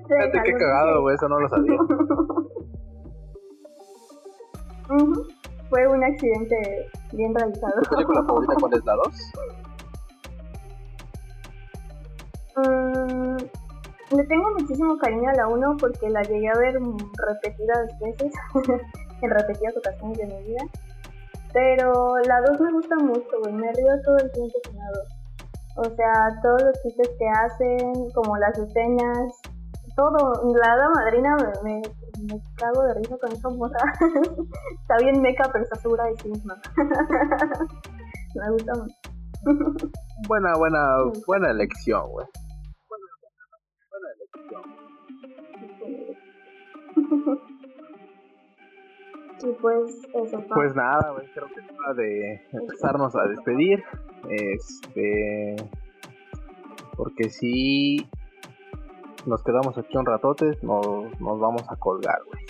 Fíjate 0.08 0.42
qué 0.44 0.54
cagado, 0.54 1.02
güey, 1.02 1.16
eso 1.16 1.30
no 1.30 1.40
lo 1.40 1.50
sabía. 1.50 1.78
Fue 5.70 5.88
un 5.88 6.04
accidente 6.04 6.90
bien 7.14 7.34
realizado. 7.34 7.74
¿Tu 7.82 7.90
película 7.90 8.24
favorita 8.24 8.54
cuál 8.60 8.74
es 8.74 8.86
la 8.86 8.94
2? 8.96 9.08
Mm, 12.58 13.38
le 14.16 14.24
tengo 14.26 14.52
muchísimo 14.52 14.96
cariño 14.98 15.28
a 15.32 15.34
la 15.34 15.48
1 15.48 15.78
porque 15.78 16.08
la 16.10 16.22
llegué 16.22 16.50
a 16.50 16.58
ver 16.60 16.80
repetidas 17.18 18.00
veces, 18.00 18.32
en 19.22 19.30
repetidas 19.30 19.76
ocasiones 19.76 20.18
de 20.20 20.28
mi 20.28 20.44
vida. 20.50 20.66
Pero 21.56 22.18
la 22.28 22.42
2 22.42 22.60
me 22.60 22.72
gusta 22.74 22.96
mucho, 22.98 23.40
güey. 23.42 23.54
Me 23.54 23.72
río 23.72 24.02
todo 24.04 24.18
el 24.18 24.30
tiempo 24.34 24.60
con 24.66 24.76
la 24.76 24.92
2. 25.78 25.88
O 25.88 25.96
sea, 25.96 26.40
todos 26.44 26.62
los 26.64 26.84
chistes 26.84 27.10
que 27.18 27.28
hacen, 27.30 28.10
como 28.14 28.36
las 28.36 28.60
escenas, 28.60 29.40
todo. 29.96 30.54
La 30.54 30.74
hada 30.74 30.90
madrina 30.90 31.38
me, 31.64 31.82
me, 32.28 32.42
cago 32.58 32.84
de 32.84 32.96
risa 32.96 33.18
con 33.22 33.32
esa 33.32 33.50
moza. 33.50 33.78
está 34.82 34.98
bien 34.98 35.22
meca, 35.22 35.50
pero 35.50 35.64
está 35.64 35.78
segura 35.78 36.04
de 36.04 36.18
sí 36.18 36.28
misma. 36.28 36.62
me 38.36 38.52
gusta 38.52 38.74
mucho. 38.74 39.92
buena, 40.28 40.58
buena, 40.58 40.80
buena 41.26 41.52
elección, 41.52 42.04
güey. 42.12 42.28
Y 49.46 49.52
pues 49.62 50.08
eso. 50.14 50.44
Pues 50.54 50.76
nada, 50.76 51.14
creo 51.34 51.48
que 51.48 51.60
es 51.60 51.72
hora 51.72 51.94
de 51.94 52.42
empezarnos 52.52 53.16
a 53.16 53.28
despedir. 53.28 53.84
Este. 54.30 55.56
Porque 56.98 57.30
si 57.30 58.08
nos 59.26 59.44
quedamos 59.44 59.78
aquí 59.78 59.98
un 59.98 60.06
ratote, 60.06 60.58
nos, 60.62 61.20
nos 61.20 61.40
vamos 61.40 61.64
a 61.70 61.76
colgar, 61.76 62.20
güey. 62.26 62.46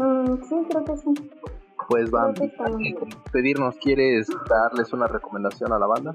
Mm, 0.00 0.42
sí, 0.42 0.56
creo 0.70 0.84
que 0.84 0.96
sí. 0.96 1.30
Pues 1.88 2.10
vamos. 2.10 2.38
Pedirnos, 3.32 3.76
¿quieres 3.76 4.28
darles 4.48 4.92
una 4.92 5.06
recomendación 5.06 5.72
a 5.72 5.78
la 5.78 5.86
banda? 5.86 6.14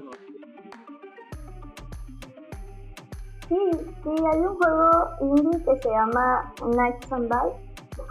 Sí, 3.48 3.58
sí, 4.02 4.10
hay 4.32 4.40
un 4.40 4.54
juego 4.56 4.90
indie 5.20 5.64
que 5.64 5.82
se 5.82 5.90
llama 5.90 6.52
Night 6.74 7.12
and 7.12 7.30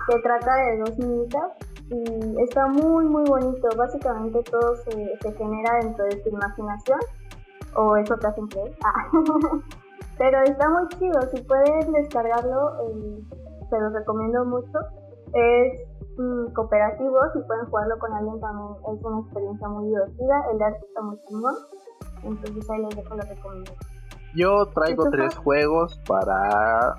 que 0.08 0.20
trata 0.20 0.56
de 0.56 0.78
dos 0.80 0.98
niñitas 0.98 1.52
y 1.90 2.42
está 2.44 2.68
muy 2.68 3.06
muy 3.06 3.24
bonito. 3.28 3.68
Básicamente 3.78 4.44
todo 4.44 4.76
se, 4.76 5.18
se 5.22 5.34
genera 5.34 5.80
dentro 5.82 6.06
de 6.06 6.18
tu 6.18 6.30
imaginación, 6.30 7.00
o 7.76 7.96
eso 7.98 8.16
te 8.18 8.28
hacen 8.28 8.48
creer. 8.48 8.76
Ah. 8.84 9.12
Pero 10.18 10.44
está 10.44 10.70
muy 10.70 10.88
chido, 10.90 11.20
si 11.34 11.42
pueden 11.42 11.92
descargarlo, 11.92 12.88
eh, 12.88 13.24
se 13.70 13.80
los 13.80 13.94
recomiendo 13.94 14.46
mucho. 14.46 14.80
Es 15.34 15.82
mm, 16.18 16.54
cooperativo, 16.54 17.18
si 17.34 17.40
pueden 17.40 17.66
jugarlo 17.66 17.98
con 17.98 18.14
alguien 18.14 18.40
también 18.40 18.70
es 18.94 19.04
una 19.04 19.22
experiencia 19.22 19.68
muy 19.68 19.88
divertida. 19.88 20.46
El 20.54 20.62
arte 20.62 20.86
está 20.86 21.02
muy 21.02 21.18
chingón, 21.28 21.56
entonces 22.24 22.70
ahí 22.70 22.82
les 22.86 22.96
dejo 22.96 23.16
la 23.16 23.26
recomendación. 23.26 23.93
Yo 24.36 24.66
traigo 24.68 25.10
tres 25.12 25.36
juegos 25.36 26.00
para 26.08 26.96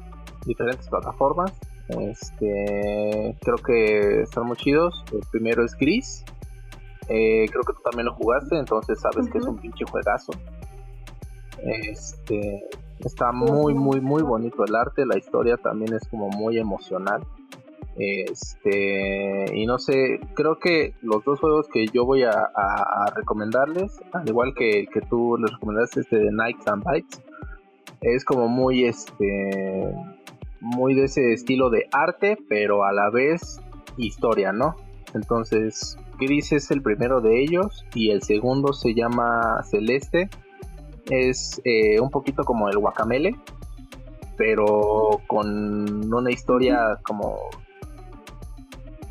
diferentes 0.47 0.89
plataformas. 0.89 1.53
Este, 1.89 3.37
creo 3.41 3.57
que 3.57 4.23
están 4.23 4.47
muy 4.47 4.57
chidos. 4.57 5.05
El 5.13 5.21
primero 5.31 5.65
es 5.65 5.75
Gris. 5.77 6.25
Eh, 7.09 7.47
creo 7.51 7.63
que 7.63 7.73
tú 7.75 7.81
también 7.83 8.07
lo 8.07 8.15
jugaste, 8.15 8.57
entonces 8.57 8.99
sabes 9.01 9.29
que 9.29 9.39
es 9.39 9.45
un 9.45 9.59
pinche 9.59 9.85
juegazo. 9.85 10.33
Este, 11.59 12.67
está 13.01 13.33
muy, 13.33 13.75
muy, 13.75 14.01
muy 14.01 14.23
bonito 14.23 14.65
el 14.65 14.75
arte. 14.75 15.05
La 15.05 15.19
historia 15.19 15.57
también 15.57 15.95
es 15.95 16.07
como 16.09 16.29
muy 16.29 16.59
emocional. 16.59 17.27
Este, 17.97 19.57
y 19.57 19.67
no 19.67 19.79
sé, 19.79 20.19
creo 20.35 20.59
que 20.59 20.95
los 21.01 21.25
dos 21.25 21.39
juegos 21.39 21.69
que 21.73 21.87
yo 21.87 22.05
voy 22.05 22.25
a, 22.25 22.51
recomendarles, 23.15 24.01
al 24.13 24.29
igual 24.29 24.53
que 24.55 24.87
que 24.93 25.01
tú 25.03 25.37
les 25.39 25.53
recomendaste, 25.53 26.01
este 26.01 26.17
de 26.17 26.33
Nights 26.33 26.67
and 26.67 26.83
Bites, 26.85 27.23
es 28.01 28.25
como 28.25 28.49
muy, 28.49 28.85
este, 28.85 29.95
muy 30.61 30.95
de 30.95 31.05
ese 31.05 31.33
estilo 31.33 31.71
de 31.71 31.89
arte, 31.93 32.37
pero 32.49 32.85
a 32.85 32.93
la 32.93 33.11
vez 33.11 33.61
historia, 33.97 34.53
¿no? 34.53 34.75
Entonces, 35.15 35.97
Gris 36.19 36.53
es 36.53 36.71
el 36.71 36.83
primero 36.83 37.21
de 37.21 37.43
ellos 37.43 37.85
y 37.95 38.11
el 38.11 38.23
segundo 38.23 38.73
se 38.73 38.95
llama 38.95 39.63
Celeste. 39.71 40.29
Es 41.11 41.61
eh, 41.65 42.01
un 42.01 42.11
poquito 42.11 42.45
como 42.45 42.69
el 42.69 42.79
Guacamele, 42.79 43.37
pero 44.37 45.21
con 45.27 46.13
una 46.13 46.31
historia 46.31 46.99
como 47.03 47.39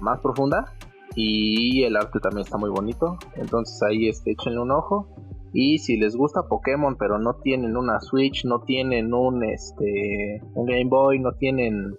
más 0.04 0.20
profunda 0.20 0.74
y 1.16 1.84
el 1.84 1.96
arte 1.96 2.20
también 2.20 2.46
está 2.46 2.58
muy 2.58 2.70
bonito. 2.70 3.18
Entonces 3.36 3.82
ahí 3.84 4.08
este, 4.08 4.32
échenle 4.32 4.60
un 4.60 4.72
ojo. 4.72 5.08
Y 5.54 5.78
si 5.78 5.98
les 5.98 6.16
gusta 6.16 6.48
Pokémon, 6.48 6.96
pero 6.98 7.20
no 7.20 7.36
tienen 7.36 7.78
una 7.78 8.00
Switch, 8.00 8.44
no 8.44 8.62
tienen 8.62 9.14
un 9.14 9.44
este 9.44 10.42
un 10.56 10.66
Game 10.66 10.90
Boy, 10.90 11.20
no 11.20 11.34
tienen 11.34 11.96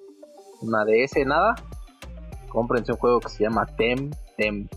una 0.61 0.84
DS, 0.84 1.24
nada, 1.24 1.55
cómprense 2.48 2.92
un 2.92 2.98
juego 2.98 3.20
que 3.20 3.28
se 3.28 3.44
llama 3.44 3.64
Tem 3.76 4.11
Tem. 4.36 4.68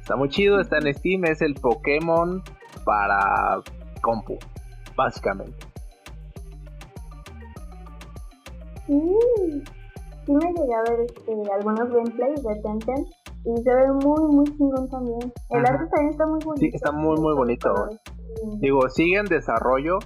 Está 0.00 0.14
muy 0.14 0.28
chido, 0.28 0.60
está 0.60 0.78
en 0.78 0.94
Steam, 0.94 1.24
es 1.24 1.42
el 1.42 1.54
Pokémon 1.54 2.40
para 2.84 3.60
compu, 4.00 4.38
básicamente. 4.96 5.66
Mm 8.86 9.77
sí 10.28 10.34
me 10.34 10.52
llegué 10.52 10.74
a 10.74 10.82
ver 10.90 11.00
este, 11.00 11.32
algunos 11.52 11.90
gameplays 11.90 12.42
de 12.42 12.54
Tenten 12.62 13.06
y 13.44 13.56
se 13.62 13.74
ve 13.74 13.92
muy, 13.92 14.34
muy 14.34 14.44
chingón 14.44 14.88
también. 14.90 15.32
El 15.48 15.64
arte 15.64 15.86
también 15.86 16.10
está 16.10 16.26
muy 16.26 16.40
bonito. 16.44 16.60
Sí, 16.60 16.70
está 16.74 16.92
muy, 16.92 17.18
muy 17.18 17.34
bonito. 17.34 17.72
Digo, 18.60 18.86
sigue 18.90 19.16
en 19.18 19.24
desarrollo, 19.24 20.00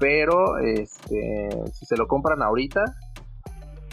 pero 0.00 0.58
este, 0.58 1.50
si 1.72 1.86
se 1.86 1.96
lo 1.96 2.08
compran 2.08 2.42
ahorita, 2.42 2.82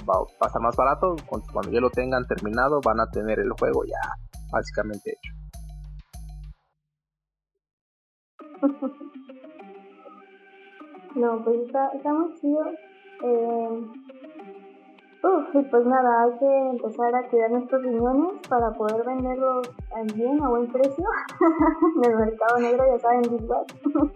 va 0.10 0.16
a 0.16 0.26
pasar 0.40 0.64
más 0.64 0.76
barato. 0.76 1.16
Cuando 1.28 1.72
ya 1.72 1.80
lo 1.80 1.92
tengan 1.92 2.26
terminado, 2.26 2.82
van 2.84 3.00
a 3.00 3.08
tener 3.12 3.40
el 3.40 3.52
juego 3.52 3.84
ya 3.86 4.00
básicamente 4.52 5.12
hecho. 5.12 5.32
no, 11.16 11.44
pues 11.44 11.60
está, 11.68 11.92
está 11.94 12.14
muy 12.14 12.34
chido. 12.40 12.64
Eh, 13.24 13.88
Uf, 15.26 15.56
y 15.56 15.64
pues 15.64 15.86
nada, 15.88 16.24
hay 16.24 16.38
que 16.38 16.70
empezar 16.70 17.16
a 17.16 17.28
cuidar 17.28 17.50
nuestros 17.50 17.82
riñones 17.82 18.48
para 18.48 18.72
poder 18.74 19.04
venderlos 19.04 19.68
bien 20.14 20.44
a 20.44 20.50
buen 20.50 20.72
precio 20.72 21.04
en 21.96 22.12
el 22.12 22.18
mercado 22.18 22.60
negro, 22.60 22.86
ya 22.86 23.00
saben, 23.00 23.22
Big 23.24 23.42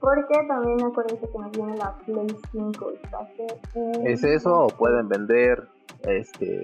Porque 0.00 0.46
también 0.46 0.84
acuérdense 0.84 1.28
que 1.28 1.38
nos 1.38 1.50
viene 1.50 1.76
la 1.76 1.96
Play 2.06 2.28
5. 2.52 2.92
¿Es 4.04 4.22
eso 4.22 4.66
o 4.66 4.68
pueden 4.68 5.08
vender, 5.08 5.66
este, 6.04 6.62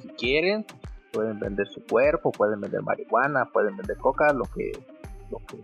si 0.00 0.08
quieren, 0.10 0.64
pueden 1.12 1.40
vender 1.40 1.66
su 1.66 1.84
cuerpo, 1.84 2.30
pueden 2.30 2.60
vender 2.60 2.82
marihuana, 2.82 3.46
pueden 3.46 3.76
vender 3.76 3.96
coca, 3.96 4.32
lo 4.32 4.44
que, 4.44 4.70
lo 5.28 5.38
que, 5.38 5.60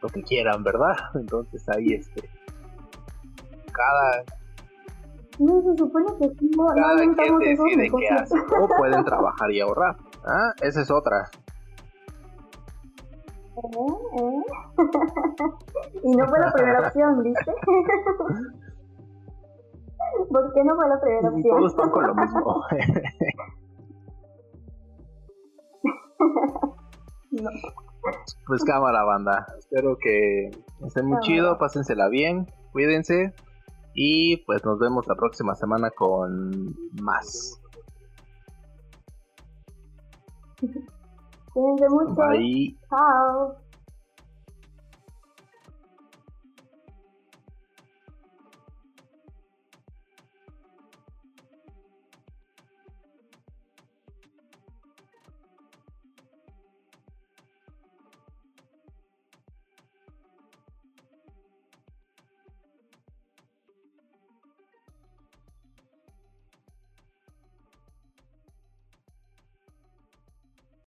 lo 0.00 0.08
que 0.08 0.22
quieran, 0.22 0.62
¿verdad? 0.62 0.94
Entonces 1.14 1.68
ahí 1.68 1.94
este, 1.94 2.30
cada 3.72 4.24
no, 5.38 5.62
se 5.62 5.76
supone 5.76 6.06
que 6.20 6.28
sí, 6.38 6.50
no, 6.56 6.66
Cada 6.66 6.96
quien 6.96 7.38
decide 7.38 7.90
qué 7.90 8.08
hace. 8.08 8.38
O 8.38 8.68
pueden 8.78 9.04
trabajar 9.04 9.50
y 9.50 9.60
ahorrar. 9.60 9.96
Ah, 10.24 10.52
esa 10.62 10.82
es 10.82 10.90
otra. 10.90 11.28
¿Eh? 13.56 13.60
¿Eh? 14.18 14.42
y 16.04 16.16
no 16.16 16.28
fue 16.28 16.38
la 16.38 16.52
primera 16.52 16.80
opción, 16.86 17.22
¿viste? 17.22 17.52
¿Por 20.30 20.52
qué 20.52 20.64
no 20.64 20.76
fue 20.76 20.88
la 20.88 21.00
primera 21.00 21.28
opción? 21.28 21.56
Todos 21.56 21.72
están 21.72 21.90
con 21.90 22.06
lo 22.06 22.14
mismo. 22.14 22.62
no. 27.32 27.50
Pues 28.46 28.64
cámara, 28.64 29.02
banda. 29.04 29.46
Espero 29.58 29.96
que 30.00 30.50
estén 30.86 31.06
muy 31.06 31.18
chido, 31.20 31.58
pásensela 31.58 32.08
bien, 32.08 32.46
cuídense 32.72 33.34
y 33.94 34.36
pues 34.38 34.64
nos 34.64 34.78
vemos 34.78 35.06
la 35.06 35.14
próxima 35.14 35.54
semana 35.54 35.90
con 35.90 36.74
más. 37.00 37.60
Cuídense 41.52 41.88
mucho. 41.88 42.14
Bye. 42.14 42.76
Chao. 42.88 43.63